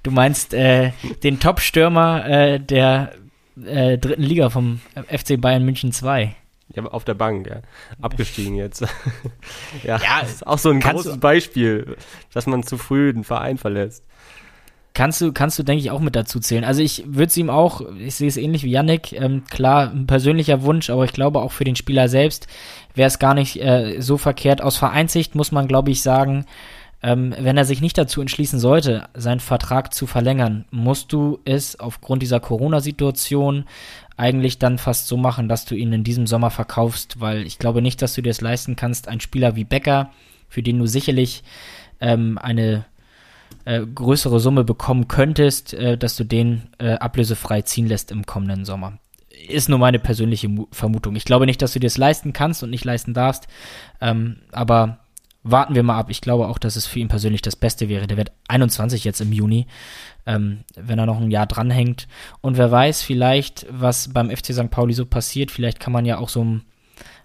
[0.03, 0.93] du meinst äh,
[1.23, 3.15] den Top-Stürmer äh, der
[3.65, 6.37] äh, dritten Liga vom FC Bayern München 2.
[6.74, 7.62] Ja, auf der Bank, ja.
[8.03, 8.82] Abgestiegen jetzt.
[9.82, 11.97] ja, ja, ist auch so ein großes Beispiel,
[12.35, 14.05] dass man zu früh den Verein verlässt.
[14.93, 16.65] Kannst du, kannst du, denke ich, auch mit dazu zählen.
[16.65, 20.07] Also ich würde es ihm auch, ich sehe es ähnlich wie Yannick, ähm, klar, ein
[20.07, 22.49] persönlicher Wunsch, aber ich glaube auch für den Spieler selbst
[22.95, 24.62] wäre es gar nicht äh, so verkehrt.
[24.62, 26.45] Aus Vereinssicht muss man, glaube ich, sagen,
[27.03, 31.79] ähm, wenn er sich nicht dazu entschließen sollte, seinen Vertrag zu verlängern, musst du es
[31.79, 33.65] aufgrund dieser Corona-Situation
[34.17, 37.81] eigentlich dann fast so machen, dass du ihn in diesem Sommer verkaufst, weil ich glaube
[37.81, 40.11] nicht, dass du dir es leisten kannst, einen Spieler wie Becker,
[40.49, 41.43] für den du sicherlich
[42.01, 42.85] ähm, eine
[43.65, 48.65] äh, größere Summe bekommen könntest, äh, dass du den äh, ablösefrei ziehen lässt im kommenden
[48.65, 48.99] Sommer.
[49.49, 51.16] Ist nur meine persönliche Mu Vermutung.
[51.16, 53.49] Ich glaube nicht, dass du dir es leisten kannst und nicht leisten darfst,
[54.01, 54.99] ähm, aber
[55.43, 56.11] warten wir mal ab.
[56.11, 58.07] Ich glaube auch, dass es für ihn persönlich das Beste wäre.
[58.07, 59.66] Der wird 21 jetzt im Juni,
[60.27, 62.09] ähm, wenn er noch ein Jahr dranhängt.
[62.41, 64.70] Und wer weiß vielleicht, was beim FC St.
[64.70, 65.51] Pauli so passiert.
[65.51, 66.62] Vielleicht kann man ja auch so einem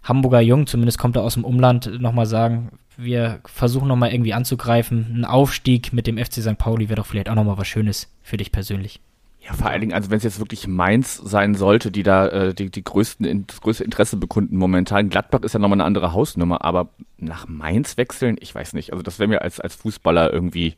[0.04, 5.08] Hamburger Jung, zumindest kommt er aus dem Umland, nochmal sagen, wir versuchen nochmal irgendwie anzugreifen.
[5.14, 6.58] Ein Aufstieg mit dem FC St.
[6.58, 9.00] Pauli wäre doch vielleicht auch nochmal was Schönes für dich persönlich.
[9.46, 12.54] Ja, vor allen Dingen, also wenn es jetzt wirklich Mainz sein sollte, die da äh,
[12.56, 15.10] die, die größten, das größte Interesse bekunden momentan.
[15.10, 16.90] Gladbach ist ja nochmal eine andere Hausnummer, aber
[17.20, 18.92] nach Mainz wechseln, ich weiß nicht.
[18.92, 20.74] Also das wäre mir als, als Fußballer irgendwie,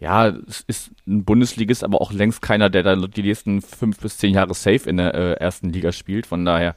[0.00, 4.18] ja, es ist ein Bundesligist, aber auch längst keiner, der da die nächsten fünf bis
[4.18, 6.26] zehn Jahre safe in der äh, ersten Liga spielt.
[6.26, 6.74] Von daher,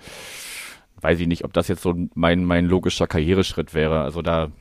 [1.02, 4.02] weiß ich nicht, ob das jetzt so mein, mein logischer Karriereschritt wäre.
[4.02, 4.52] Also da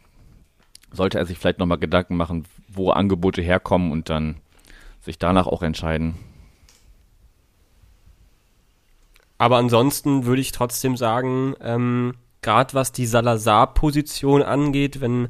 [0.93, 4.37] sollte er sich vielleicht nochmal Gedanken machen, wo Angebote herkommen und dann
[5.01, 6.17] sich danach auch entscheiden.
[9.39, 15.29] Aber ansonsten würde ich trotzdem sagen, ähm, gerade was die Salazar-Position angeht, wenn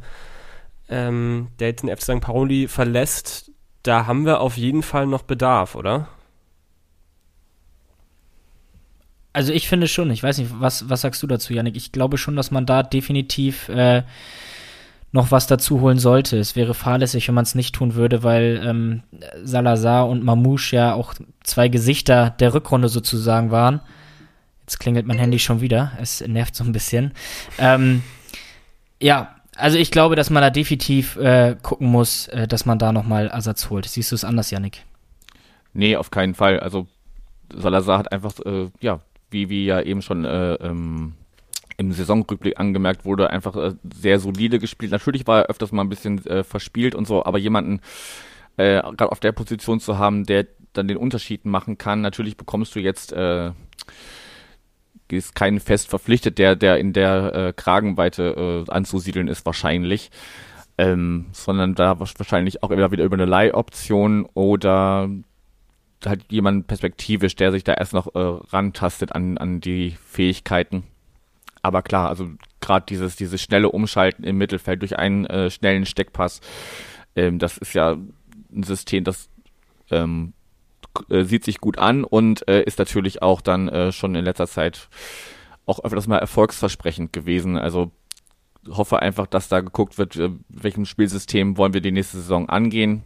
[0.88, 2.20] ähm, der jetzt den FC St.
[2.20, 6.08] Pauli verlässt, da haben wir auf jeden Fall noch Bedarf, oder?
[9.32, 11.76] Also ich finde schon, ich weiß nicht, was, was sagst du dazu, Janik?
[11.76, 14.02] Ich glaube schon, dass man da definitiv äh,
[15.12, 16.38] noch was dazu holen sollte.
[16.38, 19.02] Es wäre fahrlässig, wenn man es nicht tun würde, weil ähm,
[19.42, 23.80] Salazar und Mamouche ja auch zwei Gesichter der Rückrunde sozusagen waren.
[24.62, 25.92] Jetzt klingelt mein Handy schon wieder.
[26.00, 27.12] Es nervt so ein bisschen.
[27.58, 28.02] Ähm,
[29.00, 32.92] ja, also ich glaube, dass man da definitiv äh, gucken muss, äh, dass man da
[32.92, 33.86] nochmal Ersatz holt.
[33.86, 34.84] Siehst du es anders, Janik?
[35.72, 36.60] Nee, auf keinen Fall.
[36.60, 36.86] Also
[37.52, 39.00] Salazar hat einfach, äh, ja,
[39.30, 41.14] wie, wie ja eben schon äh, ähm,
[41.76, 44.92] im Saisonrückblick angemerkt wurde, einfach äh, sehr solide gespielt.
[44.92, 47.80] Natürlich war er öfters mal ein bisschen äh, verspielt und so, aber jemanden
[48.56, 52.02] äh, gerade auf der Position zu haben, der dann den Unterschied machen kann.
[52.02, 53.52] Natürlich bekommst du jetzt äh,
[55.10, 60.10] ist keinen fest verpflichtet, der der in der äh, Kragenweite äh, anzusiedeln ist wahrscheinlich.
[60.78, 65.10] Ähm, sondern da wahrscheinlich auch immer wieder über eine Leihoption oder
[66.06, 68.18] halt jemand perspektivisch, der sich da erst noch äh,
[68.52, 70.84] rantastet an, an die Fähigkeiten.
[71.62, 76.40] Aber klar, also gerade dieses, dieses schnelle Umschalten im Mittelfeld durch einen äh, schnellen Steckpass,
[77.16, 77.96] ähm, das ist ja
[78.52, 79.28] ein System, das
[79.90, 80.32] ähm,
[81.08, 84.46] äh, sieht sich gut an und äh, ist natürlich auch dann äh, schon in letzter
[84.46, 84.88] Zeit
[85.66, 87.56] auch öfters mal erfolgsversprechend gewesen.
[87.58, 87.92] Also
[88.68, 93.04] hoffe einfach, dass da geguckt wird, äh, welchem Spielsystem wollen wir die nächste Saison angehen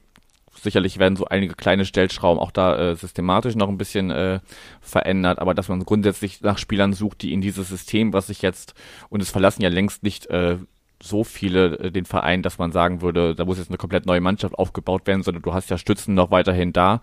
[0.61, 4.41] Sicherlich werden so einige kleine Stellschrauben auch da äh, systematisch noch ein bisschen äh,
[4.81, 8.75] verändert, aber dass man grundsätzlich nach Spielern sucht, die in dieses System, was sich jetzt,
[9.09, 10.59] und es verlassen ja längst nicht äh,
[11.03, 14.21] so viele äh, den Verein, dass man sagen würde, da muss jetzt eine komplett neue
[14.21, 17.01] Mannschaft aufgebaut werden, sondern du hast ja Stützen noch weiterhin da,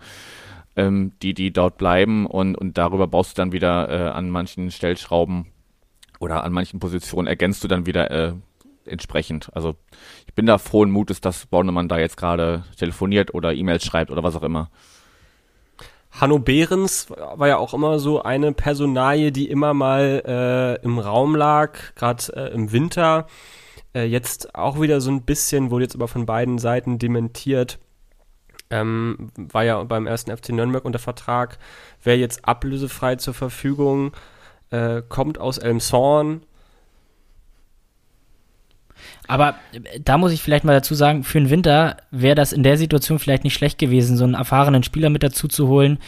[0.76, 4.70] ähm, die, die dort bleiben und, und darüber baust du dann wieder äh, an manchen
[4.70, 5.46] Stellschrauben
[6.18, 8.32] oder an manchen Positionen ergänzt du dann wieder äh,
[8.86, 9.50] entsprechend.
[9.54, 9.76] Also
[10.26, 14.22] ich bin da frohen Mutes, dass Bornemann da jetzt gerade telefoniert oder E-Mails schreibt oder
[14.22, 14.70] was auch immer.
[16.12, 21.34] Hanno Behrens war ja auch immer so eine Personalie, die immer mal äh, im Raum
[21.34, 23.26] lag, gerade äh, im Winter.
[23.94, 27.78] Äh, jetzt auch wieder so ein bisschen, wurde jetzt aber von beiden Seiten dementiert.
[28.70, 31.58] Ähm, war ja beim ersten FC Nürnberg unter Vertrag,
[32.02, 34.12] wäre jetzt ablösefrei zur Verfügung,
[34.70, 36.42] äh, kommt aus Elmshorn,
[39.28, 42.62] aber äh, da muss ich vielleicht mal dazu sagen, für den Winter wäre das in
[42.62, 45.98] der Situation vielleicht nicht schlecht gewesen, so einen erfahrenen Spieler mit dazu zu holen,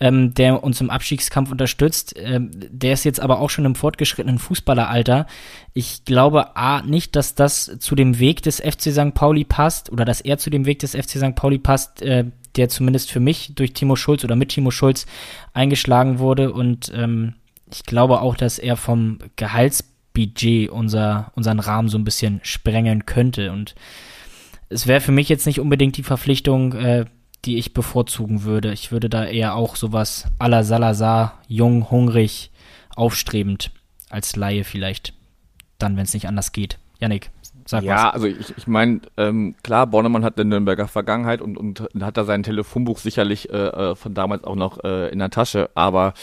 [0.00, 2.14] ähm, der uns im Abstiegskampf unterstützt.
[2.18, 5.26] Ähm, der ist jetzt aber auch schon im fortgeschrittenen Fußballeralter.
[5.72, 9.14] Ich glaube A, nicht, dass das zu dem Weg des FC St.
[9.14, 11.34] Pauli passt oder dass er zu dem Weg des FC St.
[11.34, 12.24] Pauli passt, äh,
[12.56, 15.06] der zumindest für mich durch Timo Schulz oder mit Timo Schulz
[15.52, 16.52] eingeschlagen wurde.
[16.52, 17.34] Und ähm,
[17.72, 23.04] ich glaube auch, dass er vom Gehalts Budget unser, unseren Rahmen so ein bisschen sprengen
[23.04, 23.52] könnte.
[23.52, 23.74] Und
[24.70, 27.04] es wäre für mich jetzt nicht unbedingt die Verpflichtung, äh,
[27.44, 28.72] die ich bevorzugen würde.
[28.72, 32.50] Ich würde da eher auch sowas à la Salazar, jung, hungrig,
[32.96, 33.70] aufstrebend
[34.08, 35.12] als Laie vielleicht.
[35.78, 36.78] Dann, wenn es nicht anders geht.
[37.00, 37.30] Yannick,
[37.66, 38.02] sag ja, was.
[38.02, 42.16] Ja, also ich, ich meine, ähm, klar, Bornemann hat eine Nürnberger Vergangenheit und, und hat
[42.16, 46.14] da sein Telefonbuch sicherlich äh, äh, von damals auch noch äh, in der Tasche, aber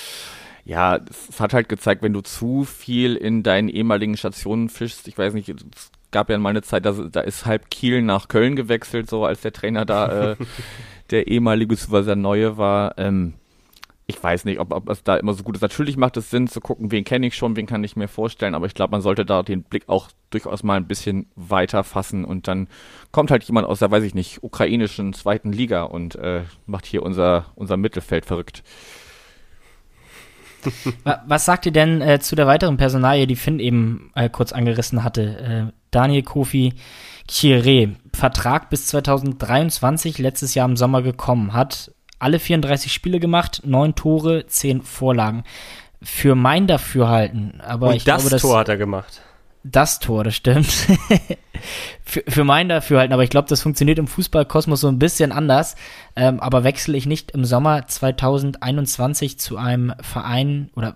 [0.63, 5.17] ja, es hat halt gezeigt, wenn du zu viel in deinen ehemaligen Stationen fischst, ich
[5.17, 8.55] weiß nicht, es gab ja mal eine Zeit, da, da ist halb Kiel nach Köln
[8.55, 10.35] gewechselt, so als der Trainer da äh,
[11.09, 12.03] der ehemalige bzw.
[12.03, 12.97] der neue war.
[12.97, 13.33] Ähm,
[14.07, 15.61] ich weiß nicht, ob, ob es da immer so gut ist.
[15.61, 18.55] Natürlich macht es Sinn zu gucken, wen kenne ich schon, wen kann ich mir vorstellen,
[18.55, 22.25] aber ich glaube, man sollte da den Blick auch durchaus mal ein bisschen weiter fassen
[22.25, 22.67] und dann
[23.11, 27.03] kommt halt jemand aus der, weiß ich nicht, ukrainischen zweiten Liga und äh, macht hier
[27.03, 28.63] unser, unser Mittelfeld verrückt.
[31.25, 35.03] Was sagt ihr denn äh, zu der weiteren Personalie, die Finn eben äh, kurz angerissen
[35.03, 35.69] hatte?
[35.69, 36.73] Äh, Daniel Kofi
[37.29, 43.95] Chiré, Vertrag bis 2023, letztes Jahr im Sommer gekommen, hat alle 34 Spiele gemacht, neun
[43.95, 45.43] Tore, zehn Vorlagen.
[46.03, 49.21] Für mein Dafürhalten, aber Und ich das glaube, das Tor hat er gemacht.
[49.63, 50.67] Das Tor, das stimmt.
[52.03, 55.75] für, für mein Dafürhalten, aber ich glaube, das funktioniert im Fußballkosmos so ein bisschen anders.
[56.15, 60.95] Ähm, aber wechsle ich nicht im Sommer 2021 zu einem Verein oder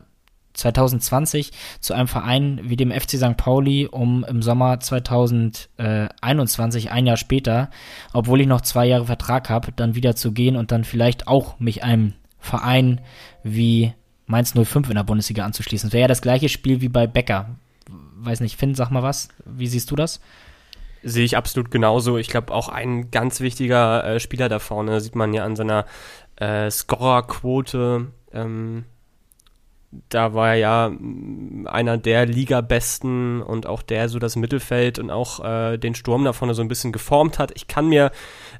[0.55, 3.37] 2020 zu einem Verein wie dem FC St.
[3.37, 7.69] Pauli, um im Sommer 2021, ein Jahr später,
[8.13, 11.59] obwohl ich noch zwei Jahre Vertrag habe, dann wieder zu gehen und dann vielleicht auch
[11.59, 13.01] mich einem Verein
[13.43, 13.93] wie
[14.25, 15.89] Mainz 05 in der Bundesliga anzuschließen.
[15.89, 17.49] Das wäre ja das gleiche Spiel wie bei Becker.
[18.17, 19.29] Weiß nicht, Finn, sag mal was.
[19.45, 20.21] Wie siehst du das?
[21.03, 22.17] Sehe ich absolut genauso.
[22.17, 25.85] Ich glaube, auch ein ganz wichtiger äh, Spieler da vorne sieht man ja an seiner
[26.37, 28.07] äh, Scorerquote.
[28.31, 28.85] Ähm,
[30.09, 35.09] da war er ja mm, einer der Liga-Besten und auch der so das Mittelfeld und
[35.09, 37.51] auch äh, den Sturm da vorne so ein bisschen geformt hat.
[37.55, 38.11] Ich kann mir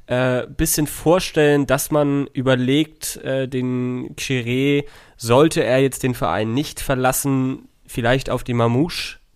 [0.08, 4.86] äh, bisschen vorstellen, dass man überlegt, äh, den Chiré,
[5.18, 8.54] sollte er jetzt den Verein nicht verlassen, vielleicht auf die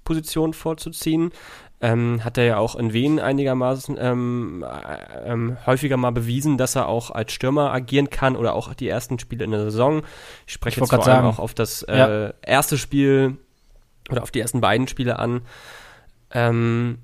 [0.10, 1.32] Mamouche-Position vorzuziehen.
[1.82, 6.76] Ähm, hat er ja auch in Wien einigermaßen ähm, äh, ähm, häufiger mal bewiesen, dass
[6.76, 10.02] er auch als Stürmer agieren kann oder auch die ersten Spiele in der Saison.
[10.46, 12.34] Ich spreche ich jetzt vor allem auch auf das äh, ja.
[12.42, 13.38] erste Spiel
[14.10, 15.42] oder auf die ersten beiden Spiele an.
[16.32, 16.98] Ähm,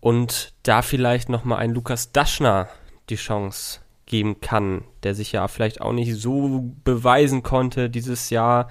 [0.00, 2.68] und da vielleicht nochmal ein Lukas Daschner
[3.08, 8.68] die Chance geben kann, der sich ja vielleicht auch nicht so beweisen konnte dieses Jahr.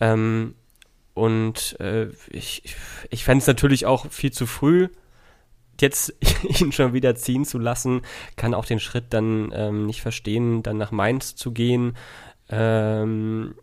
[0.00, 0.54] Ähm,
[1.16, 2.62] und äh, ich,
[3.08, 4.90] ich fände es natürlich auch viel zu früh,
[5.80, 6.14] jetzt
[6.60, 8.02] ihn schon wieder ziehen zu lassen.
[8.36, 11.96] Kann auch den Schritt dann ähm, nicht verstehen, dann nach Mainz zu gehen.
[12.50, 13.54] Ähm,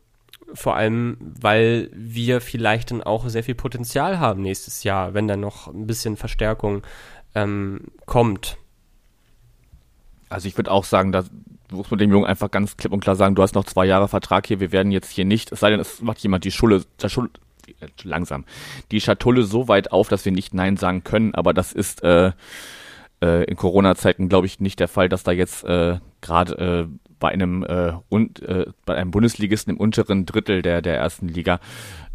[0.55, 5.39] vor allem, weil wir vielleicht dann auch sehr viel Potenzial haben nächstes Jahr, wenn dann
[5.39, 6.81] noch ein bisschen Verstärkung
[7.35, 8.57] ähm, kommt.
[10.27, 11.23] Also ich würde auch sagen, da
[11.73, 14.07] muss man dem Jungen einfach ganz klipp und klar sagen, du hast noch zwei Jahre
[14.07, 16.83] Vertrag hier, wir werden jetzt hier nicht, es sei denn, es macht jemand die Schule,
[17.01, 17.29] der Schule
[17.67, 18.45] äh, langsam,
[18.91, 22.31] die Schatulle so weit auf, dass wir nicht Nein sagen können, aber das ist äh,
[23.21, 27.29] äh, in Corona-Zeiten, glaube ich, nicht der Fall, dass da jetzt äh, gerade äh, bei
[27.29, 31.59] einem äh, und, äh, bei einem Bundesligisten im unteren Drittel der, der ersten Liga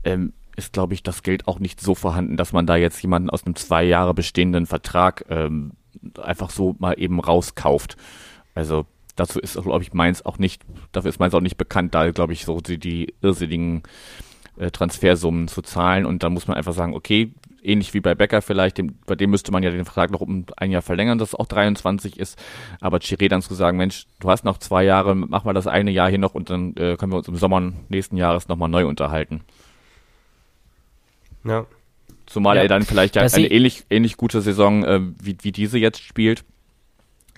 [0.04, 3.30] ähm, ist, glaube ich, das Geld auch nicht so vorhanden, dass man da jetzt jemanden
[3.30, 5.72] aus einem zwei Jahre bestehenden Vertrag ähm,
[6.20, 7.96] einfach so mal eben rauskauft.
[8.54, 8.86] Also
[9.18, 10.62] dazu ist, glaube ich, Mainz auch nicht,
[10.92, 13.82] dafür ist Mainz auch nicht bekannt, da, glaube ich, so die, die irrsinnigen
[14.58, 16.06] äh, Transfersummen zu zahlen.
[16.06, 17.32] Und dann muss man einfach sagen, okay,
[17.62, 20.46] ähnlich wie bei Becker vielleicht, dem, bei dem müsste man ja den Vertrag noch um
[20.56, 22.38] ein Jahr verlängern, dass es auch 23 ist.
[22.80, 25.90] Aber Chiré dann zu sagen, Mensch, du hast noch zwei Jahre, mach mal das eine
[25.90, 28.86] Jahr hier noch und dann äh, können wir uns im Sommer nächsten Jahres nochmal neu
[28.86, 29.42] unterhalten.
[31.44, 31.66] Ja.
[32.26, 32.62] Zumal ja.
[32.62, 36.44] er dann vielleicht ja eine ähnlich, ähnlich gute Saison äh, wie, wie diese jetzt spielt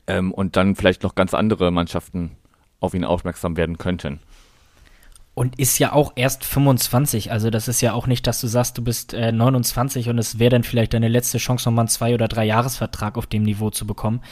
[0.07, 2.37] ähm, und dann vielleicht noch ganz andere Mannschaften
[2.81, 4.21] auf ihn aufmerksam werden könnten.
[5.33, 7.31] Und ist ja auch erst 25.
[7.31, 10.39] Also das ist ja auch nicht, dass du sagst, du bist äh, 29 und es
[10.39, 13.87] wäre dann vielleicht deine letzte Chance, nochmal einen Zwei- oder Drei-Jahres-Vertrag auf dem Niveau zu
[13.87, 14.23] bekommen.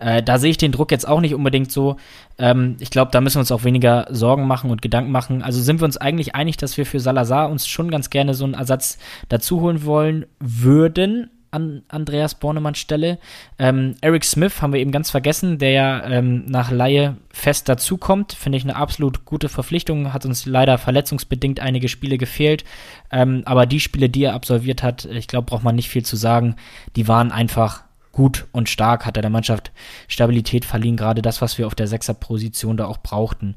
[0.00, 1.96] Äh, da sehe ich den Druck jetzt auch nicht unbedingt so.
[2.36, 5.40] Ähm, ich glaube, da müssen wir uns auch weniger Sorgen machen und Gedanken machen.
[5.42, 8.44] Also sind wir uns eigentlich einig, dass wir für Salazar uns schon ganz gerne so
[8.44, 8.98] einen Ersatz
[9.28, 13.18] dazu holen wollen würden an Andreas Bornemanns Stelle.
[13.58, 18.32] Ähm, Eric Smith haben wir eben ganz vergessen, der ja ähm, nach Laie fest dazukommt.
[18.32, 20.12] Finde ich eine absolut gute Verpflichtung.
[20.12, 22.64] Hat uns leider verletzungsbedingt einige Spiele gefehlt.
[23.10, 26.16] Ähm, aber die Spiele, die er absolviert hat, ich glaube, braucht man nicht viel zu
[26.16, 26.56] sagen.
[26.96, 27.82] Die waren einfach
[28.12, 29.72] gut und stark, hat er der Mannschaft
[30.08, 30.96] Stabilität verliehen.
[30.96, 33.56] Gerade das, was wir auf der Sechser-Position da auch brauchten.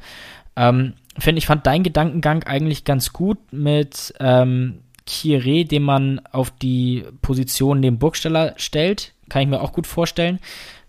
[0.56, 6.52] Ähm, finde ich fand dein Gedankengang eigentlich ganz gut mit ähm, Kire, den man auf
[6.52, 10.40] die Position neben Burgsteller stellt, kann ich mir auch gut vorstellen.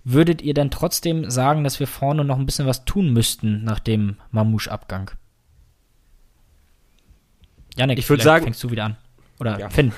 [0.04, 3.80] Würdet ihr denn trotzdem sagen, dass wir vorne noch ein bisschen was tun müssten nach
[3.80, 5.10] dem Mamouche-Abgang?
[7.76, 8.96] Janik, ich würde sagen, fängst du wieder an.
[9.40, 9.70] Oder ja.
[9.70, 9.92] Finn.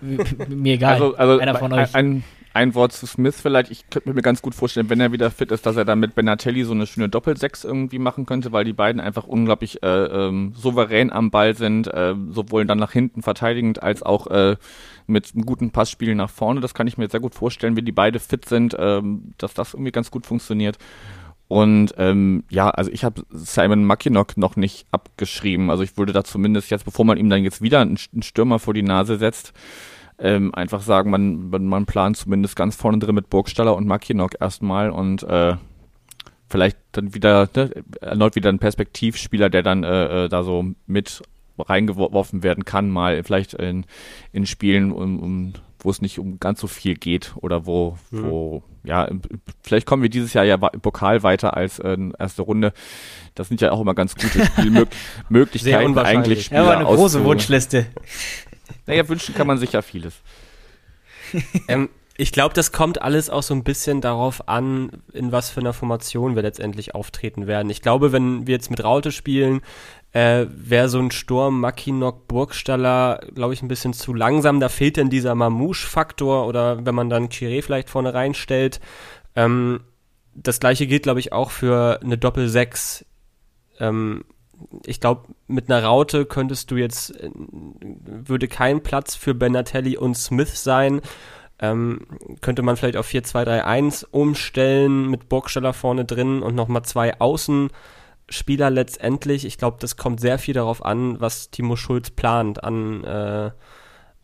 [0.48, 0.94] mir egal.
[0.94, 1.94] Also, also einer von euch.
[1.94, 2.24] Ein, ein
[2.74, 3.70] Wort zu Smith vielleicht.
[3.70, 6.14] Ich könnte mir ganz gut vorstellen, wenn er wieder fit ist, dass er dann mit
[6.14, 10.52] Benatelli so eine schöne Doppelsechs irgendwie machen könnte, weil die beiden einfach unglaublich äh, ähm,
[10.54, 14.56] souverän am Ball sind, äh, sowohl dann nach hinten verteidigend als auch äh,
[15.06, 16.60] mit einem guten Passspiel nach vorne.
[16.60, 19.74] Das kann ich mir sehr gut vorstellen, wenn die beide fit sind, ähm, dass das
[19.74, 20.78] irgendwie ganz gut funktioniert.
[21.48, 25.68] Und ähm, ja, also ich habe Simon Mackinock noch nicht abgeschrieben.
[25.68, 28.72] Also ich würde da zumindest jetzt, bevor man ihm dann jetzt wieder einen Stürmer vor
[28.72, 29.52] die Nase setzt,
[30.22, 34.90] ähm, einfach sagen, man, man plant zumindest ganz vorne drin mit Burgstaller und Makinok erstmal
[34.90, 35.56] und äh,
[36.48, 37.70] vielleicht dann wieder ne,
[38.00, 41.22] erneut wieder ein Perspektivspieler, der dann äh, äh, da so mit
[41.58, 43.84] reingeworfen werden kann, mal vielleicht in,
[44.32, 48.24] in Spielen, um, um, wo es nicht um ganz so viel geht oder wo, mhm.
[48.24, 49.08] wo ja,
[49.62, 52.72] vielleicht kommen wir dieses Jahr ja im Pokal weiter als äh, erste Runde.
[53.34, 56.46] Das sind ja auch immer ganz gute Spielmöglichkeiten eigentlich.
[56.46, 57.86] Spieler ja, aber eine große Wunschliste.
[58.86, 60.14] Naja, wünschen kann man sich ja vieles.
[61.68, 65.60] ähm, ich glaube, das kommt alles auch so ein bisschen darauf an, in was für
[65.60, 67.70] einer Formation wir letztendlich auftreten werden.
[67.70, 69.62] Ich glaube, wenn wir jetzt mit Raute spielen,
[70.12, 74.60] äh, wäre so ein Sturm Mackinock Burgstaller, glaube ich, ein bisschen zu langsam.
[74.60, 78.80] Da fehlt dann dieser Mamouche-Faktor oder wenn man dann Chiré vielleicht vorne reinstellt.
[79.34, 79.80] Ähm,
[80.34, 83.04] das gleiche gilt, glaube ich, auch für eine Doppel-6.
[83.80, 84.24] Ähm,
[84.86, 90.16] ich glaube, mit einer Raute könntest du jetzt, äh, würde kein Platz für Benatelli und
[90.16, 91.00] Smith sein.
[91.58, 92.06] Ähm,
[92.40, 99.44] könnte man vielleicht auf 4-2-3-1 umstellen mit Burgstaller vorne drin und nochmal zwei Außenspieler letztendlich.
[99.44, 103.50] Ich glaube, das kommt sehr viel darauf an, was Timo Schulz plant an, äh,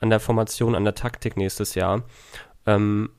[0.00, 2.02] an der Formation, an der Taktik nächstes Jahr.
[2.66, 3.10] Ähm,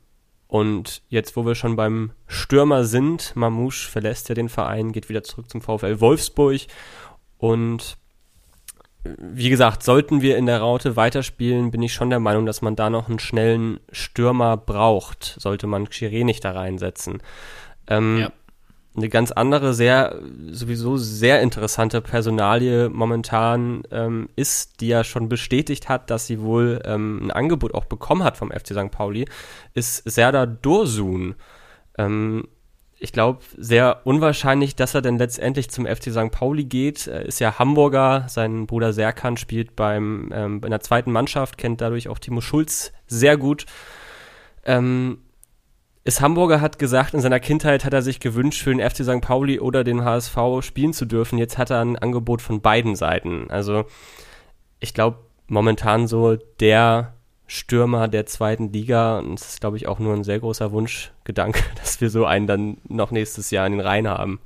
[0.50, 5.24] und jetzt, wo wir schon beim Stürmer sind, Mamouche verlässt ja den Verein, geht wieder
[5.24, 6.62] zurück zum VfL Wolfsburg
[7.40, 7.98] und
[9.04, 12.76] wie gesagt, sollten wir in der Raute weiterspielen, bin ich schon der Meinung, dass man
[12.76, 17.24] da noch einen schnellen Stürmer braucht, sollte man Chiré nicht da reinsetzen.
[17.88, 18.32] Ähm, ja.
[18.98, 20.20] Eine ganz andere, sehr,
[20.52, 26.82] sowieso sehr interessante Personalie momentan ähm, ist, die ja schon bestätigt hat, dass sie wohl
[26.84, 28.92] ähm, ein Angebot auch bekommen hat vom FC St.
[28.92, 29.26] Pauli,
[29.74, 31.36] ist Serdar Dursun.
[31.98, 32.50] Ähm,
[33.00, 36.32] ich glaube, sehr unwahrscheinlich, dass er denn letztendlich zum FC St.
[36.32, 37.08] Pauli geht.
[37.08, 41.80] Er ist ja Hamburger, sein Bruder Serkan spielt beim, ähm, in der zweiten Mannschaft, kennt
[41.80, 43.66] dadurch auch Timo Schulz sehr gut.
[44.66, 45.20] Ähm,
[46.04, 49.22] ist Hamburger hat gesagt, in seiner Kindheit hat er sich gewünscht, für den FC St.
[49.22, 51.38] Pauli oder den HSV spielen zu dürfen.
[51.38, 53.50] Jetzt hat er ein Angebot von beiden Seiten.
[53.50, 53.86] Also
[54.80, 57.14] ich glaube, momentan so der
[57.50, 59.18] Stürmer der zweiten Liga.
[59.20, 62.48] Und es ist, glaube ich, auch nur ein sehr großer Wunschgedanke, dass wir so einen
[62.48, 64.40] dann noch nächstes Jahr in den Reihen haben.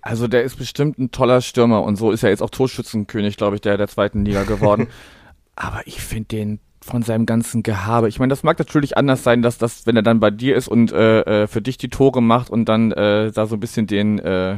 [0.00, 3.56] Also der ist bestimmt ein toller Stürmer und so ist er jetzt auch Torschützenkönig, glaube
[3.56, 4.88] ich, der der zweiten Liga geworden.
[5.56, 8.08] Aber ich finde den von seinem ganzen Gehabe.
[8.08, 10.68] Ich meine, das mag natürlich anders sein, dass das, wenn er dann bei dir ist
[10.68, 13.86] und äh, äh für dich die Tore macht und dann äh, da so ein bisschen
[13.86, 14.56] den äh,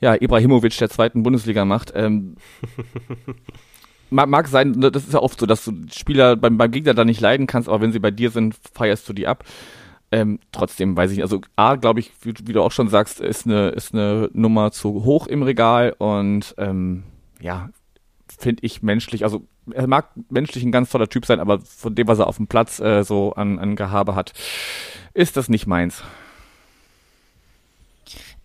[0.00, 1.92] ja, Ibrahimovic der zweiten Bundesliga macht.
[1.94, 2.36] Ähm,
[4.10, 6.94] mag, mag sein, ne, das ist ja oft so, dass du Spieler beim, beim Gegner
[6.94, 9.44] da nicht leiden kannst, aber wenn sie bei dir sind, feierst du die ab.
[10.12, 13.46] Ähm, trotzdem weiß ich, also A, glaube ich, wie, wie, du auch schon sagst, ist
[13.46, 17.02] eine, ist eine Nummer zu hoch im Regal und ähm,
[17.40, 17.70] ja,
[18.38, 22.06] finde ich menschlich, also er mag menschlich ein ganz toller Typ sein, aber von dem,
[22.06, 24.32] was er auf dem Platz äh, so an, an Gehabe hat,
[25.12, 26.04] ist das nicht meins.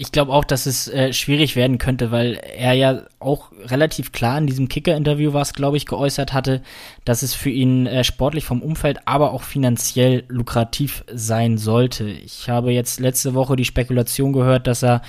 [0.01, 4.35] Ich glaube auch, dass es äh, schwierig werden könnte, weil er ja auch relativ klar
[4.39, 6.63] in diesem Kicker-Interview, was glaube ich geäußert hatte,
[7.05, 12.09] dass es für ihn äh, sportlich vom Umfeld, aber auch finanziell lukrativ sein sollte.
[12.09, 15.03] Ich habe jetzt letzte Woche die Spekulation gehört, dass er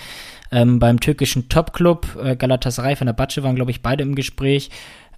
[0.50, 4.68] ähm, beim türkischen Topclub äh, Galatasaray von der Batsche waren, glaube ich, beide im Gespräch.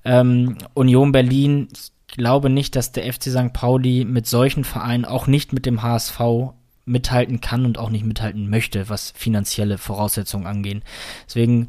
[0.04, 3.52] Ähm, Union Berlin, ich glaube nicht, dass der FC St.
[3.52, 6.20] Pauli mit solchen Vereinen, auch nicht mit dem HSV,
[6.84, 10.82] mithalten kann und auch nicht mithalten möchte, was finanzielle Voraussetzungen angehen.
[11.26, 11.68] Deswegen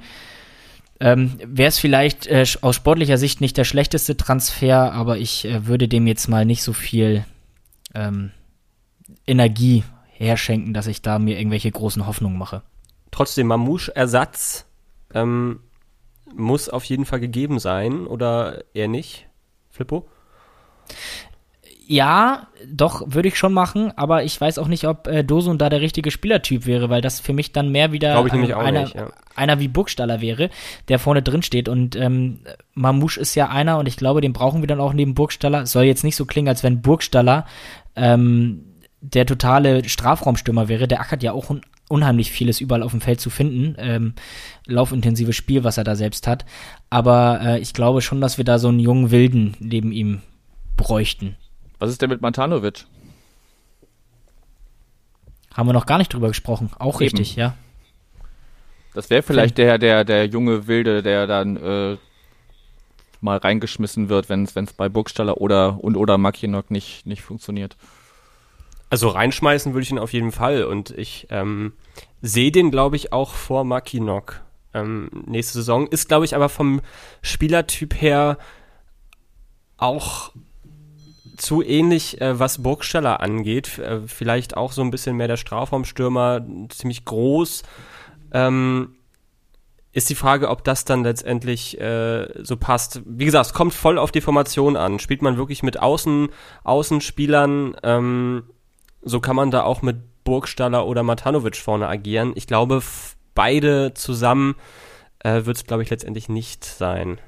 [1.00, 5.68] ähm, wäre es vielleicht äh, aus sportlicher Sicht nicht der schlechteste Transfer, aber ich äh,
[5.68, 7.26] würde dem jetzt mal nicht so viel
[7.94, 8.32] ähm,
[9.28, 12.62] Energie herschenken, dass ich da mir irgendwelche großen Hoffnungen mache.
[13.12, 14.66] Trotzdem, Mamouche-Ersatz
[15.14, 15.60] ähm,
[16.34, 19.28] muss auf jeden Fall gegeben sein, oder eher nicht,
[19.70, 20.08] Flippo?
[21.88, 25.70] Ja, doch, würde ich schon machen, aber ich weiß auch nicht, ob äh, Dosun da
[25.70, 29.10] der richtige Spielertyp wäre, weil das für mich dann mehr wieder äh, einer, nicht, ja.
[29.36, 30.49] einer wie Burgstaller wäre,
[30.88, 31.70] der vorne drin steht.
[31.70, 32.40] Und ähm,
[32.74, 35.68] Mamouche ist ja einer und ich glaube, den brauchen wir dann auch neben Burgstaller.
[35.68, 37.45] Soll jetzt nicht so klingen, als wenn Burgstaller
[37.95, 38.64] ähm,
[39.02, 40.88] der totale Strafraumstürmer wäre.
[40.88, 43.76] Der ackert ja auch un unheimlich vieles überall auf dem Feld zu finden.
[43.78, 44.14] Ähm,
[44.66, 46.44] laufintensives Spiel, was er da selbst hat.
[46.90, 50.24] Aber äh, ich glaube schon, dass wir da so einen jungen Wilden neben ihm
[50.78, 51.36] bräuchten.
[51.80, 52.86] Was ist denn mit Matanovic?
[55.54, 56.70] Haben wir noch gar nicht drüber gesprochen.
[56.80, 57.04] Auch Eben.
[57.04, 57.56] richtig, ja.
[58.94, 61.98] Das wäre vielleicht der, der, der junge Wilde, der dann äh,
[63.20, 67.76] mal reingeschmissen wird, wenn es bei Burgstaller oder und oder Makinok nicht, nicht funktioniert.
[68.90, 71.74] Also reinschmeißen würde ich ihn auf jeden Fall und ich ähm,
[72.22, 74.42] sehe den, glaube ich, auch vor Makinok
[74.74, 75.88] ähm, nächste Saison.
[75.88, 76.82] Ist, glaube ich, aber vom
[77.22, 78.38] Spielertyp her
[79.78, 80.32] auch
[81.38, 83.80] zu ähnlich, äh, was Burgstaller angeht.
[83.80, 87.64] Äh, vielleicht auch so ein bisschen mehr der Strafraumstürmer, ziemlich groß.
[88.34, 88.95] Ähm,
[89.91, 93.02] ist die Frage, ob das dann letztendlich äh, so passt.
[93.06, 94.99] Wie gesagt, es kommt voll auf die Formation an.
[94.99, 96.28] Spielt man wirklich mit Außen,
[96.66, 98.44] Außenspielern, ähm,
[99.02, 102.34] so kann man da auch mit Burgstaller oder Matanovic vorne agieren.
[102.36, 102.82] Ich glaube,
[103.36, 104.56] beide zusammen
[105.20, 107.20] äh, wird es, glaube ich, letztendlich nicht sein.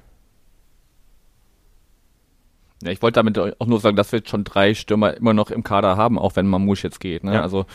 [2.83, 5.63] Ja, ich wollte damit auch nur sagen, dass wir schon drei Stürmer immer noch im
[5.63, 7.23] Kader haben, auch wenn Mamouche jetzt geht.
[7.23, 7.33] Ne?
[7.35, 7.41] Ja.
[7.41, 7.65] Also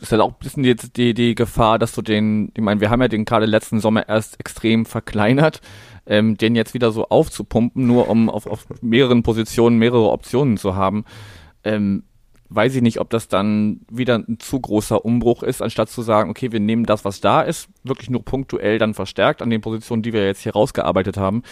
[0.00, 2.90] ist halt auch ein bisschen jetzt die, die Gefahr, dass du den, ich meine, wir
[2.90, 5.60] haben ja den gerade letzten Sommer erst extrem verkleinert,
[6.06, 10.74] ähm, den jetzt wieder so aufzupumpen, nur um auf, auf mehreren Positionen mehrere Optionen zu
[10.74, 11.04] haben.
[11.64, 12.04] Ähm,
[12.48, 16.30] weiß ich nicht, ob das dann wieder ein zu großer Umbruch ist, anstatt zu sagen,
[16.30, 20.02] okay, wir nehmen das, was da ist, wirklich nur punktuell dann verstärkt an den Positionen,
[20.02, 21.42] die wir jetzt hier rausgearbeitet haben.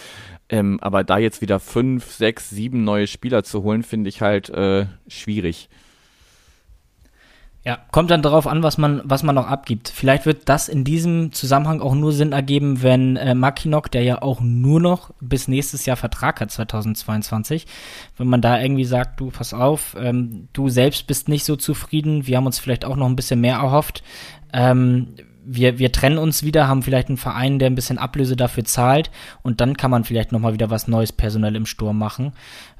[0.49, 4.49] Ähm, aber da jetzt wieder fünf, sechs, sieben neue Spieler zu holen, finde ich halt
[4.49, 5.69] äh, schwierig.
[7.65, 9.89] Ja, kommt dann darauf an, was man, was man noch abgibt.
[9.89, 14.21] Vielleicht wird das in diesem Zusammenhang auch nur Sinn ergeben, wenn äh, Makinok, der ja
[14.21, 17.67] auch nur noch bis nächstes Jahr Vertrag hat, 2022,
[18.17, 22.25] wenn man da irgendwie sagt, du, pass auf, ähm, du selbst bist nicht so zufrieden,
[22.25, 24.03] wir haben uns vielleicht auch noch ein bisschen mehr erhofft.
[24.53, 25.15] Ähm,
[25.51, 29.09] wir, wir trennen uns wieder, haben vielleicht einen Verein, der ein bisschen Ablöse dafür zahlt
[29.41, 32.33] und dann kann man vielleicht nochmal wieder was Neues personell im Sturm machen.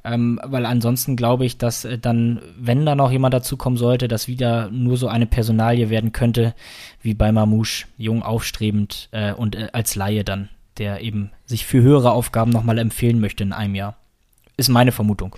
[0.03, 4.27] Ähm, weil ansonsten glaube ich, dass äh, dann, wenn da noch jemand dazukommen sollte, das
[4.27, 6.53] wieder nur so eine Personalie werden könnte,
[7.01, 11.81] wie bei Mamouche, jung aufstrebend äh, und äh, als Laie dann, der eben sich für
[11.81, 13.97] höhere Aufgaben nochmal empfehlen möchte in einem Jahr.
[14.57, 15.35] Ist meine Vermutung.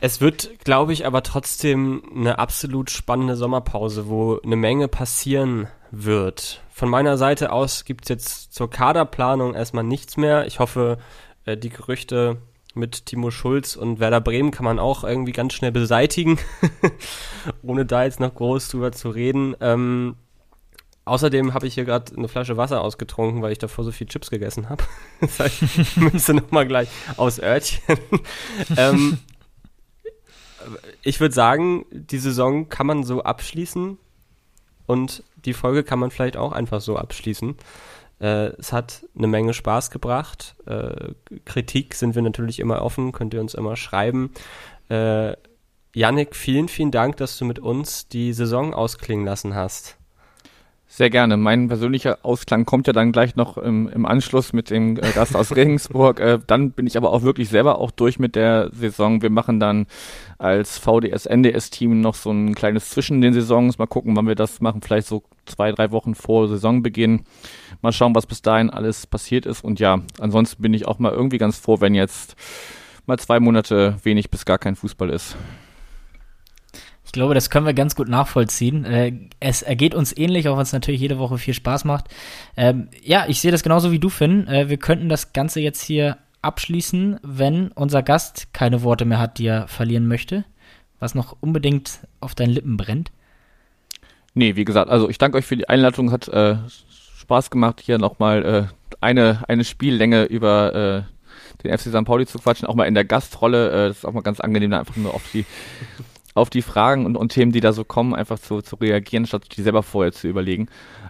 [0.00, 6.62] Es wird, glaube ich, aber trotzdem eine absolut spannende Sommerpause, wo eine Menge passieren wird.
[6.70, 10.46] Von meiner Seite aus gibt es jetzt zur Kaderplanung erstmal nichts mehr.
[10.46, 10.98] Ich hoffe,
[11.44, 12.36] äh, die Gerüchte
[12.74, 16.38] mit Timo Schulz und Werder Bremen kann man auch irgendwie ganz schnell beseitigen,
[17.62, 19.56] ohne da jetzt noch groß drüber zu reden.
[19.60, 20.14] Ähm,
[21.04, 24.30] außerdem habe ich hier gerade eine Flasche Wasser ausgetrunken, weil ich davor so viel Chips
[24.30, 24.84] gegessen habe.
[25.20, 27.98] das heißt, ich müsste nochmal gleich aus Örtchen.
[28.76, 29.18] ähm,
[31.02, 33.98] ich würde sagen, die Saison kann man so abschließen
[34.86, 37.56] und die Folge kann man vielleicht auch einfach so abschließen.
[38.20, 40.56] Äh, es hat eine Menge Spaß gebracht.
[40.66, 41.12] Äh,
[41.44, 44.32] Kritik sind wir natürlich immer offen, könnt ihr uns immer schreiben.
[44.88, 45.34] Äh,
[45.94, 49.97] Yannick, vielen, vielen Dank, dass du mit uns die Saison ausklingen lassen hast.
[50.90, 51.36] Sehr gerne.
[51.36, 55.36] Mein persönlicher Ausklang kommt ja dann gleich noch im, im Anschluss mit dem äh, Gast
[55.36, 56.18] aus Regensburg.
[56.18, 59.20] Äh, dann bin ich aber auch wirklich selber auch durch mit der Saison.
[59.20, 59.86] Wir machen dann
[60.38, 63.76] als VDS NDS Team noch so ein kleines zwischen den Saisons.
[63.76, 64.80] Mal gucken, wann wir das machen.
[64.80, 67.24] Vielleicht so zwei, drei Wochen vor Saisonbeginn.
[67.82, 69.62] Mal schauen, was bis dahin alles passiert ist.
[69.62, 72.34] Und ja, ansonsten bin ich auch mal irgendwie ganz froh, wenn jetzt
[73.04, 75.36] mal zwei Monate wenig bis gar kein Fußball ist.
[77.08, 78.84] Ich glaube, das können wir ganz gut nachvollziehen.
[78.84, 82.04] Äh, es ergeht uns ähnlich, auch wenn es natürlich jede Woche viel Spaß macht.
[82.54, 84.46] Ähm, ja, ich sehe das genauso wie du, Finn.
[84.46, 89.38] Äh, wir könnten das Ganze jetzt hier abschließen, wenn unser Gast keine Worte mehr hat,
[89.38, 90.44] die er verlieren möchte.
[91.00, 93.10] Was noch unbedingt auf deinen Lippen brennt.
[94.34, 96.12] Nee, wie gesagt, also ich danke euch für die Einladung.
[96.12, 96.56] Hat äh,
[97.20, 98.64] Spaß gemacht, hier nochmal äh,
[99.00, 102.04] eine, eine Spiellänge über äh, den FC St.
[102.04, 103.70] Pauli zu quatschen, auch mal in der Gastrolle.
[103.70, 105.46] Äh, das ist auch mal ganz angenehm, da einfach nur auf die
[106.38, 109.44] auf die Fragen und, und Themen, die da so kommen, einfach zu, zu reagieren, statt
[109.56, 110.68] die selber vorher zu überlegen.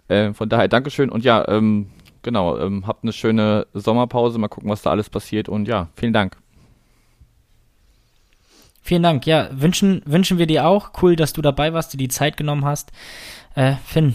[0.09, 1.90] Äh, von daher Dankeschön und ja, ähm,
[2.22, 6.12] genau, ähm, habt eine schöne Sommerpause, mal gucken, was da alles passiert und ja, vielen
[6.12, 6.36] Dank.
[8.82, 10.92] Vielen Dank, ja, wünschen, wünschen wir dir auch.
[11.02, 12.90] Cool, dass du dabei warst, dir die Zeit genommen hast.
[13.55, 14.14] Äh, Finn,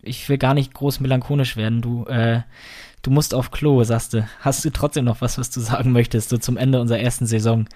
[0.00, 1.82] ich will gar nicht groß melancholisch werden.
[1.82, 2.40] Du, äh,
[3.02, 4.26] du musst auf Klo, sagst du.
[4.40, 7.66] Hast du trotzdem noch was, was du sagen möchtest, so zum Ende unserer ersten Saison?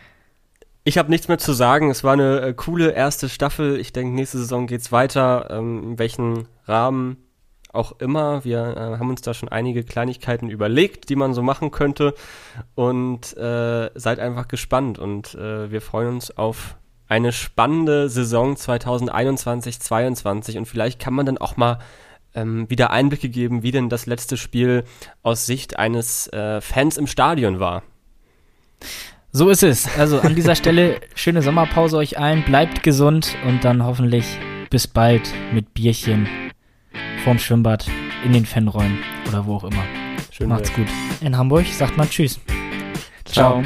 [0.85, 1.91] Ich habe nichts mehr zu sagen.
[1.91, 3.79] Es war eine äh, coole erste Staffel.
[3.79, 5.49] Ich denke, nächste Saison geht's weiter.
[5.51, 7.19] Ähm, in welchen Rahmen
[7.73, 8.45] auch immer.
[8.45, 12.15] Wir äh, haben uns da schon einige Kleinigkeiten überlegt, die man so machen könnte.
[12.75, 14.99] Und äh, seid einfach gespannt.
[14.99, 16.77] Und äh, wir freuen uns auf
[17.09, 20.59] eine spannende Saison 2021, 2022.
[20.59, 21.79] Und vielleicht kann man dann auch mal
[22.35, 24.83] ähm, wieder Einblicke geben, wie denn das letzte Spiel
[25.23, 27.85] aus Sicht eines äh, Fans im Stadion war.
[29.35, 29.89] So ist es.
[29.99, 32.45] Also an dieser Stelle schöne Sommerpause euch allen.
[32.45, 34.27] Bleibt gesund und dann hoffentlich
[34.69, 35.23] bis bald
[35.55, 36.29] mit Bierchen
[37.25, 37.87] vorm Schwimmbad
[38.25, 38.99] in den Fanräumen
[39.29, 39.85] oder wo auch immer.
[40.31, 40.89] Schön Macht's gut.
[41.23, 42.41] In Hamburg sagt man Tschüss.
[43.25, 43.63] Ciao.
[43.63, 43.65] Ciao.